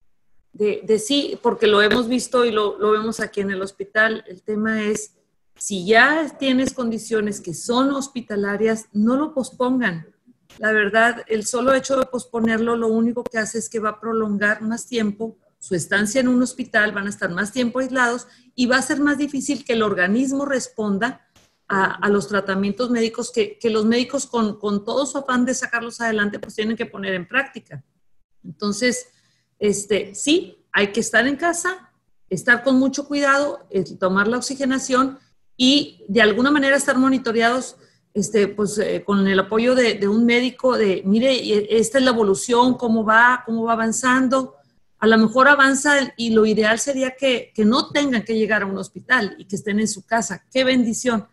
de, 0.57 0.99
sí, 0.99 1.39
porque 1.41 1.67
lo 1.67 1.81
hemos 1.81 2.07
visto 2.07 2.45
y 2.45 2.51
lo, 2.51 2.77
vemos 2.79 3.19
aquí 3.19 3.41
en 3.41 3.51
el 3.51 3.61
hospital, 3.61 4.23
el 4.27 4.41
tema 4.41 4.83
es, 4.83 5.13
si 5.55 5.85
ya 5.85 6.35
tienes 6.37 6.73
condiciones 6.73 7.41
que 7.41 7.53
son 7.53 7.91
hospitalarias, 7.91 8.87
no 8.93 9.15
lo 9.15 9.33
pospongan. 9.33 10.07
La 10.57 10.71
verdad, 10.71 11.23
el 11.27 11.45
solo 11.45 11.73
hecho 11.73 11.97
de 11.97 12.05
posponerlo 12.05 12.75
lo 12.75 12.87
único 12.87 13.23
que 13.23 13.37
hace 13.37 13.59
es 13.59 13.69
que 13.69 13.79
va 13.79 13.89
a 13.89 13.99
prolongar 13.99 14.61
más 14.61 14.87
tiempo 14.87 15.37
su 15.59 15.75
estancia 15.75 16.21
en 16.21 16.27
un 16.27 16.41
hospital, 16.41 16.91
van 16.91 17.07
a 17.07 17.09
estar 17.09 17.29
más 17.31 17.51
tiempo 17.51 17.79
aislados 17.79 18.27
y 18.55 18.67
va 18.67 18.77
a 18.77 18.81
ser 18.81 18.99
más 18.99 19.17
difícil 19.17 19.65
que 19.65 19.73
el 19.73 19.83
organismo 19.83 20.45
responda 20.45 21.27
a, 21.67 22.07
los 22.09 22.29
tratamientos 22.29 22.89
médicos 22.89 23.31
que, 23.31 23.59
los 23.63 23.85
médicos 23.85 24.25
con, 24.25 24.57
con, 24.57 24.85
todo 24.85 25.05
su 25.05 25.17
afán 25.17 25.43
de 25.43 25.53
sacarlos 25.53 25.99
adelante, 25.99 26.39
pues 26.39 26.55
tienen 26.55 26.77
que 26.77 26.85
poner 26.85 27.13
en 27.13 27.27
práctica. 27.27 27.83
Entonces, 28.43 29.09
este, 29.59 30.15
sí, 30.15 30.65
hay 30.71 30.93
que 30.93 31.01
estar 31.01 31.27
en 31.27 31.35
casa, 31.35 31.91
estar 32.29 32.63
con 32.63 32.79
mucho 32.79 33.05
cuidado, 33.07 33.67
tomar 33.99 34.27
la 34.27 34.37
oxigenación 34.37 35.19
y 35.57 36.05
de 36.07 36.21
alguna 36.21 36.51
manera 36.51 36.77
estar 36.77 36.97
monitoreados 36.97 37.75
este, 38.13 38.47
pues, 38.47 38.77
eh, 38.77 39.03
con 39.05 39.27
el 39.27 39.39
apoyo 39.39 39.75
de, 39.75 40.07
un 40.07 40.25
médico 40.25 40.77
de, 40.77 41.01
mire, 41.05 41.77
esta 41.77 41.97
es 41.97 42.03
la 42.03 42.11
evolución, 42.11 42.75
cómo 42.75 43.03
va, 43.03 43.43
cómo 43.45 43.63
va 43.63 43.73
avanzando. 43.73 44.55
A 44.99 45.07
lo 45.07 45.17
mejor 45.17 45.47
avanza 45.47 46.13
y 46.17 46.31
lo 46.31 46.45
ideal 46.45 46.79
sería 46.79 47.11
que, 47.11 47.51
que 47.53 47.65
no 47.65 47.89
tengan 47.89 48.23
que 48.23 48.35
llegar 48.35 48.63
a 48.63 48.65
un 48.65 48.77
hospital 48.77 49.35
y 49.37 49.45
que 49.45 49.55
estén 49.55 49.79
en 49.79 49.87
su 49.87 50.05
casa. 50.05 50.43
¡Qué 50.51 50.63
bendición! 50.63 51.27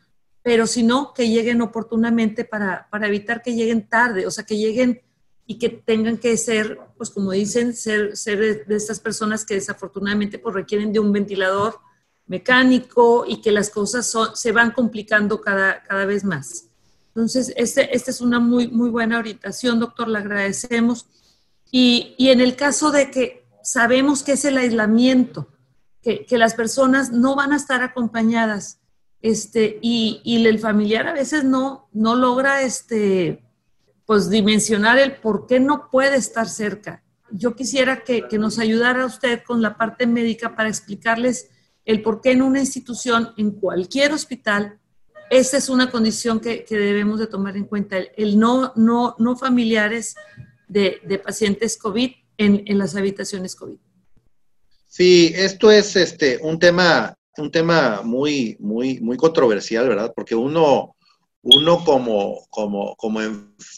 pero 0.45 0.67
si 0.67 0.83
no, 0.83 1.15
que 1.15 1.27
lleguen 1.27 1.63
oportunamente 1.63 2.45
para, 2.45 2.87
para 2.91 3.07
evitar 3.07 3.41
que 3.41 3.55
lleguen 3.55 3.89
tarde, 3.89 4.27
o 4.27 4.31
sea, 4.31 4.45
que 4.45 4.59
lleguen 4.59 5.01
y 5.47 5.59
que 5.59 5.71
tengan 5.71 6.19
que 6.19 6.37
ser, 6.37 6.79
pues 6.99 7.09
como 7.09 7.33
dicen, 7.33 7.73
ser, 7.73 8.15
ser 8.15 8.67
de 8.67 8.77
estas 8.77 9.01
personas 9.01 9.47
que 9.47 9.55
desafortunadamente 9.55 10.39
pues, 10.39 10.55
requieren 10.55 10.93
de 10.93 11.01
un 11.01 11.13
ventilador 11.13 11.81
mecánico 12.27 13.25
y 13.27 13.41
que 13.41 13.53
las 13.53 13.71
cosas 13.71 14.13
se 14.35 14.53
van 14.53 14.71
complicando 14.71 15.41
cada, 15.41 15.83
cada 15.83 16.07
vez 16.07 16.25
más. 16.25 16.69
Entonces, 17.09 17.53
este, 17.57 17.95
esta 17.95 18.11
es 18.11 18.21
una 18.21 18.41
muy, 18.41 18.69
muy 18.69 18.91
buena 18.91 19.19
orientación, 19.19 19.79
doctor, 19.79 20.09
le 20.09 20.19
agradecemos. 20.19 21.07
Y, 21.71 22.15
y, 22.19 22.31
en 22.31 22.41
el 22.41 22.57
caso 22.57 22.91
de 22.91 23.11
que 23.11 23.47
sabemos 23.63 24.23
que 24.23 24.33
es 24.33 24.45
el 24.45 24.59
aislamiento, 24.59 25.49
que, 26.03 26.27
que 26.27 26.39
las 26.39 26.55
personas 26.55 27.13
no 27.13 27.37
van 27.37 27.53
a 27.53 27.57
estar 27.57 27.83
acompañadas, 27.83 28.81
este, 29.23 29.79
y, 29.81 30.21
y, 30.25 30.45
el 30.47 30.59
familiar 30.59 31.07
a 31.07 31.13
veces 31.13 31.45
no, 31.45 31.89
no 31.93 32.15
logra 32.15 32.63
este, 32.63 33.45
pues 34.07 34.29
dimensionar 34.29 34.99
el 34.99 35.17
por 35.17 35.47
qué 35.47 35.61
no 35.61 35.91
puede 35.91 36.17
estar 36.17 36.49
cerca. 36.49 37.03
Yo 37.31 37.55
quisiera 37.55 38.03
que, 38.05 38.29
que 38.29 38.39
nos 38.39 38.59
ayudara 38.59 39.07
usted 39.07 39.43
con 39.45 39.63
la 39.63 39.77
parte 39.77 40.07
médica 40.07 40.55
para 40.55 40.69
explicarles 40.69 41.49
el 41.85 42.03
por 42.03 42.21
qué 42.21 42.33
en 42.33 42.43
una 42.43 42.61
institución, 42.61 43.33
en 43.37 43.53
cualquier 43.53 44.13
hospital, 44.13 44.79
esa 45.31 45.57
es 45.57 45.69
una 45.69 45.91
condición 45.91 46.41
que, 46.41 46.65
debemos 46.69 47.19
de 47.19 47.27
tomar 47.27 47.57
en 47.57 47.65
cuenta, 47.65 47.99
el, 47.99 48.39
no, 48.39 48.73
no, 48.77 49.17
no 49.19 49.37
familiares 49.37 50.15
de, 50.69 51.01
de 51.05 51.19
pacientes 51.19 51.77
COVID 51.77 52.11
en, 52.37 52.63
en, 52.67 52.79
las 52.79 52.95
habitaciones 52.97 53.55
COVID. 53.55 53.79
Sí, 54.87 55.33
esto 55.35 55.71
es 55.71 55.97
este, 55.97 56.39
un 56.43 56.59
tema 56.59 57.15
un 57.37 57.51
tema 57.51 58.03
muy, 58.03 58.57
muy, 58.61 59.01
muy 59.01 59.17
controversial, 59.17 59.89
¿verdad? 59.89 60.13
Porque 60.15 60.35
uno, 60.35 60.97
uno 61.47 61.85
como, 61.85 62.47
como, 62.49 62.97
como, 62.97 63.21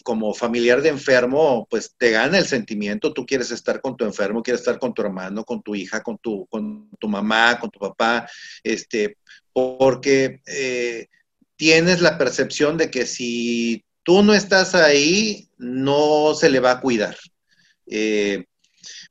como 0.05 0.35
familiar 0.35 0.83
de 0.83 0.91
enfermo, 0.91 1.67
pues 1.69 1.95
te 1.99 2.13
gana 2.13 2.39
el 2.39 2.47
sentimiento, 2.47 3.13
tú 3.13 3.27
quieres 3.27 3.51
estar 3.51 3.81
con 3.81 3.97
tu 3.97 4.05
enfermo, 4.05 4.43
quieres 4.43 4.61
estar 4.61 4.79
con 4.79 4.95
tu 4.95 5.03
hermano, 5.03 5.45
con 5.45 5.63
tu 5.63 5.75
hija, 5.75 6.01
con 6.01 6.17
tu, 6.19 6.47
con 6.47 6.89
tu 7.01 7.09
mamá, 7.09 7.59
con 7.59 7.71
tu 7.71 7.81
papá, 7.81 8.29
este, 8.63 9.19
porque 9.53 10.43
eh, 10.47 11.09
tienes 11.57 12.01
la 12.01 12.19
percepción 12.19 12.79
de 12.79 12.89
que 12.89 13.05
si 13.05 13.85
tú 14.05 14.23
no 14.23 14.33
estás 14.33 14.77
ahí, 14.77 15.49
no 15.59 16.35
se 16.35 16.51
le 16.51 16.61
va 16.61 16.71
a 16.71 16.81
cuidar. 16.81 17.17
Eh, 17.89 18.45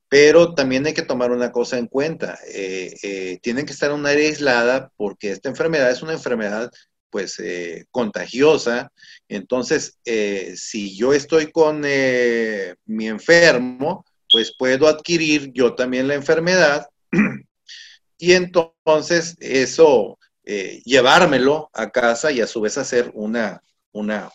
pero 0.08 0.54
también 0.54 0.86
hay 0.86 0.94
que 0.94 1.02
tomar 1.02 1.32
una 1.32 1.52
cosa 1.52 1.78
en 1.78 1.88
cuenta. 1.88 2.40
Eh, 2.54 3.38
tienen 3.42 3.66
que 3.66 3.74
estar 3.74 3.90
en 3.92 3.98
un 3.98 4.06
área 4.06 4.30
aislada 4.30 4.94
porque 4.96 5.32
esta 5.32 5.50
enfermedad 5.50 5.92
es 5.92 6.02
una 6.02 6.14
enfermedad 6.14 6.72
pues 7.16 7.40
eh, 7.40 7.86
contagiosa. 7.92 8.92
Entonces, 9.30 9.98
si 10.04 10.98
yo 10.98 11.14
estoy 11.14 11.50
con 11.50 11.80
mi 11.80 13.08
enfermo, 13.08 14.04
pues 14.30 14.54
puedo 14.58 14.90
adquirir 14.90 15.54
yo 15.54 15.76
también 15.76 16.10
la 16.10 16.16
enfermedad 16.16 16.90
y 18.18 18.34
entonces 18.34 19.38
eso 19.40 20.20
llevármelo 20.44 21.70
a 21.72 21.90
casa 21.90 22.34
y 22.34 22.42
a 22.42 22.48
su 22.48 22.60
vez 22.60 22.78
hacer 22.78 23.12
una, 23.14 23.62
una, 23.96 24.32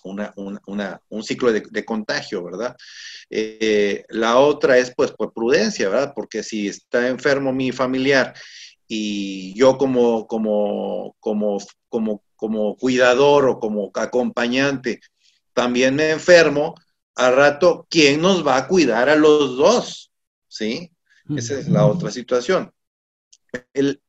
un 1.08 1.22
ciclo 1.22 1.52
de, 1.52 1.84
contagio, 1.84 2.42
¿verdad? 2.42 2.74
Eh, 3.28 4.04
la 4.08 4.38
otra 4.38 4.78
es 4.78 4.92
pues 4.96 5.12
por 5.12 5.34
prudencia, 5.34 5.90
¿verdad? 5.90 6.12
Porque 6.14 6.42
si 6.42 6.68
está 6.68 7.08
enfermo 7.08 7.52
mi 7.52 7.70
familiar 7.70 8.34
y 8.92 9.54
yo 9.54 9.78
como, 9.78 10.26
como, 10.26 11.14
como, 11.20 11.58
como, 11.88 12.24
como 12.34 12.76
cuidador 12.76 13.46
o 13.46 13.60
como 13.60 13.92
acompañante 13.94 14.98
también 15.52 15.94
me 15.94 16.10
enfermo, 16.10 16.74
al 17.14 17.36
rato, 17.36 17.86
¿quién 17.88 18.20
nos 18.20 18.44
va 18.44 18.56
a 18.56 18.66
cuidar 18.66 19.08
a 19.08 19.14
los 19.14 19.56
dos? 19.56 20.10
¿Sí? 20.48 20.90
Esa 21.36 21.60
es 21.60 21.68
la 21.68 21.86
otra 21.86 22.10
situación. 22.10 22.72
El, 23.72 24.02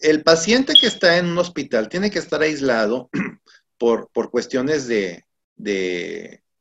el 0.00 0.22
paciente 0.22 0.72
que 0.80 0.86
está 0.86 1.18
en 1.18 1.26
un 1.26 1.36
hospital 1.36 1.90
tiene 1.90 2.10
que 2.10 2.18
estar 2.18 2.40
aislado 2.40 3.10
por, 3.76 4.08
cuestiones 4.30 4.86
de, 4.86 5.26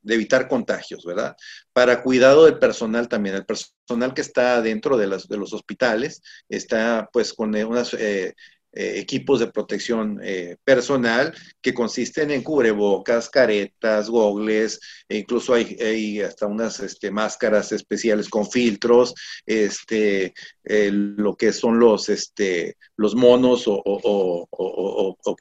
evitar 0.05 0.47
contagios, 0.47 1.05
¿verdad? 1.05 1.35
Para 1.73 2.01
cuidado 2.03 2.45
del 2.45 2.59
personal 2.59 3.07
también. 3.07 3.35
El 3.35 3.45
personal 3.45 4.13
que 4.13 4.21
está 4.21 4.61
dentro 4.61 4.97
de, 4.97 5.07
de 5.07 5.37
los 5.37 5.53
hospitales 5.53 6.21
está 6.49 7.09
pues 7.11 7.33
con 7.33 7.55
unas 7.55 7.93
eh, 7.93 8.33
eh, 8.73 8.99
equipos 8.99 9.41
de 9.41 9.51
protección 9.51 10.21
eh, 10.23 10.55
personal 10.63 11.35
que 11.61 11.73
consisten 11.73 12.31
en 12.31 12.41
cubrebocas, 12.41 13.29
caretas, 13.29 14.09
gogles, 14.09 14.79
e 15.09 15.17
incluso 15.17 15.53
hay, 15.53 16.21
hasta 16.21 16.47
unas 16.47 16.79
este, 16.79 17.11
máscaras 17.11 17.73
especiales 17.73 18.29
con 18.29 18.49
filtros, 18.49 19.13
este, 19.45 20.33
lo 20.63 21.35
que 21.35 21.51
son 21.51 21.79
los, 21.79 22.07
este, 22.07 22.77
los 22.95 23.13
monos 23.13 23.65
o, 23.67 24.47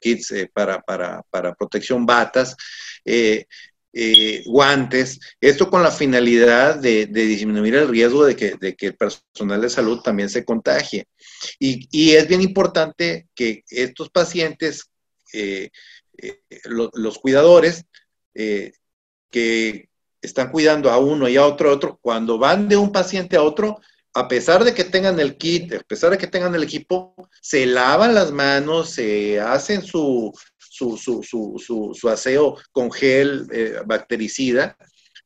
kits 0.01 0.31
eh, 0.31 0.51
para, 0.53 0.81
para, 0.81 1.23
para, 1.29 1.53
protección 1.55 2.05
batas. 2.05 2.57
Guantes, 4.45 5.19
esto 5.41 5.69
con 5.69 5.83
la 5.83 5.91
finalidad 5.91 6.75
de, 6.75 7.05
disminuir 7.07 7.75
el 7.75 7.89
riesgo 7.89 8.25
de 8.25 8.35
que, 8.35 8.57
el 8.79 8.95
personal 8.95 9.61
de 9.61 9.69
salud 9.69 10.01
también 10.01 10.29
se 10.29 10.45
contagie. 10.45 11.05
Y, 11.59 12.11
es 12.13 12.27
bien 12.27 12.41
importante 12.41 13.27
que 13.35 13.63
estos 13.69 14.09
pacientes, 14.09 14.89
eh, 15.33 15.69
eh, 16.17 16.39
los 16.63 17.19
cuidadores, 17.19 17.85
eh, 18.33 18.71
que 19.29 19.89
están 20.21 20.51
cuidando 20.51 20.91
a 20.91 20.99
uno 20.99 21.27
y 21.27 21.37
a 21.37 21.45
otro, 21.45 21.71
otro, 21.71 21.99
cuando 22.01 22.37
van 22.37 22.67
de 22.67 22.77
un 22.77 22.91
paciente 22.91 23.37
a 23.37 23.43
otro, 23.43 23.79
a 24.13 24.27
pesar 24.27 24.63
de 24.63 24.73
que 24.73 24.83
tengan 24.83 25.19
el 25.19 25.37
kit, 25.37 25.73
a 25.73 25.79
pesar 25.79 26.11
de 26.11 26.17
que 26.17 26.27
tengan 26.27 26.53
el 26.53 26.63
equipo, 26.63 27.15
se 27.41 27.65
lavan 27.65 28.13
las 28.13 28.31
manos, 28.31 28.89
se 28.91 29.39
hacen 29.39 29.81
su, 29.81 30.33
su, 30.97 31.23
su, 31.23 31.93
su 31.93 32.09
aseo 32.09 32.57
con 32.71 32.91
gel 32.91 33.47
bactericida 33.85 34.75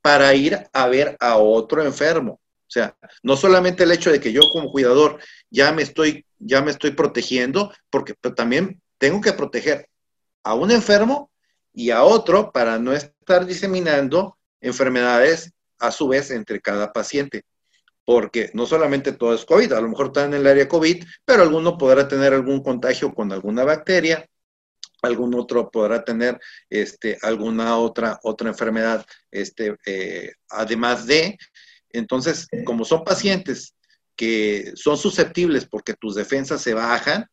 para 0.01 0.33
ir 0.35 0.67
a 0.71 0.87
ver 0.87 1.17
a 1.19 1.37
otro 1.37 1.83
enfermo. 1.83 2.39
O 2.67 2.71
sea, 2.71 2.95
no 3.23 3.35
solamente 3.35 3.83
el 3.83 3.91
hecho 3.91 4.11
de 4.11 4.19
que 4.19 4.31
yo 4.31 4.41
como 4.51 4.71
cuidador 4.71 5.19
ya 5.49 5.71
me 5.71 5.81
estoy, 5.81 6.25
ya 6.37 6.61
me 6.61 6.71
estoy 6.71 6.91
protegiendo, 6.91 7.73
porque 7.89 8.13
también 8.35 8.81
tengo 8.97 9.21
que 9.21 9.33
proteger 9.33 9.87
a 10.43 10.53
un 10.53 10.71
enfermo 10.71 11.31
y 11.73 11.89
a 11.89 12.03
otro 12.03 12.51
para 12.51 12.79
no 12.79 12.93
estar 12.93 13.45
diseminando 13.45 14.37
enfermedades 14.61 15.53
a 15.79 15.91
su 15.91 16.07
vez 16.07 16.31
entre 16.31 16.61
cada 16.61 16.93
paciente. 16.93 17.43
Porque 18.03 18.51
no 18.53 18.65
solamente 18.65 19.11
todo 19.11 19.33
es 19.33 19.45
COVID, 19.45 19.73
a 19.73 19.81
lo 19.81 19.89
mejor 19.89 20.07
está 20.07 20.25
en 20.25 20.35
el 20.35 20.45
área 20.45 20.67
COVID, 20.67 21.03
pero 21.25 21.41
alguno 21.41 21.77
podrá 21.77 22.07
tener 22.07 22.33
algún 22.33 22.61
contagio 22.61 23.13
con 23.13 23.31
alguna 23.31 23.63
bacteria, 23.63 24.27
algún 25.05 25.35
otro 25.35 25.69
podrá 25.69 26.03
tener 26.03 26.39
este, 26.69 27.17
alguna 27.21 27.77
otra, 27.77 28.19
otra 28.23 28.49
enfermedad, 28.49 29.05
este, 29.31 29.75
eh, 29.85 30.33
además 30.49 31.05
de, 31.05 31.37
entonces, 31.89 32.47
como 32.65 32.85
son 32.85 33.03
pacientes 33.03 33.73
que 34.15 34.71
son 34.75 34.97
susceptibles 34.97 35.65
porque 35.65 35.93
tus 35.93 36.15
defensas 36.15 36.61
se 36.61 36.73
bajan, 36.73 37.25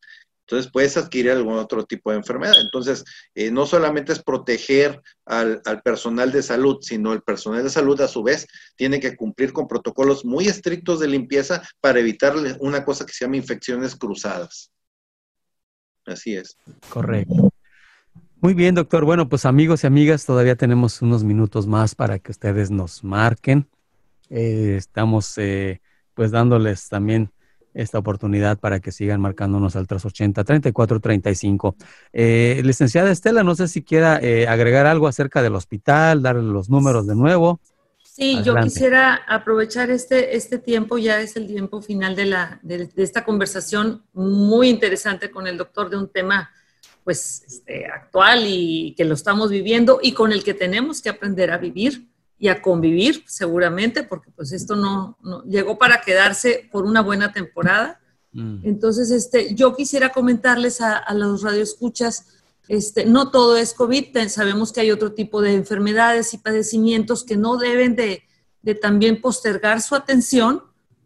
entonces 0.45 0.71
puedes 0.71 0.97
adquirir 0.97 1.31
algún 1.31 1.57
otro 1.57 1.85
tipo 1.85 2.11
de 2.11 2.17
enfermedad. 2.17 2.53
Entonces, 2.59 3.03
eh, 3.33 3.49
no 3.49 3.65
solamente 3.65 4.11
es 4.11 4.21
proteger 4.21 5.01
al, 5.25 5.61
personal 5.83 6.31
de 6.31 6.43
salud, 6.43 6.79
sino 6.81 7.13
el 7.13 7.21
personal 7.21 7.63
de 7.63 7.69
salud 7.69 7.99
a 8.01 8.07
su 8.07 8.23
vez 8.23 8.45
tiene 8.75 8.99
que 8.99 9.15
cumplir 9.15 9.53
con 9.53 9.67
protocolos 9.67 10.25
muy 10.25 10.47
estrictos 10.47 10.99
de 10.99 11.07
limpieza 11.07 11.67
para 11.79 11.99
evitar 11.99 12.35
una 12.59 12.83
cosa 12.83 13.05
que 13.05 13.13
se 13.13 13.23
llama 13.25 13.37
infecciones 13.37 13.95
cruzadas. 13.95 14.69
Así 16.05 16.35
es. 16.35 16.57
Correcto. 16.89 17.49
Muy 18.43 18.55
bien, 18.55 18.75
doctor. 18.75 19.05
Bueno, 19.05 19.29
pues 19.29 19.45
amigos 19.45 19.85
y 19.85 19.87
amigas, 19.87 20.25
todavía 20.25 20.57
tenemos 20.57 21.01
unos 21.01 21.23
minutos 21.23 21.65
más 21.65 21.95
para 21.95 22.19
que 22.19 22.29
ustedes 22.29 22.71
nos 22.71 23.01
marquen. 23.01 23.69
Eh, 24.29 24.75
estamos 24.77 25.37
eh, 25.37 25.79
pues 26.13 26.31
dándoles 26.31 26.89
también 26.89 27.31
esta 27.73 27.99
oportunidad 27.99 28.59
para 28.59 28.81
que 28.81 28.91
sigan 28.91 29.21
marcándonos 29.21 29.77
al 29.77 29.87
380 29.87 30.43
3435. 30.43 31.77
Eh, 32.11 32.59
licenciada 32.65 33.11
Estela, 33.11 33.45
no 33.45 33.55
sé 33.55 33.69
si 33.69 33.81
quiera 33.81 34.19
eh, 34.21 34.45
agregar 34.45 34.87
algo 34.87 35.07
acerca 35.07 35.41
del 35.41 35.55
hospital, 35.55 36.21
darle 36.21 36.43
los 36.43 36.69
números 36.69 37.07
de 37.07 37.15
nuevo. 37.15 37.61
Sí, 38.03 38.43
yo 38.43 38.57
quisiera 38.57 39.21
aprovechar 39.25 39.89
este, 39.89 40.35
este 40.35 40.59
tiempo, 40.59 40.97
ya 40.97 41.21
es 41.21 41.37
el 41.37 41.47
tiempo 41.47 41.81
final 41.81 42.13
de, 42.17 42.25
la, 42.25 42.59
de, 42.61 42.89
esta 42.97 43.23
conversación 43.23 44.03
muy 44.11 44.67
interesante 44.67 45.31
con 45.31 45.47
el 45.47 45.57
doctor 45.57 45.89
de 45.89 45.95
un 45.95 46.09
tema 46.09 46.51
pues 47.03 47.43
este, 47.45 47.85
actual 47.85 48.43
y 48.47 48.93
que 48.95 49.05
lo 49.05 49.13
estamos 49.13 49.49
viviendo 49.49 49.99
y 50.01 50.13
con 50.13 50.31
el 50.31 50.43
que 50.43 50.53
tenemos 50.53 51.01
que 51.01 51.09
aprender 51.09 51.51
a 51.51 51.57
vivir 51.57 52.07
y 52.39 52.47
a 52.47 52.61
convivir 52.61 53.23
seguramente, 53.27 54.03
porque 54.03 54.31
pues 54.31 54.51
esto 54.51 54.75
no, 54.75 55.17
llegó 55.45 55.77
para 55.77 56.01
quedarse 56.01 56.67
por 56.71 56.85
una 56.85 57.01
buena 57.01 57.31
temporada. 57.31 58.01
Mm. 58.31 58.59
Entonces, 58.63 59.11
este, 59.11 59.53
yo 59.53 59.75
quisiera 59.75 60.09
comentarles 60.09 60.81
a, 60.81 60.97
a, 60.97 61.13
los 61.13 61.41
radioescuchas, 61.41 62.27
este, 62.67 63.05
no 63.05 63.31
todo 63.31 63.57
es 63.57 63.73
COVID, 63.73 64.27
sabemos 64.27 64.71
que 64.71 64.81
hay 64.81 64.91
otro 64.91 65.13
tipo 65.13 65.41
de 65.41 65.53
enfermedades 65.53 66.33
y 66.33 66.37
padecimientos 66.37 67.23
que 67.23 67.37
no 67.37 67.57
deben 67.57 67.95
de, 67.95 68.23
de 68.61 68.75
también 68.75 69.21
postergar 69.21 69.81
su 69.81 69.95
atención, 69.95 70.63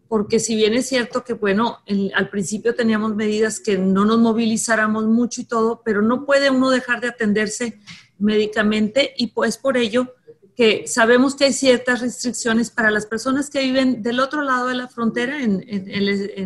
porque 0.07 0.39
si 0.39 0.55
bien 0.55 0.73
es 0.73 0.87
cierto 0.87 1.23
que, 1.23 1.33
bueno, 1.33 1.79
al 2.15 2.29
principio 2.29 2.75
teníamos 2.75 3.15
medidas 3.15 3.59
que 3.59 3.77
no 3.77 4.05
nos 4.05 4.19
movilizáramos 4.19 5.05
mucho 5.05 5.41
y 5.41 5.45
todo, 5.45 5.81
pero 5.83 6.01
no 6.01 6.25
puede 6.25 6.49
uno 6.49 6.69
dejar 6.69 7.01
de 7.01 7.09
atenderse 7.09 7.79
médicamente 8.17 9.13
y 9.17 9.27
pues 9.27 9.57
por 9.57 9.77
ello 9.77 10.13
que 10.57 10.87
sabemos 10.87 11.35
que 11.35 11.45
hay 11.45 11.53
ciertas 11.53 12.01
restricciones 12.01 12.71
para 12.71 12.89
las 12.89 13.05
personas 13.05 13.51
que 13.51 13.61
viven 13.61 14.01
del 14.01 14.19
otro 14.19 14.41
lado 14.41 14.69
de 14.69 14.73
la 14.73 14.87
frontera 14.87 15.39
en, 15.43 15.61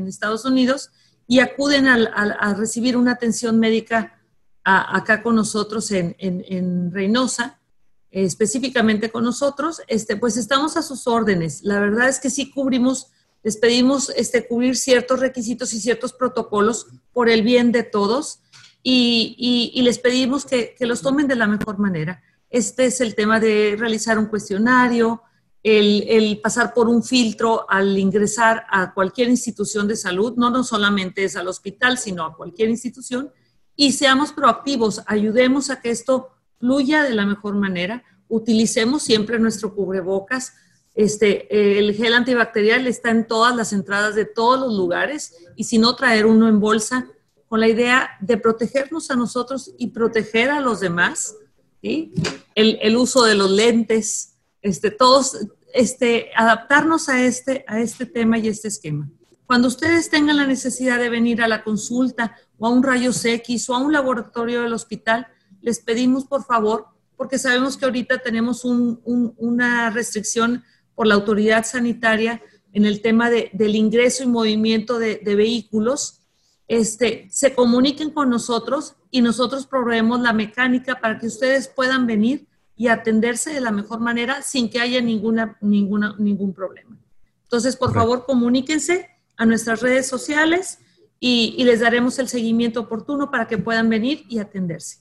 Estados 0.05 0.43
Unidos 0.43 0.91
y 1.27 1.39
acuden 1.39 1.87
a, 1.87 2.53
recibir 2.55 2.97
una 2.97 3.13
atención 3.13 3.57
médica 3.57 4.19
acá 4.65 5.23
con 5.23 5.35
nosotros 5.35 5.89
en, 5.91 6.91
Reynosa, 6.91 7.61
específicamente 8.09 9.09
con 9.09 9.23
nosotros, 9.23 9.81
este, 9.87 10.17
pues 10.17 10.35
estamos 10.35 10.75
a 10.75 10.81
sus 10.81 11.07
órdenes. 11.07 11.61
La 11.63 11.79
verdad 11.79 12.09
es 12.09 12.19
que 12.19 12.29
sí 12.29 12.51
cubrimos, 12.51 13.11
les 13.43 13.57
pedimos 13.57 14.09
este, 14.15 14.47
cubrir 14.47 14.77
ciertos 14.77 15.19
requisitos 15.19 15.73
y 15.73 15.79
ciertos 15.79 16.13
protocolos 16.13 16.87
por 17.13 17.29
el 17.29 17.43
bien 17.43 17.71
de 17.71 17.83
todos 17.83 18.39
y, 18.83 19.81
les 19.83 19.99
pedimos 19.99 20.45
que 20.45 20.75
los 20.81 21.01
tomen 21.01 21.27
de 21.27 21.35
la 21.35 21.47
mejor 21.47 21.77
manera. 21.77 22.21
Este 22.49 22.85
es 22.85 22.99
el 23.01 23.15
tema 23.15 23.39
de 23.39 23.75
realizar 23.77 24.19
un 24.19 24.25
cuestionario, 24.25 25.21
el, 25.63 26.39
pasar 26.41 26.73
por 26.73 26.87
un 26.87 27.03
filtro 27.03 27.69
al 27.69 27.97
ingresar 27.97 28.65
a 28.69 28.93
cualquier 28.93 29.29
institución 29.29 29.87
de 29.87 29.95
salud, 29.95 30.33
no, 30.35 30.49
no 30.49 30.63
solamente 30.63 31.23
es 31.23 31.35
al 31.35 31.47
hospital, 31.47 31.97
sino 31.97 32.25
a 32.25 32.35
cualquier 32.35 32.69
institución, 32.69 33.31
y 33.75 33.93
seamos 33.93 34.33
proactivos, 34.33 35.01
ayudemos 35.05 35.69
a 35.69 35.81
que 35.81 35.91
esto 35.91 36.29
fluya 36.59 37.03
de 37.03 37.15
la 37.15 37.25
mejor 37.25 37.55
manera, 37.55 38.03
utilicemos 38.27 39.03
siempre 39.03 39.39
nuestro 39.39 39.75
cubrebocas, 39.75 40.53
este, 40.93 41.79
el 41.79 41.93
gel 41.95 42.13
antibacterial 42.13 42.85
está 42.87 43.11
en 43.11 43.25
todas 43.25 43.55
las 43.55 43.71
entradas 43.71 44.15
de 44.15 44.25
todos 44.25 44.59
los 44.59 44.73
lugares 44.73 45.35
y 45.55 45.63
si 45.63 45.77
no 45.77 45.95
traer 45.95 46.25
uno 46.25 46.47
en 46.49 46.59
bolsa 46.59 47.07
con 47.47 47.59
la 47.59 47.67
idea 47.67 48.11
de 48.21 48.37
protegernos 48.37 49.11
a 49.11 49.15
nosotros 49.15 49.73
y 49.77 49.87
proteger 49.87 50.49
a 50.49 50.59
los 50.59 50.79
demás 50.79 51.35
el, 51.81 52.95
uso 52.97 53.23
de 53.23 53.35
los 53.35 53.49
lentes, 53.49 54.35
este, 54.61 54.91
todos, 54.91 55.37
este, 55.73 56.29
adaptarnos 56.35 57.09
a 57.09 57.23
este, 57.23 57.65
a 57.67 57.79
este 57.79 58.05
tema 58.05 58.37
y 58.37 58.47
este 58.47 58.67
esquema. 58.67 59.09
Cuando 59.45 59.67
ustedes 59.67 60.09
tengan 60.09 60.37
la 60.37 60.47
necesidad 60.47 60.97
de 60.99 61.09
venir 61.09 61.41
a 61.41 61.47
la 61.47 61.63
consulta 61.63 62.37
o 62.57 62.67
a 62.67 62.69
un 62.69 62.83
rayos 62.83 63.25
X 63.25 63.69
o 63.69 63.75
a 63.75 63.79
un 63.79 63.91
laboratorio 63.91 64.61
del 64.61 64.73
hospital, 64.73 65.27
les 65.61 65.79
pedimos 65.79 66.25
por 66.25 66.45
favor, 66.45 66.85
porque 67.17 67.37
sabemos 67.37 67.75
que 67.75 67.85
ahorita 67.85 68.19
tenemos 68.19 68.63
una 68.63 69.89
restricción 69.89 70.63
por 70.95 71.07
la 71.07 71.15
autoridad 71.15 71.65
sanitaria 71.65 72.41
en 72.73 72.85
el 72.85 73.01
tema 73.01 73.29
del 73.29 73.75
ingreso 73.75 74.23
y 74.23 74.27
movimiento 74.27 74.97
de, 74.97 75.17
de 75.17 75.35
vehículos, 75.35 76.21
este, 76.67 77.27
se 77.29 77.53
comuniquen 77.53 78.11
con 78.11 78.29
nosotros 78.29 78.95
y 79.09 79.21
nosotros 79.21 79.67
proveemos 79.67 80.21
la 80.21 80.31
mecánica 80.31 81.01
para 81.01 81.19
que 81.19 81.27
ustedes 81.27 81.67
puedan 81.67 82.07
venir 82.07 82.47
y 82.77 82.87
atenderse 82.87 83.53
de 83.53 83.61
la 83.61 83.71
mejor 83.71 83.99
manera 83.99 84.41
sin 84.41 84.69
que 84.69 84.79
haya 84.79 85.01
ninguna, 85.01 85.57
ninguna, 85.61 86.15
ningún 86.17 86.53
problema. 86.53 86.97
Entonces, 87.43 87.75
por 87.75 87.93
favor, 87.93 88.25
comuníquense 88.25 89.09
a 89.35 89.45
nuestras 89.45 89.81
redes 89.81 90.07
sociales 90.07 90.79
y, 91.19 91.61
les 91.63 91.81
daremos 91.81 92.17
el 92.17 92.29
seguimiento 92.29 92.79
oportuno 92.79 93.29
para 93.29 93.47
que 93.47 93.57
puedan 93.57 93.89
venir 93.89 94.23
y 94.29 94.39
atenderse. 94.39 94.99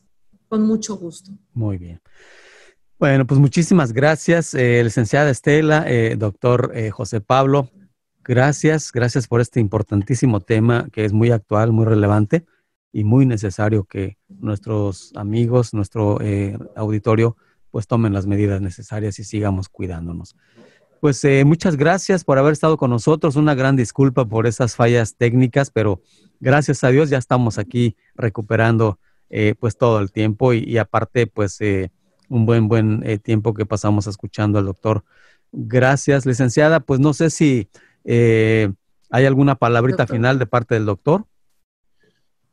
Con 0.48 0.62
mucho 0.62 0.96
gusto. 0.96 1.30
Muy 1.54 1.78
bien. 1.78 2.00
Bueno, 3.00 3.26
pues 3.26 3.40
muchísimas 3.40 3.94
gracias, 3.94 4.52
eh, 4.52 4.84
licenciada 4.84 5.30
Estela, 5.30 5.86
eh, 5.86 6.16
doctor 6.18 6.70
eh, 6.74 6.90
José 6.90 7.22
Pablo. 7.22 7.70
Gracias, 8.22 8.92
gracias 8.92 9.26
por 9.26 9.40
este 9.40 9.58
importantísimo 9.58 10.40
tema 10.40 10.86
que 10.92 11.06
es 11.06 11.14
muy 11.14 11.30
actual, 11.30 11.72
muy 11.72 11.86
relevante 11.86 12.44
y 12.92 13.04
muy 13.04 13.24
necesario 13.24 13.84
que 13.84 14.18
nuestros 14.28 15.12
amigos, 15.16 15.72
nuestro 15.72 16.20
eh, 16.20 16.58
auditorio, 16.76 17.38
pues 17.70 17.86
tomen 17.86 18.12
las 18.12 18.26
medidas 18.26 18.60
necesarias 18.60 19.18
y 19.18 19.24
sigamos 19.24 19.70
cuidándonos. 19.70 20.36
Pues 21.00 21.24
eh, 21.24 21.46
muchas 21.46 21.76
gracias 21.76 22.22
por 22.22 22.36
haber 22.36 22.52
estado 22.52 22.76
con 22.76 22.90
nosotros. 22.90 23.34
Una 23.34 23.54
gran 23.54 23.76
disculpa 23.76 24.26
por 24.26 24.46
esas 24.46 24.76
fallas 24.76 25.16
técnicas, 25.16 25.70
pero 25.70 26.02
gracias 26.38 26.84
a 26.84 26.88
Dios 26.88 27.08
ya 27.08 27.16
estamos 27.16 27.56
aquí 27.56 27.96
recuperando 28.14 28.98
pues 29.60 29.78
todo 29.78 30.00
el 30.00 30.10
tiempo 30.10 30.52
y, 30.52 30.76
aparte 30.76 31.28
pues 31.28 31.60
un 32.30 32.46
buen, 32.46 32.66
buen 32.66 33.20
tiempo 33.22 33.52
que 33.52 33.66
pasamos 33.66 34.06
escuchando 34.06 34.58
al 34.58 34.64
doctor. 34.64 35.04
Gracias, 35.52 36.24
licenciada. 36.24 36.80
Pues 36.80 36.98
no 36.98 37.12
sé 37.12 37.28
si 37.28 37.68
hay 39.10 39.26
alguna 39.26 39.56
palabrita 39.56 40.06
final 40.06 40.38
de 40.38 40.46
parte 40.46 40.74
del 40.74 40.86
doctor. 40.86 41.26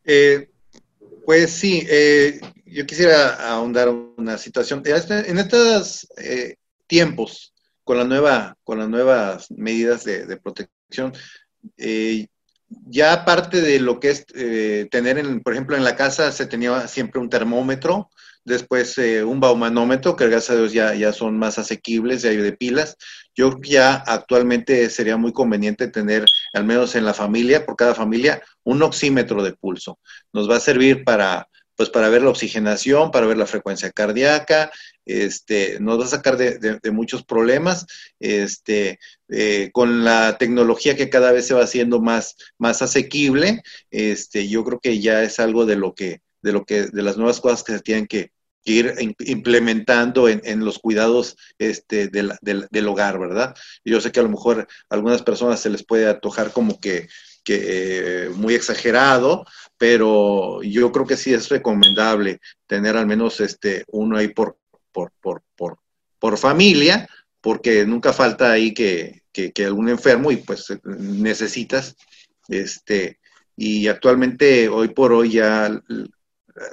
Eh, 0.04 0.50
pues 1.26 1.52
sí, 1.52 1.86
eh, 1.90 2.40
yo 2.66 2.86
quisiera 2.86 3.52
ahondar 3.52 3.90
una 3.90 4.38
situación. 4.38 4.82
En 4.86 5.38
estos 5.38 6.08
eh, 6.18 6.56
tiempos, 6.88 7.54
con, 7.84 7.98
la 7.98 8.06
nueva, 8.06 8.58
con 8.64 8.80
las 8.80 8.90
nuevas 8.90 9.52
medidas 9.52 10.04
de, 10.04 10.38
protección, 10.38 11.14
ya 12.86 13.14
aparte 13.14 13.62
de 13.62 13.80
lo 13.80 14.00
que 14.00 14.10
es 14.10 14.26
tener, 14.90 15.20
en, 15.20 15.42
por 15.42 15.54
ejemplo, 15.54 15.78
en 15.78 15.84
la 15.84 15.96
casa 15.96 16.32
se 16.32 16.48
tenía 16.48 16.88
siempre 16.88 17.22
un 17.22 17.30
termómetro, 17.30 18.10
después 18.48 18.98
un 19.26 19.40
baumanómetro, 19.40 20.16
que 20.16 20.28
gracias 20.28 20.52
a 20.52 20.60
Dios 20.60 20.74
ya, 20.74 20.96
ya 20.96 21.14
son 21.14 21.38
más 21.38 21.60
asequibles, 21.60 22.22
ya 22.22 22.30
hay 22.30 22.38
de 22.38 22.54
pilas. 22.54 22.98
Yo 23.36 23.60
ya 23.62 23.96
actualmente 23.96 24.90
sería 24.90 25.18
muy 25.18 25.34
conveniente 25.34 25.90
tener, 25.90 26.26
al 26.54 26.64
menos 26.64 26.96
en 26.96 27.06
la 27.06 27.14
familia, 27.14 27.66
por 27.66 27.76
cada 27.76 27.94
familia, 27.94 28.42
un 28.64 28.82
oxímetro 28.82 29.44
de 29.44 29.54
pulso. 29.54 30.00
Nos 30.34 30.50
va 30.50 30.56
a 30.56 30.62
servir 30.62 31.04
para, 31.04 31.48
pues, 31.76 31.90
para 31.90 32.10
ver 32.10 32.24
la 32.24 32.30
oxigenación, 32.30 33.12
para 33.12 33.28
ver 33.28 33.38
la 33.38 33.46
frecuencia 33.46 33.92
cardíaca, 33.92 34.72
este, 35.06 35.80
nos 35.80 36.00
va 36.00 36.06
a 36.06 36.08
sacar 36.08 36.38
de, 36.38 36.80
muchos 36.92 37.24
problemas, 37.24 37.86
este, 38.20 39.00
eh, 39.30 39.70
con 39.74 40.04
la 40.04 40.38
tecnología 40.38 40.96
que 40.96 41.10
cada 41.10 41.32
vez 41.32 41.48
se 41.48 41.54
va 41.54 41.64
haciendo 41.64 42.02
más, 42.02 42.36
más 42.58 42.82
asequible, 42.82 43.62
este, 43.92 44.48
yo 44.48 44.64
creo 44.64 44.80
que 44.80 45.00
ya 45.00 45.24
es 45.24 45.40
algo 45.40 45.66
de 45.66 45.76
lo 45.76 45.94
que, 45.94 46.22
de 46.42 46.54
lo 46.54 46.66
que, 46.66 46.84
de 46.84 47.04
las 47.04 47.18
nuevas 47.18 47.42
cosas 47.42 47.64
que 47.64 47.74
se 47.74 47.82
tienen 47.82 48.08
que, 48.08 48.32
ir 48.68 48.94
implementando 49.20 50.28
en, 50.28 50.66
los 50.66 50.80
cuidados 50.80 51.38
este, 51.58 52.10
del, 52.10 52.88
hogar, 52.88 53.18
¿verdad? 53.18 53.56
yo 53.86 54.02
sé 54.02 54.12
que 54.12 54.20
a 54.20 54.24
lo 54.24 54.30
mejor 54.30 54.68
a 54.90 54.96
algunas 54.96 55.24
personas 55.24 55.62
se 55.62 55.70
les 55.70 55.86
puede 55.86 56.08
atojar 56.08 56.52
como 56.52 56.80
que, 56.80 57.08
eh, 57.50 58.30
muy 58.36 58.56
exagerado, 58.56 59.46
pero 59.78 60.62
yo 60.64 60.92
creo 60.92 61.08
que 61.08 61.16
sí 61.16 61.34
es 61.34 61.48
recomendable 61.48 62.42
tener 62.66 62.98
al 62.98 63.08
menos 63.08 63.40
este, 63.40 63.86
uno 63.88 64.18
ahí 64.18 64.28
por, 64.28 64.58
por, 64.92 65.14
por, 65.22 65.44
por, 65.56 65.80
por 66.20 66.38
familia, 66.38 67.08
porque 67.40 67.86
nunca 67.86 68.12
falta 68.12 68.52
ahí 68.52 68.74
que, 68.74 69.22
que, 69.32 69.54
que, 69.54 69.64
algún 69.64 69.88
enfermo 69.88 70.30
y 70.30 70.38
pues 70.38 70.66
necesitas, 70.84 71.96
este, 72.50 73.18
y 73.56 73.88
actualmente 73.88 74.68
hoy 74.68 74.90
por 74.90 75.14
hoy 75.14 75.32
ya 75.32 75.82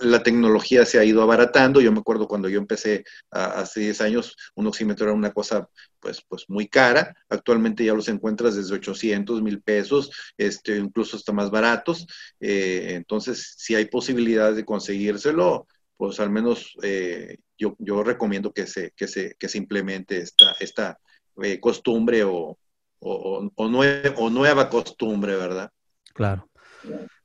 la 0.01 0.23
tecnología 0.23 0.85
se 0.87 0.99
ha 0.99 1.05
ido 1.05 1.23
abaratando. 1.23 1.81
Yo 1.81 1.93
me 1.93 2.01
acuerdo 2.01 2.27
cuando 2.27 2.49
yo 2.49 2.59
empecé 2.59 3.05
hace 3.31 3.81
10 3.81 4.01
años, 4.01 4.37
un 4.55 4.67
oxímetro 4.67 5.07
era 5.07 5.15
una 5.15 5.33
cosa 5.33 5.69
pues, 6.01 6.23
pues 6.27 6.45
muy 6.49 6.69
cara. 6.69 7.15
Actualmente 7.29 7.85
ya 7.85 7.95
los 7.95 8.09
encuentras 8.09 8.57
desde 8.57 8.75
800 8.75 9.43
mil 9.43 9.61
pesos, 9.63 10.11
este, 10.37 10.77
incluso 10.77 11.17
hasta 11.17 11.33
más 11.33 11.51
baratos. 11.51 12.07
Eh, 12.41 12.93
entonces, 12.95 13.55
si 13.57 13.75
hay 13.75 13.87
posibilidad 13.87 14.55
de 14.55 14.65
conseguírselo, 14.65 15.67
pues 15.97 16.19
al 16.21 16.31
menos 16.31 16.75
eh, 16.83 17.39
yo, 17.57 17.77
yo 17.79 18.03
recomiendo 18.03 18.53
que 18.53 18.67
se, 18.67 18.93
que 18.97 19.07
se, 19.07 19.37
que 19.39 19.49
implemente 19.55 20.19
esta, 20.19 20.53
esta 20.61 20.99
eh, 21.43 21.61
costumbre 21.61 22.25
o, 22.25 22.59
o, 23.01 23.51
o, 23.55 24.31
nueva 24.31 24.69
costumbre, 24.69 25.37
¿verdad? 25.37 25.71
Claro. 26.15 26.49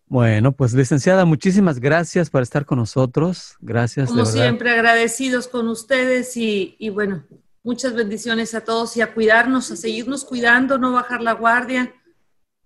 Bueno, 0.09 0.53
pues 0.53 0.73
licenciada, 0.73 1.23
muchísimas 1.23 1.79
gracias 1.79 2.31
por 2.31 2.41
estar 2.41 2.65
con 2.65 2.79
nosotros. 2.79 3.55
Gracias. 3.61 4.09
Como 4.09 4.25
siempre, 4.25 4.71
agradecidos 4.71 5.47
con 5.47 5.67
ustedes 5.67 6.35
y, 6.35 6.75
y, 6.79 6.89
bueno, 6.89 7.23
muchas 7.63 7.93
bendiciones 7.93 8.55
a 8.55 8.61
todos 8.61 8.97
y 8.97 9.01
a 9.01 9.13
cuidarnos, 9.13 9.69
a 9.69 9.75
seguirnos 9.75 10.25
cuidando, 10.25 10.79
no 10.79 10.93
bajar 10.93 11.21
la 11.21 11.33
guardia. 11.33 11.93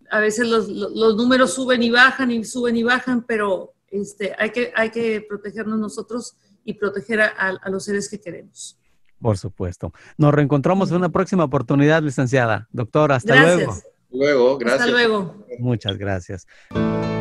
A 0.09 0.21
veces 0.21 0.47
los, 0.47 0.69
los 0.69 1.17
números 1.17 1.53
suben 1.53 1.83
y 1.83 1.89
bajan 1.89 2.31
y 2.31 2.45
suben 2.45 2.77
y 2.77 2.83
bajan, 2.83 3.23
pero 3.23 3.73
este, 3.91 4.33
hay, 4.39 4.51
que, 4.51 4.71
hay 4.73 4.89
que 4.89 5.25
protegernos 5.27 5.77
nosotros 5.77 6.37
y 6.63 6.75
proteger 6.75 7.19
a, 7.19 7.27
a 7.61 7.69
los 7.69 7.83
seres 7.83 8.09
que 8.09 8.21
queremos. 8.21 8.79
Por 9.21 9.37
supuesto. 9.37 9.91
Nos 10.17 10.33
reencontramos 10.33 10.91
en 10.91 10.97
una 10.97 11.09
próxima 11.09 11.43
oportunidad, 11.43 12.01
licenciada. 12.03 12.69
Doctora, 12.71 13.15
hasta 13.15 13.35
luego. 13.35 13.75
Luego, 14.11 14.57
gracias. 14.57 14.81
Hasta 14.81 14.91
luego. 14.91 15.45
Muchas 15.59 15.97
gracias. 15.97 16.47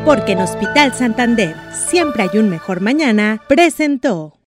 Porque 0.05 0.33
en 0.33 0.41
Hospital 0.41 0.93
Santander 0.93 1.55
siempre 1.71 2.23
hay 2.23 2.37
un 2.37 2.49
mejor 2.49 2.81
mañana, 2.81 3.41
presentó. 3.47 4.42